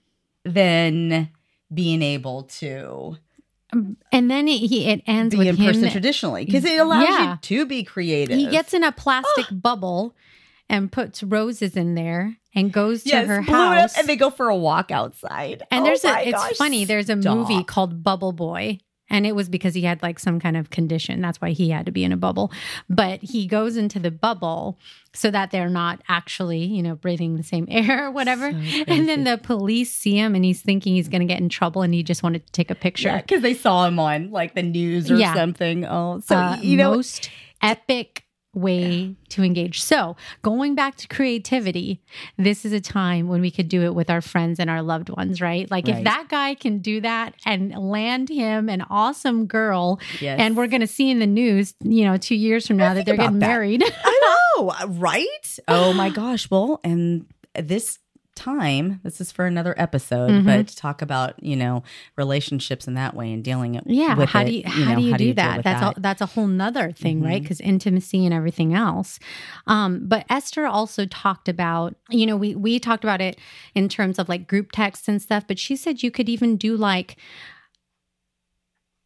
Than 0.45 1.31
being 1.73 2.03
able 2.03 2.45
to 2.45 3.17
and 4.13 4.31
then 4.31 4.49
it, 4.49 4.59
he 4.59 4.87
it 4.87 5.03
ends 5.07 5.35
with 5.37 5.47
in 5.47 5.57
him 5.57 5.67
person 5.67 5.91
traditionally 5.91 6.45
because 6.45 6.65
it 6.65 6.79
allows 6.79 7.03
Yeah. 7.09 7.33
you 7.33 7.39
to 7.41 7.67
be 7.67 7.83
creative. 7.85 8.37
he 8.37 8.47
gets 8.49 8.73
in 8.75 8.85
a 8.85 8.93
plastic 8.93 9.47
bubble 9.51 10.15
and 10.69 10.91
puts 10.91 11.23
roses 11.23 11.77
in 11.77 11.95
there 11.95 12.37
and 12.55 12.73
goes 12.73 13.03
to 13.03 13.09
yes, 13.11 13.27
her 13.27 13.43
house 13.43 13.99
and 13.99 14.09
they 14.09 14.17
go 14.17 14.31
for 14.31 14.49
a 14.49 14.57
walk 14.57 14.91
outside. 14.91 15.63
And 15.71 15.83
Oh 15.83 15.85
there's 15.85 16.05
a 16.05 16.29
it's 16.29 16.33
gosh, 16.33 16.57
funny, 16.57 16.85
there's 16.85 17.11
a 17.11 17.21
stop. 17.21 17.37
movie 17.37 17.65
called 17.65 18.03
Bubble 18.03 18.33
Boy. 18.33 18.79
And 19.11 19.27
it 19.27 19.37
was 19.37 19.49
because 19.51 19.75
he 19.75 19.83
had 19.83 20.03
like 20.03 20.19
some 20.19 20.41
kind 20.41 20.57
of 20.57 20.71
condition. 20.71 21.21
That's 21.21 21.41
why 21.41 21.51
he 21.51 21.69
had 21.71 21.85
to 21.87 21.93
be 21.93 22.05
in 22.05 22.13
a 22.13 22.17
bubble. 22.17 22.51
But 22.89 23.23
he 23.23 23.47
goes 23.47 23.77
into 23.77 23.99
the 23.99 24.11
bubble 24.11 24.79
so 25.13 25.31
that 25.31 25.51
they're 25.51 25.69
not 25.69 26.01
actually, 26.09 26.65
you 26.65 26.83
know, 26.83 26.95
breathing 26.97 27.37
the 27.37 27.43
same 27.43 27.67
air 27.71 28.07
or 28.07 28.11
whatever. 28.11 28.47
and 28.87 29.09
then 29.09 29.25
the 29.25 29.39
police 29.39 29.93
see 29.93 30.17
him 30.17 30.35
and 30.35 30.45
he's 30.45 30.63
thinking 30.63 30.95
he's 30.95 31.09
going 31.09 31.21
to 31.21 31.27
get 31.33 31.39
in 31.41 31.49
trouble 31.51 31.83
and 31.83 31.93
he 31.95 32.03
just 32.03 32.23
wanted 32.23 32.47
to 32.47 32.53
take 32.53 32.71
a 32.71 32.75
picture. 32.75 33.09
Yeah, 33.09 33.21
because 33.21 33.43
they 33.43 33.55
saw 33.55 33.87
him 33.87 33.99
on 33.99 34.31
like 34.31 34.55
the 34.55 34.63
news 34.63 35.11
or 35.11 35.17
Yeah. 35.17 35.35
something. 35.35 35.85
Oh, 35.85 36.21
so 36.21 36.37
Uh, 36.37 36.59
you 36.63 36.77
know, 36.77 36.93
most 36.95 37.31
epic 37.63 38.24
way 38.55 39.15
to 39.31 39.43
engage. 39.43 39.83
So, 39.83 40.17
going 40.43 40.75
back 40.75 40.97
to 40.97 41.09
creativity, 41.09 42.01
this 42.37 42.65
is 42.65 42.73
a 42.73 42.81
time 42.81 43.29
when 43.29 43.41
we 43.41 43.51
could 43.51 43.69
do 43.69 43.83
it 43.83 43.95
with 43.95 44.11
our 44.11 44.21
friends 44.21 44.59
and 44.61 44.71
our 44.71 44.83
loved 44.83 45.09
ones, 45.11 45.41
right? 45.41 45.71
Like 45.71 45.89
if 45.89 46.05
that 46.05 46.27
guy 46.29 46.55
can 46.55 46.79
do 46.79 47.01
that 47.01 47.35
and 47.47 47.73
land 47.77 48.29
him 48.29 48.69
an 48.69 48.83
awesome 48.91 49.47
girl 49.47 49.99
Yes. 50.21 50.39
and 50.41 50.57
we're 50.57 50.67
going 50.69 50.81
to 50.81 50.87
see 50.87 51.11
in 51.11 51.19
the 51.19 51.27
news, 51.27 51.75
you 51.83 52.05
know, 52.05 52.17
2 52.17 52.35
years 52.35 52.67
from 52.67 52.77
now 52.77 52.95
that 52.95 53.07
they're 53.07 53.17
getting 53.17 53.39
that. 53.39 53.47
married. 53.47 53.83
I 53.85 54.55
know, 54.59 54.73
right? 54.89 55.59
Oh 55.69 55.93
my 55.93 56.11
gosh. 56.11 56.51
Well, 56.51 56.81
and 56.85 57.27
this 57.55 57.99
time, 58.35 59.01
this 59.05 59.21
is 59.21 59.31
for 59.33 59.47
another 59.47 59.75
episode, 59.79 60.31
Mhm. 60.31 60.45
but 60.45 60.69
to 60.69 60.77
talk 60.77 61.03
about, 61.03 61.41
you 61.43 61.57
know, 61.57 61.83
relationships 62.17 62.87
in 62.87 62.95
that 62.95 63.15
way 63.15 63.33
and 63.33 63.43
dealing 63.45 63.75
it 63.75 63.85
yeah, 63.87 64.15
how 64.27 64.41
it, 64.43 64.47
do 64.47 64.53
you, 64.53 64.63
how 64.65 64.91
know, 64.95 64.97
do 64.97 65.03
you 65.03 65.13
do 65.13 65.25
deal 65.27 65.35
that? 65.35 65.65
That's 65.65 65.81
that? 65.81 65.97
A, 65.97 66.01
that's 66.01 66.21
a 66.21 66.27
whole 66.27 66.47
nother 66.47 66.93
thing, 66.93 67.23
right? 67.23 67.41
Mhm. 67.41 67.45
Because 67.45 67.61
intimacy 67.61 68.25
and 68.25 68.35
everything 68.35 68.75
else. 68.75 69.19
Um, 69.67 70.01
but 70.07 70.25
Esther 70.29 70.67
also 70.67 71.07
talked 71.07 71.49
about, 71.49 71.95
you 72.11 72.27
know, 72.27 72.37
we 72.37 72.55
we 72.55 72.79
talked 72.79 73.05
about 73.05 73.21
it 73.21 73.39
in 73.75 73.89
terms 73.89 74.19
of 74.19 74.29
like 74.29 74.47
group 74.49 74.73
texts 74.73 75.09
and 75.09 75.21
stuff. 75.21 75.45
But 75.47 75.59
she 75.59 75.77
said 75.77 76.03
you 76.03 76.11
could 76.11 76.29
even 76.29 76.57
do 76.57 76.77
like 76.77 77.17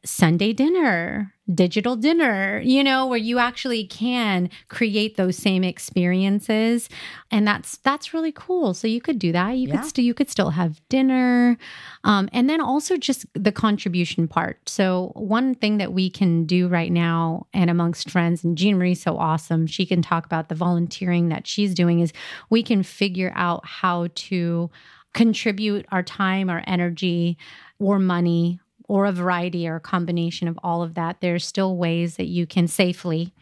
Sunday 0.09 0.55
dinner, 0.55 1.35
digital 1.55 1.95
dinner, 1.95 2.61
you 2.65 2.83
know, 2.83 3.07
where 3.07 3.19
you 3.19 3.39
actually 3.39 3.85
can 3.85 4.49
create 4.69 5.17
those 5.19 5.37
same 5.37 5.63
experiences. 5.63 6.89
And 7.31 7.47
that's 7.47 7.77
that's 7.79 8.15
really 8.15 8.33
cool. 8.33 8.73
So 8.73 8.89
you 8.89 9.03
could 9.03 9.19
do 9.19 9.33
that. 9.33 9.51
You 9.59 9.69
Yeah. 9.69 9.77
could 9.77 9.85
still 9.85 10.05
you 10.05 10.15
could 10.15 10.31
still 10.31 10.51
have 10.51 10.81
dinner. 10.89 11.59
Um, 12.05 12.29
and 12.33 12.49
then 12.49 12.61
also 12.61 12.97
just 12.97 13.27
the 13.35 13.53
contribution 13.53 14.29
part. 14.29 14.67
So 14.69 15.13
one 15.15 15.55
thing 15.55 15.77
that 15.77 15.93
we 15.93 16.09
can 16.09 16.47
do 16.47 16.69
right 16.69 16.91
now 16.91 17.47
and 17.53 17.69
amongst 17.69 18.11
friends, 18.11 18.43
and 18.43 18.57
Gina 18.57 18.79
Marie's 18.79 19.03
so 19.03 19.19
awesome, 19.19 19.67
she 19.67 19.85
can 19.85 20.01
talk 20.01 20.25
about 20.25 20.49
the 20.49 20.55
volunteering 20.55 21.29
that 21.29 21.47
she's 21.47 21.75
doing 21.75 22.01
is 22.01 22.13
we 22.49 22.63
can 22.63 22.83
figure 22.83 23.33
out 23.35 23.67
how 23.67 24.09
to 24.15 24.71
contribute 25.13 25.85
our 25.93 26.03
time, 26.03 26.49
our 26.49 26.63
energy, 26.67 27.37
or 27.79 27.99
money 27.99 28.61
or 28.89 29.07
a 29.07 29.13
variety 29.13 29.69
or 29.69 29.77
a 29.77 29.81
combination 29.81 30.49
of 30.49 30.59
all 30.63 30.83
of 30.83 30.95
that. 30.95 31.21
There's 31.21 31.47
still 31.47 31.77
ways 31.77 32.17
that 32.17 32.27
you 32.27 32.47
can 32.47 32.67
safely 32.67 33.33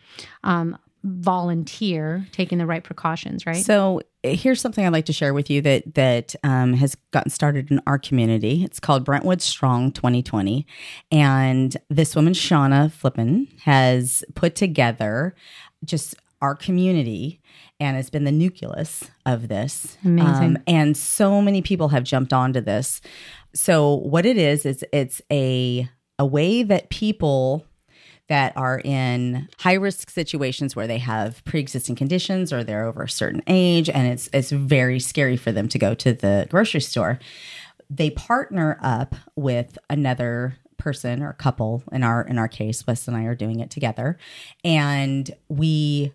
um, 0.45 0.77
volunteer, 1.07 2.27
taking 2.33 2.59
the 2.59 2.67
right 2.67 2.83
precautions, 2.83 3.47
right? 3.47 3.65
So 3.65 4.01
here's 4.25 4.61
something 4.61 4.85
I'd 4.85 4.93
like 4.93 5.07
to 5.07 5.13
share 5.13 5.33
with 5.33 5.49
you 5.49 5.63
that 5.63 5.95
that 5.95 6.35
um, 6.43 6.73
has 6.75 6.97
gotten 7.13 7.31
started 7.31 7.71
in 7.71 7.81
our 7.87 7.99
community. 7.99 8.65
It's 8.65 8.81
called 8.81 9.05
Brentwood 9.05 9.41
Strong 9.41 9.93
2020, 9.93 10.67
and 11.13 11.77
this 11.89 12.17
woman 12.17 12.33
Shauna 12.33 12.91
Flippin 12.91 13.49
has 13.63 14.25
put 14.35 14.57
together 14.57 15.35
just 15.85 16.17
our 16.47 16.55
community 16.55 17.41
and 17.81 17.97
it's 17.97 18.09
been 18.09 18.25
the 18.25 18.33
nucleus 18.33 19.11
of 19.27 19.49
this. 19.49 19.99
Um, 20.05 20.19
Amazing. 20.19 20.63
and 20.67 20.97
so 20.97 21.43
many 21.43 21.61
people 21.61 21.89
have 21.89 22.05
jumped 22.05 22.33
onto 22.33 22.61
this. 22.61 23.01
So 23.55 23.95
what 23.95 24.25
it 24.25 24.39
is 24.39 24.65
is 24.65 24.85
it's 24.93 25.21
a 25.31 25.89
a 26.19 26.25
way 26.25 26.63
that 26.63 26.89
people 26.89 27.67
that 28.29 28.57
are 28.57 28.81
in 28.85 29.49
high 29.59 29.75
risk 29.75 30.09
situations 30.09 30.75
where 30.75 30.87
they 30.87 30.99
have 30.99 31.45
pre-existing 31.45 31.95
conditions 31.97 32.53
or 32.53 32.65
they're 32.65 32.85
over 32.85 33.03
a 33.03 33.09
certain 33.09 33.43
age 33.47 33.91
and 33.91 34.07
it's 34.07 34.29
it's 34.33 34.51
very 34.51 35.01
scary 35.01 35.37
for 35.37 35.53
them 35.53 35.69
to 35.69 35.79
go 35.79 35.95
to 35.95 36.13
the 36.13 36.47
grocery 36.49 36.81
store 36.81 37.19
they 37.91 38.11
partner 38.11 38.79
up 38.83 39.15
with 39.37 39.79
another 39.91 40.57
person 40.79 41.23
or 41.23 41.33
couple 41.35 41.83
in 41.93 42.03
our 42.03 42.23
in 42.23 42.39
our 42.39 42.49
case 42.49 42.87
Wes 42.87 43.07
and 43.07 43.17
I 43.17 43.25
are 43.25 43.35
doing 43.35 43.61
it 43.61 43.71
together 43.71 44.19
and 44.65 45.31
we 45.49 46.13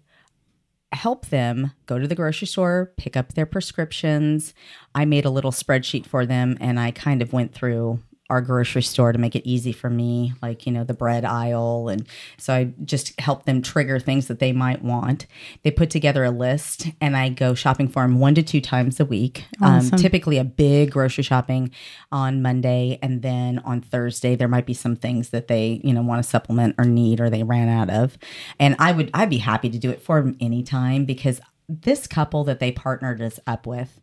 help 0.91 1.27
them 1.27 1.71
go 1.85 1.99
to 1.99 2.07
the 2.07 2.15
grocery 2.15 2.47
store, 2.47 2.91
pick 2.97 3.15
up 3.15 3.33
their 3.33 3.45
prescriptions. 3.45 4.53
I 4.93 5.05
made 5.05 5.25
a 5.25 5.29
little 5.29 5.51
spreadsheet 5.51 6.05
for 6.05 6.25
them 6.25 6.57
and 6.59 6.79
I 6.79 6.91
kind 6.91 7.21
of 7.21 7.33
went 7.33 7.53
through 7.53 7.99
our 8.31 8.39
grocery 8.39 8.81
store 8.81 9.11
to 9.11 9.19
make 9.19 9.35
it 9.35 9.45
easy 9.45 9.73
for 9.73 9.89
me, 9.89 10.33
like, 10.41 10.65
you 10.65 10.71
know, 10.71 10.85
the 10.85 10.93
bread 10.93 11.25
aisle. 11.25 11.89
And 11.89 12.07
so 12.37 12.53
I 12.53 12.71
just 12.85 13.19
help 13.19 13.43
them 13.43 13.61
trigger 13.61 13.99
things 13.99 14.27
that 14.27 14.39
they 14.39 14.53
might 14.53 14.81
want. 14.81 15.27
They 15.63 15.69
put 15.69 15.89
together 15.89 16.23
a 16.23 16.31
list 16.31 16.87
and 17.01 17.17
I 17.17 17.27
go 17.27 17.53
shopping 17.53 17.89
for 17.89 18.03
them 18.03 18.19
one 18.19 18.33
to 18.35 18.41
two 18.41 18.61
times 18.61 19.01
a 19.01 19.05
week. 19.05 19.47
Awesome. 19.61 19.95
Um, 19.95 19.99
typically 19.99 20.37
a 20.37 20.45
big 20.45 20.91
grocery 20.91 21.25
shopping 21.25 21.71
on 22.09 22.41
Monday. 22.41 22.97
And 23.01 23.21
then 23.21 23.59
on 23.59 23.81
Thursday, 23.81 24.37
there 24.37 24.47
might 24.47 24.65
be 24.65 24.73
some 24.73 24.95
things 24.95 25.31
that 25.31 25.49
they, 25.49 25.81
you 25.83 25.91
know, 25.93 26.01
want 26.01 26.23
to 26.23 26.29
supplement 26.29 26.75
or 26.77 26.85
need 26.85 27.19
or 27.19 27.29
they 27.29 27.43
ran 27.43 27.67
out 27.67 27.89
of. 27.89 28.17
And 28.59 28.77
I 28.79 28.93
would, 28.93 29.11
I'd 29.13 29.29
be 29.29 29.39
happy 29.39 29.69
to 29.69 29.77
do 29.77 29.91
it 29.91 30.01
for 30.01 30.21
them 30.21 30.37
anytime 30.39 31.03
because 31.03 31.41
this 31.67 32.07
couple 32.07 32.45
that 32.45 32.59
they 32.59 32.71
partnered 32.71 33.21
us 33.21 33.41
up 33.45 33.67
with 33.67 33.99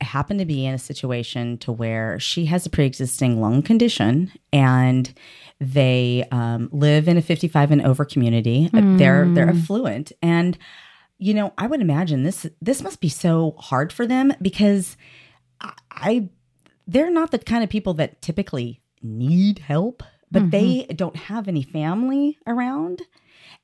happen 0.00 0.38
to 0.38 0.44
be 0.44 0.64
in 0.64 0.74
a 0.74 0.78
situation 0.78 1.58
to 1.58 1.72
where 1.72 2.18
she 2.20 2.46
has 2.46 2.66
a 2.66 2.70
pre-existing 2.70 3.40
lung 3.40 3.62
condition 3.62 4.32
and 4.52 5.12
they 5.60 6.24
um, 6.30 6.68
live 6.72 7.08
in 7.08 7.16
a 7.16 7.22
55 7.22 7.70
and 7.72 7.82
over 7.82 8.04
community. 8.04 8.68
Mm. 8.72 8.98
They're 8.98 9.28
they're 9.28 9.50
affluent, 9.50 10.12
and 10.22 10.56
you 11.18 11.34
know 11.34 11.52
I 11.58 11.66
would 11.66 11.80
imagine 11.80 12.22
this 12.22 12.46
this 12.62 12.82
must 12.82 13.00
be 13.00 13.08
so 13.08 13.56
hard 13.58 13.92
for 13.92 14.06
them 14.06 14.32
because 14.40 14.96
I, 15.60 15.72
I 15.90 16.28
they're 16.86 17.10
not 17.10 17.32
the 17.32 17.38
kind 17.38 17.64
of 17.64 17.70
people 17.70 17.94
that 17.94 18.22
typically 18.22 18.80
need 19.02 19.58
help, 19.58 20.02
but 20.30 20.42
mm-hmm. 20.42 20.50
they 20.50 20.86
don't 20.94 21.16
have 21.16 21.48
any 21.48 21.62
family 21.62 22.38
around 22.46 23.02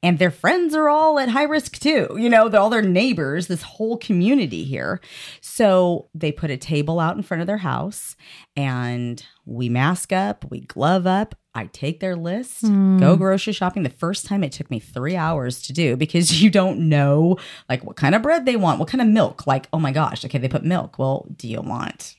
and 0.05 0.19
their 0.19 0.31
friends 0.31 0.75
are 0.75 0.91
all 0.91 1.19
at 1.19 1.31
high 1.31 1.45
risk 1.45 1.79
too. 1.79 2.15
You 2.19 2.29
know, 2.29 2.51
they're 2.51 2.61
all 2.61 2.69
their 2.69 2.83
neighbors, 2.83 3.47
this 3.47 3.63
whole 3.63 3.97
community 3.97 4.63
here. 4.63 5.01
So 5.41 6.11
they 6.15 6.31
put 6.31 6.51
a 6.51 6.59
table 6.59 7.01
out 7.01 7.17
in 7.17 7.23
front 7.23 7.41
of 7.41 7.47
their 7.47 7.57
house 7.57 8.15
and 8.55 9.25
we 9.47 9.71
mask 9.71 10.13
up, 10.13 10.45
we 10.51 10.61
glove 10.61 11.07
up. 11.07 11.35
I 11.55 11.67
take 11.73 12.01
their 12.01 12.17
list, 12.17 12.65
mm. 12.65 13.01
go 13.01 13.17
grocery 13.17 13.55
shopping. 13.55 13.83
The 13.83 13.89
first 13.89 14.27
time 14.27 14.45
it 14.45 14.53
took 14.53 14.71
me 14.71 14.79
three 14.79 15.17
hours 15.17 15.63
to 15.63 15.73
do 15.73 15.97
because 15.97 16.43
you 16.43 16.51
don't 16.51 16.91
know 16.91 17.39
like 17.71 17.83
what 17.83 17.97
kind 17.97 18.15
of 18.15 18.21
bread 18.21 18.45
they 18.45 18.57
want, 18.57 18.81
what 18.81 18.91
kind 18.91 19.01
of 19.01 19.09
milk. 19.09 19.47
Like, 19.47 19.69
oh 19.73 19.79
my 19.81 19.91
gosh, 19.91 20.23
okay, 20.27 20.39
they 20.39 20.49
put 20.49 20.65
milk. 20.65 20.99
Well, 20.99 21.27
do 21.35 21.49
you 21.49 21.63
want 21.63 22.17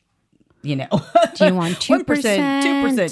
you 0.66 0.76
know. 0.76 0.88
Do 1.36 1.46
you 1.46 1.56
want 1.56 1.76
2%, 1.76 2.04
2%, 2.04 2.06
2%? 2.06 3.10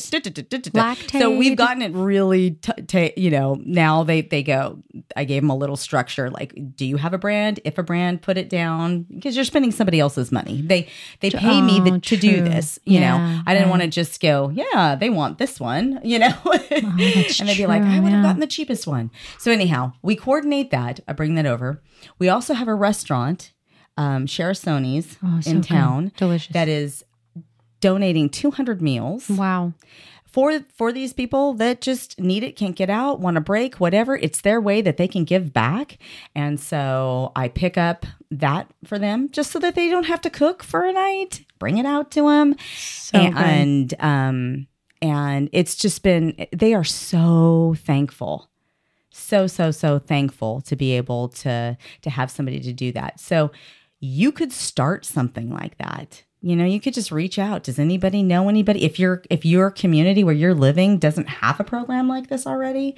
So 1.19 1.35
we've 1.35 1.57
gotten 1.57 1.81
it 1.81 1.93
really, 1.93 2.51
t- 2.51 2.81
t- 2.87 3.13
you 3.17 3.29
know, 3.29 3.59
now 3.65 4.03
they, 4.03 4.21
they 4.21 4.43
go, 4.43 4.81
I 5.15 5.25
gave 5.25 5.41
them 5.41 5.49
a 5.49 5.55
little 5.55 5.75
structure 5.75 6.29
like, 6.29 6.53
do 6.75 6.85
you 6.85 6.97
have 6.97 7.13
a 7.13 7.17
brand? 7.17 7.59
If 7.63 7.77
a 7.77 7.83
brand, 7.83 8.21
put 8.21 8.37
it 8.37 8.49
down 8.49 9.03
because 9.03 9.35
you're 9.35 9.45
spending 9.45 9.71
somebody 9.71 9.99
else's 9.99 10.31
money. 10.31 10.61
They, 10.61 10.87
they 11.19 11.29
pay 11.29 11.59
oh, 11.59 11.61
me 11.61 11.79
the, 11.79 11.99
to 11.99 12.17
do 12.17 12.41
this, 12.41 12.79
you 12.85 12.99
yeah, 12.99 13.17
know. 13.17 13.41
I 13.45 13.53
didn't 13.53 13.67
right. 13.67 13.71
want 13.71 13.81
to 13.83 13.89
just 13.89 14.21
go, 14.21 14.49
yeah, 14.49 14.95
they 14.95 15.09
want 15.09 15.37
this 15.37 15.59
one, 15.59 15.99
you 16.03 16.19
know. 16.19 16.33
oh, 16.45 16.59
and 16.71 16.99
they'd 16.99 17.57
be 17.57 17.67
like, 17.67 17.83
I 17.83 17.99
would 17.99 18.11
have 18.11 18.19
yeah. 18.19 18.23
gotten 18.23 18.39
the 18.39 18.47
cheapest 18.47 18.87
one. 18.87 19.11
So 19.37 19.51
anyhow, 19.51 19.93
we 20.01 20.15
coordinate 20.15 20.71
that. 20.71 20.99
I 21.07 21.13
bring 21.13 21.35
that 21.35 21.45
over. 21.45 21.81
We 22.19 22.29
also 22.29 22.53
have 22.53 22.67
a 22.67 22.75
restaurant 22.75 23.53
um, 23.97 24.27
Soni's 24.27 25.17
oh, 25.23 25.39
so 25.41 25.51
in 25.51 25.61
town. 25.61 26.11
Delicious. 26.17 26.53
That 26.53 26.67
is 26.67 27.03
donating 27.83 28.29
200 28.29 28.81
meals. 28.81 29.29
Wow. 29.29 29.73
For 30.25 30.61
for 30.73 30.91
these 30.91 31.11
people 31.13 31.53
that 31.55 31.81
just 31.81 32.19
need 32.19 32.43
it, 32.43 32.55
can't 32.55 32.75
get 32.75 32.89
out, 32.89 33.19
want 33.19 33.37
a 33.37 33.41
break, 33.41 33.75
whatever, 33.75 34.15
it's 34.15 34.41
their 34.41 34.59
way 34.59 34.81
that 34.81 34.97
they 34.97 35.07
can 35.07 35.25
give 35.25 35.53
back. 35.53 35.99
And 36.33 36.59
so 36.59 37.31
I 37.35 37.49
pick 37.49 37.77
up 37.77 38.05
that 38.31 38.67
for 38.83 38.97
them 38.97 39.29
just 39.29 39.51
so 39.51 39.59
that 39.59 39.75
they 39.75 39.89
don't 39.89 40.05
have 40.05 40.21
to 40.21 40.29
cook 40.29 40.63
for 40.63 40.85
a 40.85 40.93
night. 40.93 41.45
Bring 41.59 41.77
it 41.77 41.85
out 41.85 42.09
to 42.11 42.29
them. 42.29 42.55
So 42.77 43.19
and 43.19 43.89
good. 43.89 43.99
um 43.99 44.67
and 45.01 45.49
it's 45.51 45.75
just 45.75 46.01
been 46.01 46.47
they 46.53 46.73
are 46.73 46.85
so 46.85 47.75
thankful 47.79 48.49
so 49.11 49.45
so 49.45 49.69
so 49.69 49.99
thankful 49.99 50.61
to 50.61 50.75
be 50.75 50.93
able 50.93 51.27
to 51.27 51.77
to 52.01 52.09
have 52.09 52.31
somebody 52.31 52.59
to 52.61 52.73
do 52.73 52.91
that 52.93 53.19
so 53.19 53.51
you 53.99 54.31
could 54.31 54.51
start 54.51 55.05
something 55.05 55.49
like 55.51 55.77
that 55.77 56.23
you 56.43 56.55
know 56.55 56.65
you 56.65 56.79
could 56.79 56.93
just 56.93 57.11
reach 57.11 57.39
out 57.39 57.63
does 57.63 57.79
anybody 57.79 58.21
know 58.21 58.49
anybody 58.49 58.83
if 58.83 58.99
your 58.99 59.23
if 59.29 59.45
your 59.45 59.71
community 59.71 60.23
where 60.23 60.35
you're 60.35 60.53
living 60.53 60.99
doesn't 60.99 61.27
have 61.27 61.59
a 61.59 61.63
program 61.63 62.07
like 62.07 62.27
this 62.27 62.45
already 62.45 62.95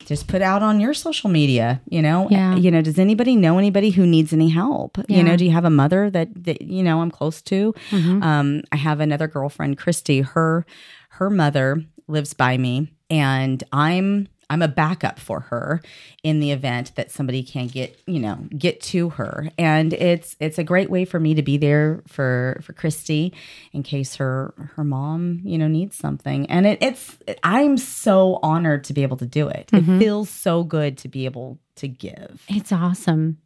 just 0.00 0.26
put 0.28 0.42
out 0.42 0.62
on 0.62 0.78
your 0.78 0.92
social 0.92 1.30
media 1.30 1.80
you 1.88 2.02
know 2.02 2.28
yeah. 2.30 2.54
you 2.54 2.70
know 2.70 2.82
does 2.82 2.98
anybody 2.98 3.34
know 3.34 3.58
anybody 3.58 3.90
who 3.90 4.06
needs 4.06 4.32
any 4.32 4.50
help 4.50 4.98
yeah. 5.08 5.16
you 5.16 5.22
know 5.22 5.36
do 5.36 5.44
you 5.44 5.50
have 5.50 5.64
a 5.64 5.70
mother 5.70 6.10
that, 6.10 6.28
that 6.44 6.62
you 6.62 6.82
know 6.82 7.00
i'm 7.00 7.10
close 7.10 7.40
to 7.40 7.72
mm-hmm. 7.90 8.22
um, 8.22 8.62
i 8.70 8.76
have 8.76 9.00
another 9.00 9.26
girlfriend 9.26 9.78
christy 9.78 10.20
her 10.20 10.66
her 11.08 11.30
mother 11.30 11.82
lives 12.08 12.34
by 12.34 12.58
me 12.58 12.92
and 13.10 13.64
i'm 13.72 14.28
I'm 14.52 14.60
a 14.60 14.68
backup 14.68 15.18
for 15.18 15.40
her 15.40 15.80
in 16.22 16.38
the 16.38 16.50
event 16.50 16.94
that 16.96 17.10
somebody 17.10 17.42
can't 17.42 17.72
get, 17.72 17.98
you 18.06 18.20
know, 18.20 18.36
get 18.56 18.82
to 18.82 19.08
her. 19.10 19.48
And 19.56 19.94
it's 19.94 20.36
it's 20.40 20.58
a 20.58 20.64
great 20.64 20.90
way 20.90 21.06
for 21.06 21.18
me 21.18 21.32
to 21.32 21.42
be 21.42 21.56
there 21.56 22.02
for 22.06 22.60
for 22.62 22.74
Christy 22.74 23.32
in 23.72 23.82
case 23.82 24.16
her 24.16 24.52
her 24.76 24.84
mom, 24.84 25.40
you 25.42 25.56
know, 25.56 25.68
needs 25.68 25.96
something. 25.96 26.44
And 26.50 26.66
it, 26.66 26.82
it's 26.82 27.16
I'm 27.42 27.78
so 27.78 28.38
honored 28.42 28.84
to 28.84 28.92
be 28.92 29.02
able 29.02 29.16
to 29.16 29.26
do 29.26 29.48
it. 29.48 29.68
Mm-hmm. 29.68 29.94
It 29.94 29.98
feels 29.98 30.28
so 30.28 30.64
good 30.64 30.98
to 30.98 31.08
be 31.08 31.24
able 31.24 31.58
to 31.76 31.88
give. 31.88 32.44
It's 32.46 32.72
awesome. 32.72 33.38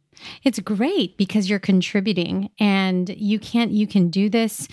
It's 0.43 0.59
great 0.59 1.15
because 1.15 1.49
you're 1.49 1.57
contributing 1.59 2.49
and 2.59 3.07
you 3.09 3.39
can't 3.39 3.71
you 3.71 3.87
can 3.87 4.09
do 4.09 4.29
this 4.29 4.67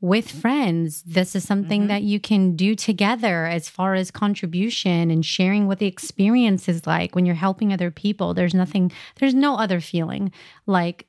with 0.00 0.30
friends. 0.30 1.02
This 1.02 1.34
is 1.34 1.44
something 1.44 1.82
mm-hmm. 1.82 1.88
that 1.88 2.02
you 2.02 2.20
can 2.20 2.54
do 2.54 2.74
together 2.74 3.46
as 3.46 3.68
far 3.68 3.94
as 3.94 4.10
contribution 4.10 5.10
and 5.10 5.24
sharing 5.24 5.66
what 5.66 5.78
the 5.78 5.86
experience 5.86 6.68
is 6.68 6.86
like 6.86 7.14
when 7.14 7.24
you're 7.24 7.34
helping 7.34 7.72
other 7.72 7.90
people. 7.90 8.34
There's 8.34 8.54
nothing, 8.54 8.92
there's 9.16 9.34
no 9.34 9.56
other 9.56 9.80
feeling 9.80 10.32
like 10.66 11.06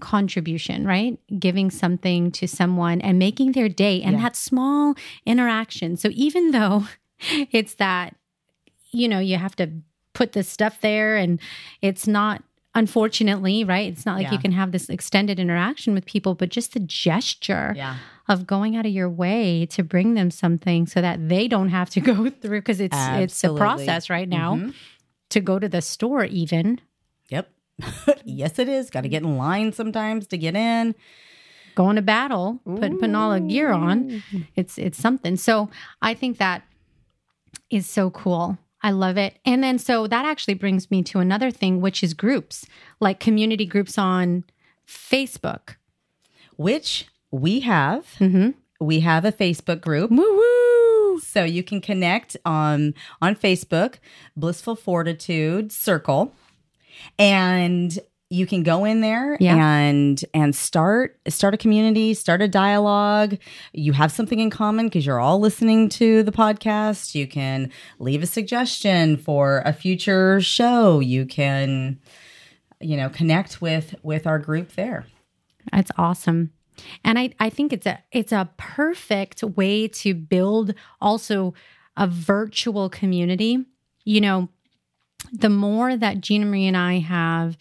contribution, 0.00 0.86
right? 0.86 1.18
Giving 1.38 1.70
something 1.70 2.30
to 2.32 2.46
someone 2.46 3.00
and 3.00 3.18
making 3.18 3.52
their 3.52 3.68
day 3.68 4.02
and 4.02 4.16
yeah. 4.16 4.22
that 4.22 4.36
small 4.36 4.94
interaction. 5.24 5.96
So 5.96 6.10
even 6.12 6.50
though 6.50 6.86
it's 7.52 7.74
that, 7.74 8.16
you 8.92 9.08
know, 9.08 9.18
you 9.18 9.36
have 9.36 9.56
to 9.56 9.70
put 10.12 10.32
the 10.32 10.42
stuff 10.42 10.80
there 10.80 11.16
and 11.16 11.40
it's 11.80 12.06
not 12.06 12.42
unfortunately, 12.74 13.64
right? 13.64 13.92
It's 13.92 14.06
not 14.06 14.16
like 14.16 14.26
yeah. 14.26 14.32
you 14.32 14.38
can 14.38 14.52
have 14.52 14.72
this 14.72 14.88
extended 14.88 15.38
interaction 15.38 15.94
with 15.94 16.06
people, 16.06 16.34
but 16.34 16.48
just 16.48 16.72
the 16.72 16.80
gesture 16.80 17.72
yeah. 17.76 17.96
of 18.28 18.46
going 18.46 18.76
out 18.76 18.86
of 18.86 18.92
your 18.92 19.08
way 19.08 19.66
to 19.66 19.82
bring 19.82 20.14
them 20.14 20.30
something 20.30 20.86
so 20.86 21.00
that 21.00 21.28
they 21.28 21.48
don't 21.48 21.70
have 21.70 21.90
to 21.90 22.00
go 22.12 22.30
through 22.30 22.60
because 22.60 22.80
it's 22.80 22.96
Absolutely. 22.96 23.24
it's 23.24 23.44
a 23.44 23.54
process 23.54 24.10
right 24.10 24.28
now 24.28 24.56
mm-hmm. 24.56 24.70
to 25.30 25.40
go 25.40 25.58
to 25.58 25.68
the 25.68 25.82
store 25.82 26.24
even. 26.24 26.80
Yep. 27.28 27.50
yes, 28.24 28.58
it 28.58 28.68
is. 28.68 28.90
Got 28.90 29.02
to 29.02 29.08
get 29.08 29.22
in 29.22 29.36
line 29.36 29.72
sometimes 29.72 30.26
to 30.28 30.38
get 30.38 30.54
in. 30.54 30.94
Going 31.76 31.96
to 31.96 32.02
battle, 32.02 32.60
put, 32.64 32.98
putting 32.98 33.14
all 33.14 33.32
the 33.32 33.40
gear 33.40 33.70
on. 33.70 34.22
It's 34.56 34.76
it's 34.76 34.98
something. 34.98 35.36
So 35.36 35.70
I 36.02 36.14
think 36.14 36.38
that 36.38 36.62
is 37.70 37.88
so 37.88 38.10
cool. 38.10 38.58
I 38.82 38.90
love 38.92 39.16
it. 39.16 39.38
And 39.44 39.62
then 39.62 39.78
so 39.78 40.06
that 40.06 40.24
actually 40.24 40.54
brings 40.54 40.90
me 40.90 41.02
to 41.04 41.18
another 41.18 41.50
thing, 41.50 41.80
which 41.80 42.02
is 42.02 42.14
groups, 42.14 42.66
like 42.98 43.20
community 43.20 43.66
groups 43.66 43.98
on 43.98 44.44
Facebook, 44.86 45.76
which 46.56 47.06
we 47.30 47.60
have. 47.60 48.14
Mm-hmm. 48.18 48.50
We 48.80 49.00
have 49.00 49.24
a 49.24 49.32
Facebook 49.32 49.80
group. 49.80 50.10
Woo 50.10 50.16
woo! 50.16 51.20
So 51.20 51.44
you 51.44 51.62
can 51.62 51.80
connect 51.80 52.36
on 52.44 52.94
on 53.20 53.36
Facebook, 53.36 53.96
Blissful 54.36 54.76
Fortitude 54.76 55.70
Circle, 55.70 56.34
and 57.18 57.98
you 58.30 58.46
can 58.46 58.62
go 58.62 58.84
in 58.84 59.00
there 59.00 59.36
yeah. 59.40 59.56
and 59.56 60.24
and 60.32 60.54
start 60.54 61.18
start 61.28 61.52
a 61.52 61.56
community 61.56 62.14
start 62.14 62.40
a 62.40 62.48
dialogue. 62.48 63.36
You 63.72 63.92
have 63.92 64.12
something 64.12 64.38
in 64.38 64.50
common 64.50 64.86
because 64.86 65.04
you're 65.04 65.18
all 65.18 65.40
listening 65.40 65.88
to 65.90 66.22
the 66.22 66.30
podcast. 66.30 67.16
You 67.16 67.26
can 67.26 67.70
leave 67.98 68.22
a 68.22 68.26
suggestion 68.26 69.16
for 69.16 69.62
a 69.66 69.72
future 69.72 70.40
show. 70.40 71.00
You 71.00 71.26
can 71.26 71.98
you 72.80 72.96
know 72.96 73.08
connect 73.08 73.60
with 73.60 73.96
with 74.04 74.28
our 74.28 74.38
group 74.38 74.72
there. 74.72 75.06
That's 75.72 75.90
awesome. 75.98 76.52
And 77.04 77.18
i 77.18 77.30
i 77.40 77.50
think 77.50 77.72
it's 77.72 77.86
a 77.86 77.98
it's 78.12 78.32
a 78.32 78.48
perfect 78.56 79.42
way 79.42 79.88
to 79.88 80.14
build 80.14 80.74
also 81.00 81.52
a 81.96 82.06
virtual 82.06 82.88
community. 82.88 83.66
You 84.04 84.20
know 84.20 84.48
the 85.32 85.48
more 85.50 85.96
that 85.96 86.20
Gina 86.20 86.46
Marie 86.46 86.66
and 86.66 86.76
I 86.76 86.98
have 86.98 87.56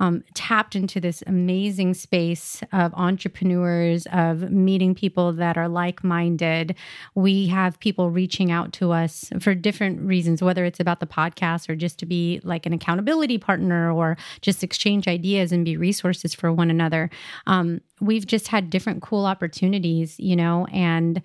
um, 0.00 0.24
tapped 0.34 0.74
into 0.74 1.00
this 1.00 1.22
amazing 1.26 1.94
space 1.94 2.62
of 2.72 2.92
entrepreneurs, 2.94 4.06
of 4.12 4.50
meeting 4.50 4.94
people 4.94 5.32
that 5.34 5.56
are 5.56 5.68
like 5.68 6.02
minded, 6.02 6.74
we 7.14 7.46
have 7.46 7.78
people 7.78 8.10
reaching 8.10 8.50
out 8.50 8.72
to 8.74 8.92
us 8.92 9.30
for 9.40 9.54
different 9.54 10.00
reasons, 10.00 10.42
whether 10.42 10.64
it's 10.64 10.80
about 10.80 11.00
the 11.00 11.06
podcast 11.06 11.68
or 11.68 11.76
just 11.76 11.98
to 12.00 12.06
be 12.06 12.40
like 12.42 12.66
an 12.66 12.72
accountability 12.72 13.38
partner 13.38 13.92
or 13.92 14.16
just 14.40 14.64
exchange 14.64 15.06
ideas 15.06 15.52
and 15.52 15.64
be 15.64 15.76
resources 15.76 16.34
for 16.34 16.52
one 16.52 16.70
another. 16.70 17.08
Um, 17.46 17.80
we've 18.00 18.26
just 18.26 18.48
had 18.48 18.70
different 18.70 19.02
cool 19.02 19.24
opportunities, 19.24 20.18
you 20.18 20.34
know, 20.34 20.66
and 20.72 21.22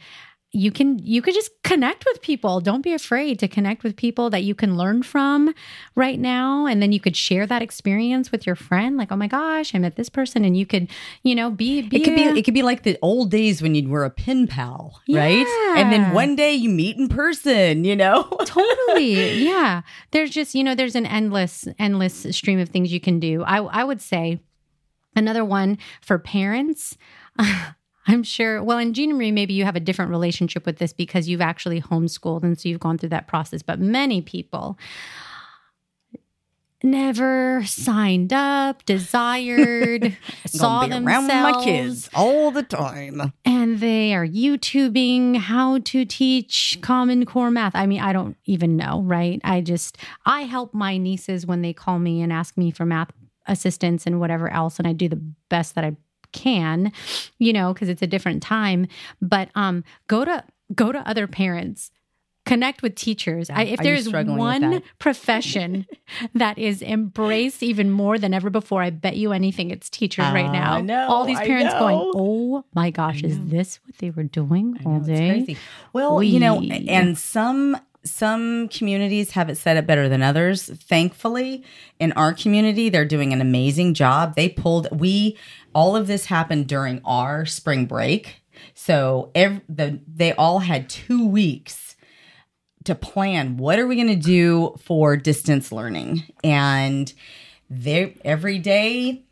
you 0.52 0.72
can 0.72 0.98
you 1.00 1.22
could 1.22 1.36
just 1.36 1.52
connect 1.64 2.06
with 2.06 2.22
people. 2.22 2.60
Don't 2.60 2.82
be 2.82 2.94
afraid 2.94 3.38
to 3.40 3.48
connect 3.48 3.84
with 3.84 3.96
people 3.96 4.32
that 4.32 4.44
you 4.44 4.56
can 4.56 4.78
learn 4.78 5.04
from 5.04 5.54
right 5.96 6.20
now. 6.20 6.66
And 6.66 6.82
then 6.82 6.92
you 6.92 7.00
could 7.00 7.16
share 7.16 7.46
that 7.46 7.62
experience 7.62 8.32
with 8.32 8.48
your 8.48 8.56
friend. 8.56 8.98
Like 8.98 9.12
oh 9.12 9.16
my 9.16 9.28
gosh 9.28 9.76
i 9.76 9.78
met 9.78 9.96
this 9.96 10.10
person. 10.10 10.44
And 10.44 10.58
you 10.58 10.66
could 10.66 10.90
you 11.24 11.36
know 11.36 11.52
be, 11.52 11.84
be 11.84 11.98
it 11.98 12.04
could 12.04 12.14
a, 12.14 12.16
be 12.34 12.40
it 12.40 12.44
could 12.44 12.56
be 12.56 12.64
like 12.64 12.84
the 12.84 12.98
old 13.02 13.30
days 13.30 13.62
when 13.62 13.76
you 13.76 13.88
were 13.88 14.06
a 14.06 14.10
pen 14.10 14.48
pal 14.48 15.02
right? 15.10 15.46
Yeah. 15.48 15.76
and 15.78 15.92
then 15.92 16.14
one 16.14 16.36
day 16.36 16.54
you 16.54 16.70
meet 16.70 16.98
in 16.98 17.10
person 17.10 17.84
you 17.84 17.96
know? 17.96 18.24
Totally. 18.46 19.44
Yeah. 19.44 19.82
There's 20.12 20.32
just 20.32 20.56
you 20.56 20.64
know 20.64 20.74
there's 20.74 20.96
an 20.96 21.06
endless 21.06 21.68
endless 21.78 22.26
stream 22.32 22.60
of 22.60 22.70
things 22.70 22.92
you 22.92 23.00
can 23.00 23.20
do. 23.20 23.44
I 23.44 23.58
i 23.58 23.84
would 23.84 24.02
say 24.02 24.40
Another 25.16 25.44
one 25.44 25.78
for 26.02 26.18
parents. 26.18 26.98
I'm 28.10 28.24
sure, 28.24 28.64
well, 28.64 28.80
in 28.80 28.94
Gina 28.94 29.14
Marie, 29.14 29.32
maybe 29.32 29.54
you 29.54 29.66
have 29.66 29.76
a 29.76 29.80
different 29.80 30.10
relationship 30.10 30.66
with 30.66 30.78
this 30.78 30.94
because 30.94 31.30
you've 31.30 31.42
actually 31.42 31.80
homeschooled 31.80 32.44
and 32.44 32.60
so 32.60 32.68
you've 32.68 32.80
gone 32.80 32.98
through 32.98 33.10
that 33.10 33.28
process. 33.28 33.62
But 33.62 33.80
many 33.80 34.22
people 34.22 34.80
never 36.84 37.62
signed 37.66 38.34
up, 38.34 38.84
desired, 38.86 40.18
saw 40.48 40.88
themselves 40.88 41.06
around 41.06 41.28
my 41.28 41.64
kids 41.64 42.10
all 42.16 42.50
the 42.50 42.64
time, 42.64 43.32
and 43.46 43.80
they 43.80 44.16
are 44.16 44.26
YouTubing 44.26 45.38
how 45.38 45.78
to 45.80 46.04
teach 46.04 46.80
Common 46.82 47.26
Core 47.26 47.52
math. 47.52 47.76
I 47.76 47.86
mean, 47.86 48.02
I 48.02 48.12
don't 48.12 48.38
even 48.46 48.76
know, 48.76 49.02
right? 49.02 49.40
I 49.44 49.62
just 49.62 49.98
I 50.26 50.42
help 50.42 50.74
my 50.74 50.98
nieces 50.98 51.46
when 51.46 51.62
they 51.62 51.74
call 51.74 52.00
me 52.00 52.22
and 52.22 52.34
ask 52.34 52.58
me 52.58 52.72
for 52.72 52.86
math 52.86 53.12
assistance 53.46 54.08
and 54.08 54.20
whatever 54.20 54.50
else, 54.50 54.80
and 54.80 54.88
I 54.88 54.94
do 54.94 55.10
the 55.10 55.22
best 55.50 55.76
that 55.76 55.84
I 55.84 55.96
can, 56.32 56.92
you 57.38 57.54
know, 57.54 57.74
because 57.74 57.90
it's 57.90 58.02
a 58.02 58.08
different 58.08 58.42
time. 58.44 58.88
But 59.22 59.50
um, 59.56 59.84
go 60.08 60.26
to 60.26 60.44
go 60.76 60.92
to 60.92 61.00
other 61.08 61.28
parents 61.28 61.92
connect 62.50 62.82
with 62.82 62.96
teachers. 62.96 63.50
I, 63.50 63.64
if 63.64 63.80
there's 63.80 64.10
one 64.10 64.82
profession 64.98 65.86
that 66.34 66.58
is 66.58 66.82
embraced 66.82 67.62
even 67.62 67.92
more 67.92 68.18
than 68.18 68.34
ever 68.34 68.50
before, 68.50 68.82
I 68.82 68.90
bet 68.90 69.18
you 69.18 69.32
anything 69.34 69.70
it's 69.70 69.90
teachers 69.90 70.26
uh, 70.26 70.32
right 70.34 70.52
now. 70.52 70.82
Know, 70.82 71.08
all 71.08 71.26
these 71.26 71.40
parents 71.40 71.74
going, 71.76 72.12
"Oh 72.16 72.66
my 72.74 72.90
gosh, 72.90 73.24
is 73.24 73.40
this 73.46 73.80
what 73.86 73.98
they 74.00 74.10
were 74.10 74.24
doing 74.24 74.80
all 74.84 75.00
day?" 75.00 75.58
Well, 75.94 76.18
we, 76.18 76.28
you 76.28 76.40
know, 76.40 76.60
and 76.60 77.18
some 77.18 77.78
some 78.04 78.70
communities 78.70 79.32
have 79.32 79.50
it 79.50 79.56
set 79.56 79.78
up 79.78 79.86
better 79.86 80.08
than 80.08 80.22
others. 80.22 80.64
Thankfully, 80.64 81.64
in 82.00 82.12
our 82.14 82.34
community, 82.34 82.90
they're 82.90 83.06
doing 83.06 83.34
an 83.34 83.42
amazing 83.42 83.94
job. 83.94 84.36
They 84.36 84.50
pulled 84.50 84.88
we 84.98 85.38
all 85.76 85.96
of 85.96 86.08
this 86.08 86.26
happened 86.26 86.68
during 86.68 87.02
our 87.06 87.46
spring 87.46 87.86
break. 87.86 88.42
So 88.74 89.32
every, 89.36 89.62
the, 89.70 90.00
they 90.08 90.34
all 90.34 90.60
had 90.60 90.90
two 90.90 91.28
weeks 91.28 91.96
to 92.86 92.96
plan 92.96 93.58
what 93.58 93.78
are 93.78 93.88
we 93.88 93.96
going 93.96 94.08
to 94.08 94.16
do 94.16 94.76
for 94.82 95.18
distance 95.18 95.72
learning 95.72 96.24
and 96.44 97.14
they 97.70 98.16
every 98.24 98.58
day 98.58 99.24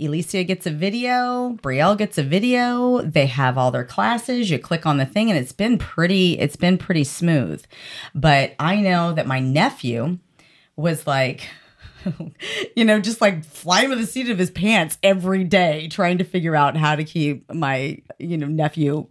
Alicia 0.00 0.44
gets 0.44 0.66
a 0.66 0.70
video, 0.70 1.56
Brielle 1.62 1.96
gets 1.96 2.18
a 2.18 2.22
video. 2.22 3.00
They 3.02 3.26
have 3.26 3.58
all 3.58 3.70
their 3.70 3.84
classes. 3.84 4.50
You 4.50 4.58
click 4.58 4.86
on 4.86 4.96
the 4.96 5.06
thing 5.06 5.30
and 5.30 5.38
it's 5.38 5.52
been 5.52 5.78
pretty 5.78 6.38
it's 6.38 6.56
been 6.56 6.78
pretty 6.78 7.04
smooth. 7.04 7.64
But 8.14 8.54
I 8.58 8.76
know 8.76 9.12
that 9.12 9.26
my 9.26 9.40
nephew 9.40 10.18
was 10.76 11.06
like 11.06 11.48
you 12.76 12.84
know, 12.84 13.00
just 13.00 13.20
like 13.20 13.44
flying 13.44 13.90
with 13.90 13.98
the 13.98 14.06
seat 14.06 14.30
of 14.30 14.38
his 14.38 14.50
pants 14.50 14.98
every 15.02 15.44
day, 15.44 15.88
trying 15.88 16.18
to 16.18 16.24
figure 16.24 16.56
out 16.56 16.76
how 16.76 16.96
to 16.96 17.04
keep 17.04 17.52
my, 17.52 18.00
you 18.18 18.38
know, 18.38 18.46
nephew 18.46 19.06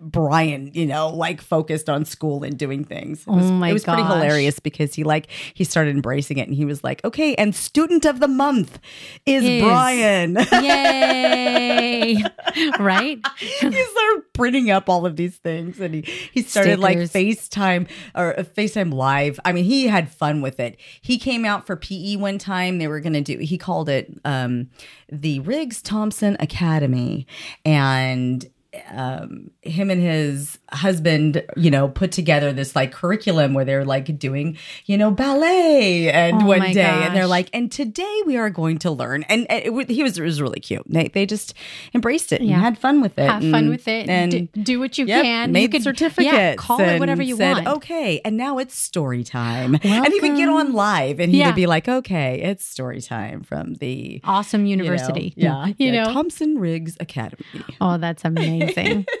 Brian, 0.00 0.70
you 0.74 0.86
know, 0.86 1.08
like 1.08 1.40
focused 1.40 1.88
on 1.88 2.04
school 2.04 2.42
and 2.44 2.58
doing 2.58 2.84
things. 2.84 3.20
It 3.22 3.28
was, 3.28 3.46
oh 3.46 3.52
my 3.52 3.70
It 3.70 3.72
was 3.72 3.84
gosh. 3.84 3.96
pretty 3.96 4.08
hilarious 4.08 4.58
because 4.58 4.94
he 4.94 5.04
like 5.04 5.28
he 5.54 5.64
started 5.64 5.94
embracing 5.94 6.38
it 6.38 6.48
and 6.48 6.56
he 6.56 6.64
was 6.64 6.82
like, 6.84 7.04
okay, 7.04 7.34
and 7.36 7.54
student 7.54 8.04
of 8.04 8.20
the 8.20 8.28
month 8.28 8.78
is, 9.26 9.44
is. 9.44 9.62
Brian. 9.62 10.36
Yay! 10.52 12.22
right? 12.78 13.18
he 13.38 13.56
started 13.56 14.22
printing 14.32 14.70
up 14.70 14.88
all 14.88 15.06
of 15.06 15.16
these 15.16 15.36
things 15.36 15.80
and 15.80 15.94
he 15.94 16.00
he 16.32 16.42
started 16.42 16.78
Stickers. 16.80 16.82
like 16.82 16.98
FaceTime 16.98 17.88
or 18.14 18.38
uh, 18.38 18.42
FaceTime 18.42 18.92
live. 18.92 19.38
I 19.44 19.52
mean, 19.52 19.64
he 19.64 19.86
had 19.86 20.10
fun 20.10 20.40
with 20.42 20.60
it. 20.60 20.78
He 21.00 21.18
came 21.18 21.44
out 21.44 21.66
for 21.66 21.76
PE 21.76 22.16
one 22.16 22.38
time. 22.38 22.78
They 22.78 22.88
were 22.88 23.00
gonna 23.00 23.20
do 23.20 23.38
he 23.38 23.58
called 23.58 23.88
it 23.88 24.12
um 24.24 24.70
the 25.10 25.40
Riggs 25.40 25.82
Thompson 25.82 26.36
Academy. 26.40 27.26
And 27.64 28.44
um, 28.90 29.50
him 29.62 29.90
and 29.90 30.00
his 30.00 30.58
husband, 30.74 31.44
you 31.56 31.70
know, 31.70 31.88
put 31.88 32.12
together 32.12 32.52
this 32.52 32.74
like 32.76 32.92
curriculum 32.92 33.54
where 33.54 33.64
they're 33.64 33.84
like 33.84 34.18
doing, 34.18 34.56
you 34.86 34.98
know, 34.98 35.10
ballet 35.10 36.10
and 36.10 36.42
oh 36.42 36.46
one 36.46 36.60
day, 36.60 36.74
gosh. 36.74 37.06
and 37.06 37.16
they're 37.16 37.26
like, 37.26 37.48
and 37.52 37.70
today 37.70 38.22
we 38.26 38.36
are 38.36 38.50
going 38.50 38.78
to 38.78 38.90
learn. 38.90 39.24
And, 39.24 39.50
and 39.50 39.64
it, 39.64 39.90
he 39.90 40.02
was 40.02 40.18
it 40.18 40.22
was 40.22 40.40
really 40.40 40.60
cute. 40.60 40.84
They 40.86 41.08
they 41.08 41.26
just 41.26 41.54
embraced 41.94 42.32
it 42.32 42.42
yeah. 42.42 42.54
and 42.54 42.62
had 42.62 42.78
fun 42.78 43.00
with 43.00 43.18
it. 43.18 43.28
Have 43.28 43.42
and, 43.42 43.52
fun 43.52 43.68
with 43.68 43.86
it 43.88 44.08
and 44.08 44.30
D- 44.30 44.62
do 44.62 44.80
what 44.80 44.98
you 44.98 45.06
yep, 45.06 45.22
can. 45.22 45.52
Made 45.52 45.72
you 45.72 45.80
certificates. 45.80 46.32
Yeah, 46.32 46.54
call 46.56 46.80
it 46.80 46.98
whatever 46.98 47.22
you 47.22 47.36
said, 47.36 47.64
want. 47.64 47.68
Okay, 47.68 48.20
and 48.24 48.36
now 48.36 48.58
it's 48.58 48.74
story 48.74 49.24
time. 49.24 49.72
Welcome. 49.72 49.90
And 49.90 50.12
he 50.12 50.20
would 50.20 50.36
get 50.36 50.48
on 50.48 50.72
live 50.72 51.20
and 51.20 51.32
he 51.32 51.38
yeah. 51.38 51.46
would 51.46 51.56
be 51.56 51.66
like, 51.66 51.88
okay, 51.88 52.40
it's 52.42 52.64
story 52.64 53.00
time 53.00 53.42
from 53.42 53.74
the 53.74 54.20
awesome 54.24 54.66
university. 54.66 55.32
You 55.36 55.48
know, 55.48 55.64
yeah, 55.64 55.72
you 55.78 55.92
know 55.92 56.12
Thompson 56.12 56.58
Riggs 56.58 56.96
Academy. 57.00 57.44
Oh, 57.80 57.98
that's 57.98 58.24
amazing. 58.24 59.06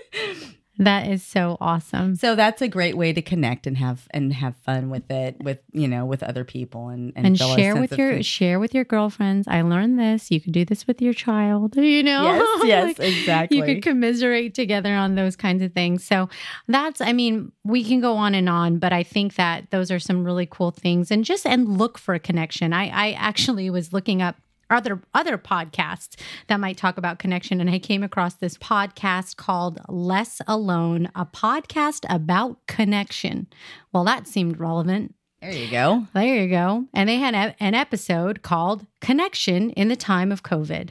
That 0.78 1.06
is 1.06 1.22
so 1.22 1.56
awesome. 1.60 2.16
So 2.16 2.34
that's 2.34 2.60
a 2.60 2.66
great 2.66 2.96
way 2.96 3.12
to 3.12 3.22
connect 3.22 3.66
and 3.66 3.78
have 3.78 4.08
and 4.10 4.32
have 4.32 4.56
fun 4.56 4.90
with 4.90 5.08
it 5.08 5.40
with 5.40 5.58
you 5.72 5.86
know 5.86 6.04
with 6.04 6.22
other 6.24 6.44
people 6.44 6.88
and 6.88 7.12
and, 7.14 7.26
and 7.26 7.38
share 7.38 7.76
with 7.76 7.96
your 7.96 8.22
share 8.24 8.58
with 8.58 8.74
your 8.74 8.82
girlfriends. 8.82 9.46
I 9.46 9.62
learned 9.62 10.00
this. 10.00 10.32
You 10.32 10.40
could 10.40 10.52
do 10.52 10.64
this 10.64 10.86
with 10.86 11.00
your 11.00 11.14
child. 11.14 11.76
You 11.94 12.02
know, 12.02 12.24
yes, 12.24 12.60
yes, 12.64 12.98
like, 12.98 13.08
exactly. 13.08 13.58
You 13.58 13.62
could 13.62 13.82
commiserate 13.82 14.54
together 14.54 14.94
on 14.94 15.14
those 15.14 15.36
kinds 15.36 15.62
of 15.62 15.72
things. 15.74 16.02
So 16.02 16.28
that's. 16.66 17.00
I 17.00 17.12
mean, 17.12 17.52
we 17.62 17.84
can 17.84 18.00
go 18.00 18.16
on 18.16 18.34
and 18.34 18.48
on, 18.48 18.78
but 18.78 18.92
I 18.92 19.02
think 19.04 19.34
that 19.34 19.70
those 19.70 19.92
are 19.92 20.00
some 20.00 20.24
really 20.24 20.46
cool 20.46 20.72
things. 20.72 21.10
And 21.10 21.24
just 21.24 21.46
and 21.46 21.78
look 21.78 21.98
for 21.98 22.14
a 22.14 22.18
connection. 22.18 22.72
I 22.72 22.88
I 22.88 23.12
actually 23.12 23.70
was 23.70 23.92
looking 23.92 24.22
up 24.22 24.36
other 24.70 25.00
other 25.12 25.38
podcasts 25.38 26.16
that 26.48 26.60
might 26.60 26.76
talk 26.76 26.98
about 26.98 27.18
connection 27.18 27.60
and 27.60 27.70
I 27.70 27.78
came 27.78 28.02
across 28.02 28.34
this 28.34 28.58
podcast 28.58 29.36
called 29.36 29.80
Less 29.88 30.40
Alone, 30.46 31.10
a 31.14 31.26
podcast 31.26 32.04
about 32.08 32.58
connection. 32.66 33.46
Well, 33.92 34.04
that 34.04 34.26
seemed 34.26 34.58
relevant. 34.58 35.14
There 35.40 35.52
you 35.52 35.70
go. 35.70 36.06
There 36.14 36.42
you 36.42 36.48
go. 36.48 36.86
And 36.94 37.08
they 37.08 37.16
had 37.16 37.34
a, 37.34 37.54
an 37.62 37.74
episode 37.74 38.42
called 38.42 38.86
Connection 39.00 39.70
in 39.70 39.88
the 39.88 39.96
Time 39.96 40.32
of 40.32 40.42
COVID. 40.42 40.90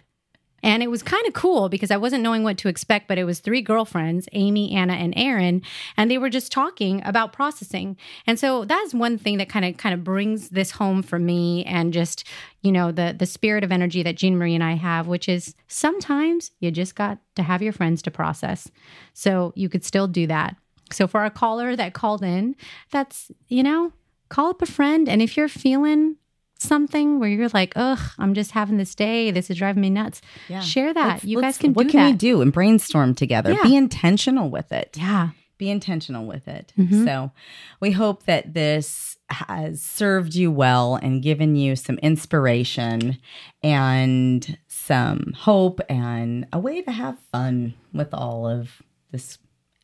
And 0.63 0.81
it 0.81 0.89
was 0.89 1.03
kind 1.03 1.27
of 1.27 1.33
cool 1.33 1.67
because 1.67 1.91
I 1.91 1.97
wasn't 1.97 2.23
knowing 2.23 2.43
what 2.43 2.57
to 2.59 2.69
expect, 2.69 3.07
but 3.07 3.17
it 3.17 3.25
was 3.25 3.39
three 3.39 3.61
girlfriends, 3.61 4.29
Amy, 4.31 4.73
Anna, 4.73 4.93
and 4.93 5.13
Erin, 5.17 5.61
and 5.97 6.09
they 6.09 6.17
were 6.17 6.29
just 6.29 6.51
talking 6.51 7.01
about 7.05 7.33
processing. 7.33 7.97
And 8.25 8.39
so 8.39 8.63
that's 8.63 8.93
one 8.93 9.17
thing 9.17 9.37
that 9.37 9.49
kind 9.49 9.65
of 9.65 9.77
kind 9.77 9.93
of 9.93 10.03
brings 10.03 10.49
this 10.49 10.71
home 10.71 11.03
for 11.03 11.19
me 11.19 11.65
and 11.65 11.91
just, 11.91 12.25
you 12.61 12.71
know, 12.71 12.91
the 12.91 13.13
the 13.17 13.25
spirit 13.25 13.63
of 13.63 13.71
energy 13.71 14.01
that 14.03 14.15
Gina 14.15 14.37
Marie 14.37 14.55
and 14.55 14.63
I 14.63 14.73
have, 14.73 15.07
which 15.07 15.27
is 15.27 15.53
sometimes 15.67 16.51
you 16.59 16.71
just 16.71 16.95
got 16.95 17.19
to 17.35 17.43
have 17.43 17.61
your 17.61 17.73
friends 17.73 18.01
to 18.03 18.11
process. 18.11 18.71
So 19.13 19.51
you 19.55 19.67
could 19.67 19.83
still 19.83 20.07
do 20.07 20.25
that. 20.27 20.55
So 20.91 21.07
for 21.07 21.25
a 21.25 21.31
caller 21.31 21.75
that 21.75 21.93
called 21.93 22.23
in, 22.23 22.55
that's, 22.91 23.31
you 23.47 23.63
know, 23.63 23.91
call 24.29 24.49
up 24.49 24.61
a 24.61 24.65
friend 24.65 25.09
and 25.09 25.21
if 25.21 25.35
you're 25.35 25.47
feeling 25.47 26.15
something 26.63 27.19
where 27.19 27.29
you're 27.29 27.49
like, 27.49 27.73
ugh, 27.75 27.99
I'm 28.17 28.33
just 28.33 28.51
having 28.51 28.77
this 28.77 28.95
day. 28.95 29.31
This 29.31 29.49
is 29.49 29.57
driving 29.57 29.81
me 29.81 29.89
nuts. 29.89 30.21
Yeah. 30.47 30.61
Share 30.61 30.93
that. 30.93 31.07
Let's, 31.07 31.25
you 31.25 31.39
let's, 31.39 31.57
guys 31.57 31.61
can 31.61 31.73
What 31.73 31.89
can 31.89 31.99
that. 31.99 32.11
we 32.11 32.17
do 32.17 32.41
and 32.41 32.51
brainstorm 32.51 33.15
together? 33.15 33.53
Yeah. 33.53 33.63
Be 33.63 33.75
intentional 33.75 34.49
with 34.49 34.71
it. 34.71 34.95
Yeah. 34.97 35.29
Be 35.57 35.69
intentional 35.69 36.25
with 36.25 36.47
it. 36.47 36.73
Mm-hmm. 36.77 37.05
So 37.05 37.31
we 37.79 37.91
hope 37.91 38.25
that 38.25 38.53
this 38.53 39.17
has 39.29 39.81
served 39.81 40.35
you 40.35 40.51
well 40.51 40.95
and 40.95 41.21
given 41.21 41.55
you 41.55 41.75
some 41.75 41.97
inspiration 41.99 43.17
and 43.61 44.57
some 44.67 45.33
hope 45.37 45.79
and 45.89 46.47
a 46.51 46.59
way 46.59 46.81
to 46.81 46.91
have 46.91 47.17
fun 47.31 47.75
with 47.93 48.13
all 48.13 48.47
of 48.47 48.81
this 49.11 49.37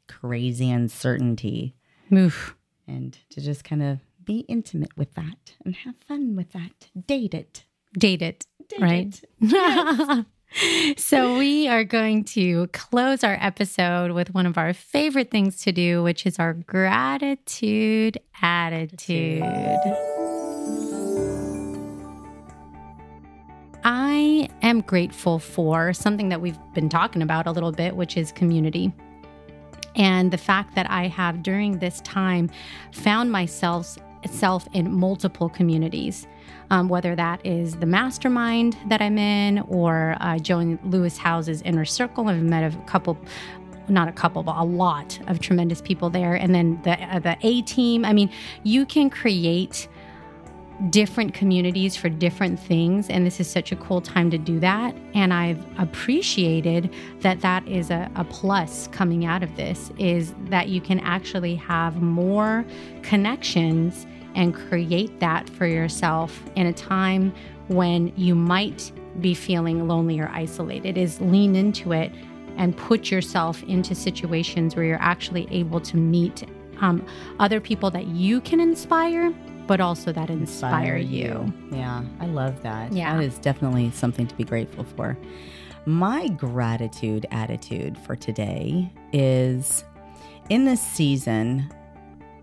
crazy 0.07 0.69
uncertainty. 0.69 1.75
Move. 2.09 2.55
And 2.88 3.17
to 3.30 3.39
just 3.39 3.63
kind 3.63 3.84
of 3.84 3.99
be 4.30 4.45
intimate 4.47 4.95
with 4.95 5.11
that 5.15 5.55
and 5.65 5.75
have 5.75 5.95
fun 6.07 6.36
with 6.36 6.51
that. 6.51 6.88
Date 7.07 7.34
it. 7.34 7.63
Date 7.97 8.21
it. 8.21 8.45
Date 8.67 8.80
right? 8.80 9.23
It. 9.23 9.30
Yes. 9.39 10.25
so, 11.03 11.36
we 11.36 11.67
are 11.67 11.84
going 11.84 12.23
to 12.25 12.67
close 12.67 13.23
our 13.23 13.39
episode 13.41 14.11
with 14.11 14.32
one 14.36 14.45
of 14.45 14.55
our 14.55 14.71
favorite 14.71 15.32
things 15.32 15.61
to 15.61 15.71
do, 15.71 16.03
which 16.03 16.27
is 16.27 16.38
our 16.38 16.53
gratitude 16.53 18.19
attitude. 18.39 19.41
I 23.84 24.47
am 24.61 24.82
grateful 24.82 25.39
for 25.39 25.91
something 25.91 26.30
that 26.30 26.39
we've 26.39 26.59
been 26.75 26.89
talking 26.89 27.23
about 27.23 27.47
a 27.47 27.51
little 27.51 27.71
bit, 27.71 27.95
which 27.95 28.15
is 28.15 28.32
community. 28.32 28.93
And 29.95 30.30
the 30.30 30.38
fact 30.38 30.75
that 30.75 30.88
I 30.88 31.07
have 31.07 31.41
during 31.41 31.80
this 31.80 31.99
time 32.01 32.51
found 32.91 33.32
myself 33.32 33.97
itself 34.24 34.67
in 34.74 34.91
multiple 34.91 35.49
communities, 35.49 36.28
um, 36.70 36.89
whether 36.89 37.15
that 37.15 37.45
is 37.45 37.76
the 37.76 37.86
mastermind 37.86 38.78
that 38.88 39.01
I'm 39.01 39.17
in 39.17 39.59
or 39.67 40.15
uh, 40.20 40.38
Joan 40.38 40.80
Lewis 40.84 41.17
Howes's 41.17 41.61
inner 41.63 41.86
circle. 41.86 42.28
I've 42.28 42.41
met 42.41 42.74
a 42.74 42.78
couple 42.86 43.17
not 43.88 44.07
a 44.07 44.11
couple, 44.11 44.43
but 44.43 44.55
a 44.57 44.63
lot 44.63 45.20
of 45.28 45.39
tremendous 45.39 45.82
people 45.82 46.11
there. 46.11 46.36
And 46.36 46.53
then 46.53 46.80
the 46.84 46.91
uh, 46.91 47.20
the 47.20 47.38
A 47.41 47.61
team. 47.63 48.05
I 48.05 48.13
mean, 48.13 48.30
you 48.63 48.86
can 48.86 49.09
create 49.09 49.88
different 50.89 51.34
communities 51.34 51.97
for 51.97 52.07
different 52.07 52.59
things. 52.59 53.09
And 53.09 53.25
this 53.25 53.39
is 53.39 53.49
such 53.49 53.71
a 53.71 53.75
cool 53.75 53.99
time 53.99 54.32
to 54.32 54.38
do 54.38 54.59
that. 54.61 54.95
And 55.13 55.34
I've 55.34 55.63
appreciated 55.77 56.93
that 57.19 57.41
that 57.41 57.67
is 57.67 57.89
a, 57.89 58.09
a 58.15 58.23
plus 58.23 58.88
coming 58.88 59.25
out 59.25 59.43
of 59.43 59.55
this 59.57 59.91
is 59.97 60.34
that 60.45 60.69
you 60.69 60.80
can 60.80 60.99
actually 61.01 61.55
have 61.55 62.01
more 62.01 62.65
connections 63.01 64.07
and 64.36 64.55
create 64.55 65.19
that 65.19 65.49
for 65.49 65.65
yourself 65.65 66.41
in 66.55 66.67
a 66.67 66.73
time 66.73 67.34
when 67.67 68.13
you 68.15 68.36
might 68.36 68.91
be 69.19 69.34
feeling 69.34 69.88
lonely 69.88 70.19
or 70.19 70.30
isolated 70.30 70.97
is 70.97 71.19
lean 71.19 71.55
into 71.55 71.91
it 71.91 72.11
and 72.57 72.75
put 72.77 73.11
yourself 73.11 73.61
into 73.63 73.93
situations 73.95 74.75
where 74.75 74.86
you're 74.86 75.01
actually 75.01 75.47
able 75.51 75.80
to 75.80 75.97
meet 75.97 76.43
um, 76.82 77.05
other 77.39 77.59
people 77.59 77.91
that 77.91 78.07
you 78.07 78.39
can 78.41 78.59
inspire 78.59 79.34
but 79.70 79.80
also 79.80 80.11
that 80.11 80.32
inspire, 80.32 80.95
inspire 80.95 80.97
you. 80.97 81.53
you. 81.70 81.78
Yeah, 81.78 82.03
I 82.20 82.26
love 82.26 82.63
that. 82.63 82.91
Yeah. 82.91 83.15
That 83.15 83.24
is 83.24 83.38
definitely 83.38 83.91
something 83.91 84.26
to 84.26 84.34
be 84.34 84.43
grateful 84.43 84.84
for. 84.84 85.15
My 85.86 86.28
gratitude 86.30 87.28
attitude 87.30 87.95
for 87.95 88.15
today 88.15 88.91
is 89.13 89.84
in 90.49 90.65
this 90.65 90.82
season 90.82 91.72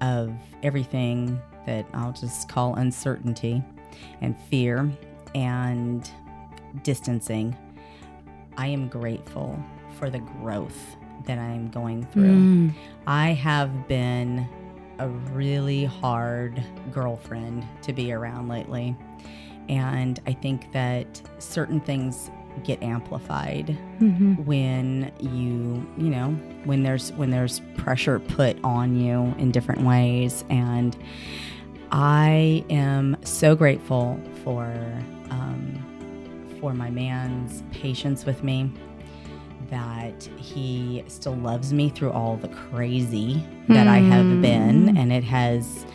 of 0.01 0.33
everything 0.63 1.43
that 1.67 1.85
I'll 1.95 2.13
just 2.13 2.49
call 2.49 2.77
uncertainty 2.77 3.61
and 4.21 4.39
fear 4.43 4.89
and 5.35 6.09
distancing, 6.85 7.57
I 8.57 8.69
am 8.69 8.87
grateful 8.87 9.61
for 9.99 10.11
the 10.11 10.21
growth 10.21 10.97
that 11.27 11.39
I'm 11.39 11.71
going 11.71 12.07
through. 12.07 12.37
Mm. 12.37 12.75
I 13.09 13.31
have 13.31 13.89
been 13.89 14.49
a 14.99 15.09
really 15.09 15.85
hard 15.85 16.63
girlfriend 16.93 17.67
to 17.83 17.93
be 17.93 18.13
around 18.13 18.49
lately. 18.49 18.97
And 19.69 20.21
I 20.27 20.33
think 20.33 20.73
that 20.73 21.21
certain 21.39 21.81
things 21.81 22.31
get 22.65 22.83
amplified 22.83 23.77
mm-hmm. 24.01 24.35
when 24.45 25.13
you 25.21 25.87
you 26.03 26.11
know 26.11 26.31
when 26.65 26.83
there's 26.83 27.13
when 27.13 27.31
there's 27.31 27.61
pressure 27.77 28.19
put 28.19 28.59
on 28.65 28.97
you 28.97 29.35
in 29.39 29.51
different 29.51 29.83
ways 29.83 30.43
and 30.49 30.97
i 31.93 32.65
am 32.71 33.17
so 33.25 33.55
grateful 33.55 34.19
for 34.43 34.65
um, 35.31 36.57
for 36.61 36.73
my 36.73 36.89
man's 36.89 37.63
patience 37.73 38.25
with 38.25 38.43
me 38.43 38.73
that 39.71 40.23
he 40.37 41.05
still 41.09 41.37
loves 41.37 41.73
me 41.73 41.89
through 41.89 42.13
all 42.13 42.37
the 42.37 42.49
crazy 42.49 43.45
that 43.69 43.87
mm. 43.87 43.91
I 43.91 43.99
have 43.99 44.25
hmm. 44.25 44.43
been. 44.43 44.97
And 44.97 45.13
it 45.13 45.25
has, 45.25 45.87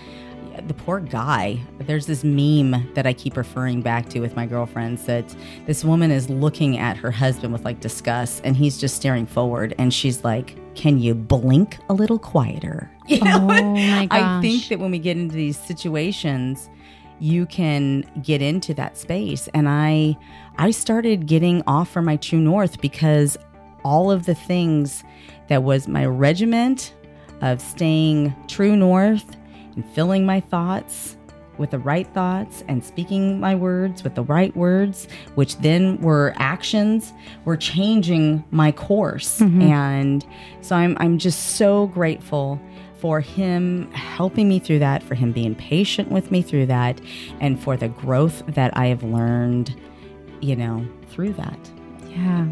the 0.67 0.73
poor 0.73 0.99
guy. 0.99 1.59
There's 1.79 2.05
this 2.05 2.23
meme 2.23 2.91
that 2.93 3.05
I 3.05 3.13
keep 3.13 3.37
referring 3.37 3.81
back 3.81 4.09
to 4.09 4.19
with 4.19 4.35
my 4.35 4.45
girlfriends 4.45 5.05
that 5.05 5.35
this 5.65 5.83
woman 5.83 6.11
is 6.11 6.29
looking 6.29 6.77
at 6.77 6.97
her 6.97 7.11
husband 7.11 7.53
with 7.53 7.65
like 7.65 7.79
disgust 7.79 8.41
and 8.43 8.55
he's 8.55 8.77
just 8.77 8.95
staring 8.95 9.25
forward. 9.25 9.73
And 9.77 9.93
she's 9.93 10.23
like, 10.23 10.57
Can 10.75 10.99
you 10.99 11.15
blink 11.15 11.77
a 11.89 11.93
little 11.93 12.19
quieter? 12.19 12.89
You 13.07 13.19
know? 13.19 13.39
Oh 13.51 13.75
my 13.75 14.05
gosh. 14.05 14.21
I 14.21 14.41
think 14.41 14.69
that 14.69 14.79
when 14.79 14.91
we 14.91 14.99
get 14.99 15.17
into 15.17 15.35
these 15.35 15.57
situations, 15.57 16.69
you 17.19 17.45
can 17.45 18.09
get 18.23 18.41
into 18.41 18.73
that 18.73 18.97
space 18.97 19.47
and 19.53 19.69
i 19.69 20.17
i 20.57 20.71
started 20.71 21.27
getting 21.27 21.61
off 21.67 21.87
from 21.87 22.05
my 22.05 22.15
true 22.15 22.39
north 22.39 22.81
because 22.81 23.37
all 23.83 24.11
of 24.11 24.25
the 24.25 24.35
things 24.35 25.03
that 25.47 25.63
was 25.63 25.87
my 25.87 26.05
regiment 26.05 26.93
of 27.41 27.61
staying 27.61 28.35
true 28.47 28.75
north 28.75 29.35
and 29.75 29.85
filling 29.93 30.25
my 30.25 30.39
thoughts 30.39 31.17
with 31.57 31.71
the 31.71 31.79
right 31.79 32.11
thoughts 32.13 32.63
and 32.67 32.83
speaking 32.83 33.39
my 33.39 33.53
words 33.53 34.03
with 34.03 34.15
the 34.15 34.23
right 34.23 34.55
words, 34.55 35.07
which 35.35 35.57
then 35.57 35.99
were 36.01 36.33
actions, 36.37 37.13
were 37.45 37.57
changing 37.57 38.43
my 38.51 38.71
course. 38.71 39.39
Mm-hmm. 39.39 39.61
And 39.61 40.25
so 40.61 40.75
I'm, 40.75 40.97
I'm 40.99 41.17
just 41.17 41.57
so 41.57 41.87
grateful 41.87 42.59
for 42.99 43.19
him 43.19 43.91
helping 43.91 44.47
me 44.47 44.59
through 44.59 44.79
that, 44.79 45.01
for 45.03 45.15
him 45.15 45.31
being 45.31 45.55
patient 45.55 46.09
with 46.11 46.31
me 46.31 46.41
through 46.41 46.67
that, 46.67 47.01
and 47.39 47.59
for 47.59 47.75
the 47.75 47.89
growth 47.89 48.43
that 48.47 48.75
I 48.77 48.87
have 48.87 49.03
learned, 49.03 49.75
you 50.39 50.55
know, 50.55 50.87
through 51.09 51.33
that. 51.33 51.59
Yeah. 52.07 52.47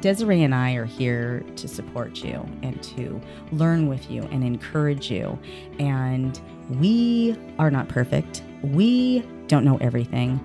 Desiree 0.00 0.42
and 0.42 0.54
I 0.54 0.74
are 0.74 0.84
here 0.84 1.44
to 1.56 1.68
support 1.68 2.22
you 2.24 2.46
and 2.62 2.82
to 2.82 3.20
learn 3.52 3.88
with 3.88 4.10
you 4.10 4.22
and 4.24 4.44
encourage 4.44 5.10
you. 5.10 5.38
And 5.78 6.40
we 6.80 7.36
are 7.58 7.70
not 7.70 7.88
perfect. 7.88 8.42
We 8.62 9.20
don't 9.46 9.64
know 9.64 9.78
everything, 9.80 10.40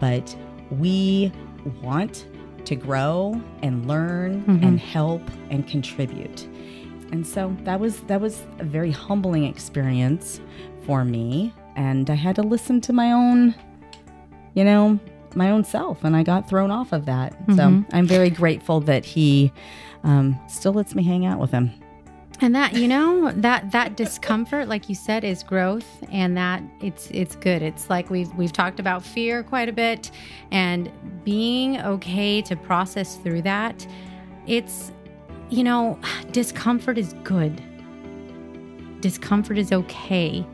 but 0.00 0.36
we 0.70 1.32
want 1.82 2.26
to 2.64 2.74
grow 2.74 3.40
and 3.62 3.86
learn 3.86 4.42
mm-hmm. 4.42 4.64
and 4.64 4.80
help 4.80 5.22
and 5.50 5.66
contribute. 5.68 6.46
And 7.12 7.26
so 7.26 7.56
that 7.62 7.78
was 7.78 8.00
that 8.02 8.20
was 8.20 8.42
a 8.58 8.64
very 8.64 8.90
humbling 8.90 9.44
experience 9.44 10.40
for 10.84 11.04
me 11.04 11.52
and 11.76 12.08
I 12.10 12.14
had 12.14 12.36
to 12.36 12.42
listen 12.42 12.80
to 12.82 12.92
my 12.92 13.12
own 13.12 13.54
you 14.54 14.64
know 14.64 14.98
my 15.36 15.50
own 15.50 15.64
self, 15.64 16.02
and 16.02 16.16
I 16.16 16.22
got 16.22 16.48
thrown 16.48 16.70
off 16.70 16.92
of 16.92 17.06
that. 17.06 17.32
Mm-hmm. 17.46 17.56
So 17.56 17.84
I'm 17.92 18.06
very 18.06 18.30
grateful 18.30 18.80
that 18.80 19.04
he 19.04 19.52
um, 20.02 20.38
still 20.48 20.72
lets 20.72 20.94
me 20.94 21.02
hang 21.02 21.26
out 21.26 21.38
with 21.38 21.50
him. 21.50 21.70
And 22.40 22.54
that 22.54 22.74
you 22.74 22.86
know 22.86 23.32
that 23.32 23.70
that 23.70 23.96
discomfort, 23.96 24.68
like 24.68 24.90
you 24.90 24.94
said, 24.94 25.24
is 25.24 25.42
growth, 25.42 25.86
and 26.12 26.36
that 26.36 26.62
it's 26.80 27.10
it's 27.10 27.34
good. 27.34 27.62
It's 27.62 27.88
like 27.88 28.10
we've 28.10 28.32
we've 28.34 28.52
talked 28.52 28.78
about 28.78 29.02
fear 29.02 29.42
quite 29.42 29.70
a 29.70 29.72
bit, 29.72 30.10
and 30.50 30.90
being 31.24 31.80
okay 31.80 32.42
to 32.42 32.54
process 32.54 33.16
through 33.16 33.42
that. 33.42 33.86
It's 34.46 34.92
you 35.48 35.64
know 35.64 35.98
discomfort 36.30 36.98
is 36.98 37.14
good. 37.24 37.62
Discomfort 39.00 39.56
is 39.56 39.72
okay 39.72 40.46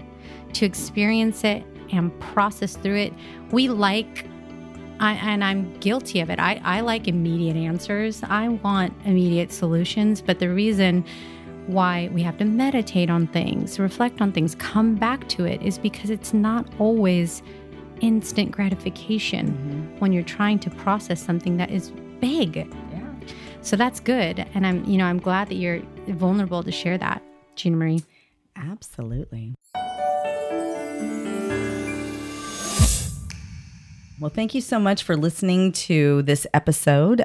to 0.52 0.64
experience 0.64 1.42
it 1.42 1.64
and 1.90 2.18
process 2.20 2.76
through 2.76 2.96
it. 2.96 3.12
We 3.50 3.68
like 3.68 4.26
I, 5.02 5.14
and 5.14 5.42
I'm 5.42 5.74
guilty 5.80 6.20
of 6.20 6.30
it. 6.30 6.38
I, 6.38 6.60
I 6.62 6.80
like 6.80 7.08
immediate 7.08 7.56
answers. 7.56 8.22
I 8.22 8.48
want 8.48 8.94
immediate 9.04 9.52
solutions. 9.52 10.22
But 10.22 10.38
the 10.38 10.48
reason 10.48 11.04
why 11.66 12.08
we 12.12 12.22
have 12.22 12.38
to 12.38 12.44
meditate 12.44 13.10
on 13.10 13.26
things, 13.26 13.80
reflect 13.80 14.20
on 14.20 14.30
things, 14.30 14.54
come 14.54 14.94
back 14.94 15.28
to 15.30 15.44
it 15.44 15.60
is 15.60 15.76
because 15.76 16.08
it's 16.08 16.32
not 16.32 16.68
always 16.78 17.42
instant 18.00 18.52
gratification 18.52 19.48
mm-hmm. 19.48 19.98
when 19.98 20.12
you're 20.12 20.22
trying 20.22 20.60
to 20.60 20.70
process 20.70 21.20
something 21.20 21.56
that 21.56 21.72
is 21.72 21.90
big. 22.20 22.56
Yeah. 22.56 23.12
So 23.60 23.74
that's 23.74 23.98
good. 23.98 24.46
And 24.54 24.64
I'm, 24.64 24.84
you 24.84 24.98
know, 24.98 25.06
I'm 25.06 25.18
glad 25.18 25.48
that 25.48 25.56
you're 25.56 25.82
vulnerable 26.10 26.62
to 26.62 26.70
share 26.70 26.96
that, 26.98 27.24
Gina 27.56 27.76
Marie. 27.76 28.04
Absolutely. 28.54 29.56
Well, 34.22 34.30
thank 34.30 34.54
you 34.54 34.60
so 34.60 34.78
much 34.78 35.02
for 35.02 35.16
listening 35.16 35.72
to 35.72 36.22
this 36.22 36.46
episode. 36.54 37.24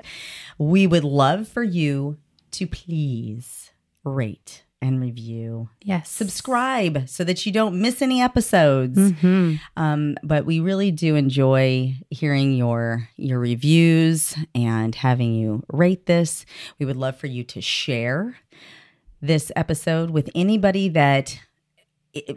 We 0.57 0.87
would 0.87 1.03
love 1.03 1.47
for 1.47 1.61
you 1.61 2.17
to 2.53 2.65
please 2.65 3.69
rate 4.03 4.63
and 4.81 4.99
review. 4.99 5.69
Yes. 5.83 6.09
Subscribe 6.09 7.07
so 7.07 7.23
that 7.23 7.45
you 7.45 7.51
don't 7.51 7.79
miss 7.79 8.01
any 8.01 8.19
episodes. 8.19 8.97
Mm-hmm. 8.97 9.57
Um, 9.75 10.17
but 10.23 10.47
we 10.47 10.59
really 10.59 10.89
do 10.89 11.13
enjoy 11.13 11.97
hearing 12.09 12.53
your 12.53 13.07
your 13.15 13.37
reviews 13.37 14.35
and 14.55 14.95
having 14.95 15.35
you 15.35 15.63
rate 15.71 16.07
this. 16.07 16.47
We 16.79 16.87
would 16.87 16.97
love 16.97 17.15
for 17.15 17.27
you 17.27 17.43
to 17.43 17.61
share 17.61 18.37
this 19.21 19.51
episode 19.55 20.09
with 20.09 20.31
anybody 20.33 20.89
that 20.89 21.41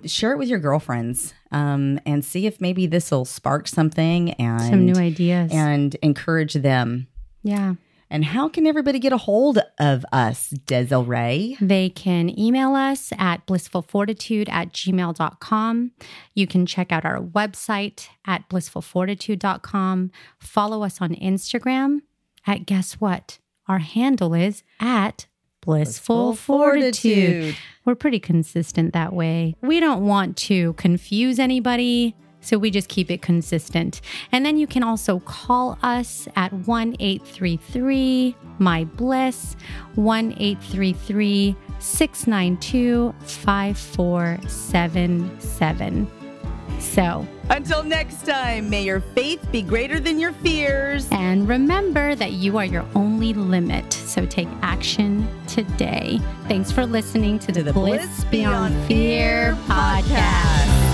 share 0.07 0.33
it 0.33 0.39
with 0.39 0.49
your 0.49 0.59
girlfriends 0.59 1.35
um, 1.51 2.01
and 2.07 2.25
see 2.25 2.47
if 2.47 2.61
maybe 2.61 2.87
this 2.87 3.11
will 3.11 3.25
spark 3.25 3.69
something 3.69 4.33
and 4.33 4.63
some 4.63 4.87
new 4.87 4.95
ideas 4.95 5.51
and 5.53 5.95
encourage 5.97 6.55
them. 6.55 7.09
Yeah. 7.43 7.75
And 8.13 8.25
how 8.25 8.49
can 8.49 8.67
everybody 8.67 8.99
get 8.99 9.13
a 9.13 9.19
hold 9.19 9.61
of 9.79 10.05
us, 10.11 10.49
Desiree? 10.49 11.57
They 11.61 11.91
can 11.91 12.37
email 12.37 12.75
us 12.75 13.13
at 13.17 13.47
blissfulfortitude 13.47 14.49
at 14.49 14.73
gmail.com. 14.73 15.93
You 16.35 16.47
can 16.49 16.67
check 16.67 16.91
out 16.91 17.05
our 17.05 17.21
website 17.21 18.09
at 18.27 18.49
blissfulfortitude.com. 18.49 20.11
Follow 20.41 20.83
us 20.83 21.01
on 21.01 21.15
Instagram 21.15 22.01
at 22.47 22.67
guess 22.67 22.95
what? 22.95 23.39
Our 23.69 23.79
handle 23.79 24.35
is 24.35 24.65
at 24.81 25.27
blissful, 25.61 26.35
fortitude. 26.35 27.57
We're 27.85 27.95
pretty 27.95 28.21
consistent 28.21 28.93
that 28.93 29.13
way. 29.13 29.57
We 29.63 29.81
don't 29.81 30.07
want 30.07 30.37
to 30.39 30.73
confuse 30.75 31.39
anybody. 31.39 32.15
So 32.43 32.57
we 32.57 32.71
just 32.71 32.89
keep 32.89 33.11
it 33.11 33.21
consistent. 33.21 34.01
And 34.33 34.47
then 34.47 34.57
you 34.57 34.67
can 34.67 34.83
also 34.83 35.19
call 35.21 35.79
us 35.83 36.27
at 36.37 36.51
1 36.53 36.97
833 36.99 38.35
My 38.59 38.85
Bliss, 38.85 39.57
1 39.97 40.33
833 40.39 41.55
692 41.79 43.15
5477. 43.21 46.11
So 46.79 47.29
Until 47.51 47.83
next 47.83 48.25
time, 48.25 48.71
may 48.71 48.85
your 48.85 49.01
faith 49.01 49.45
be 49.51 49.61
greater 49.61 49.99
than 49.99 50.21
your 50.21 50.33
fears. 50.33 51.09
And 51.11 51.49
remember 51.49 52.15
that 52.15 52.33
you 52.33 52.57
are 52.59 52.65
your 52.65 52.87
only 52.95 53.35
limit. 53.35 53.93
So 53.93 54.25
take 54.25 54.49
action 54.63 55.29
today. 55.49 56.21
Thanks 56.47 56.71
for 56.71 56.87
listening 56.87 57.41
to, 57.41 57.53
to 57.53 57.65
the 57.65 57.73
Bliss, 57.73 58.07
Bliss 58.07 58.25
Beyond, 58.27 58.75
Beyond 58.75 58.87
Fear 58.87 59.59
podcast. 59.67 60.90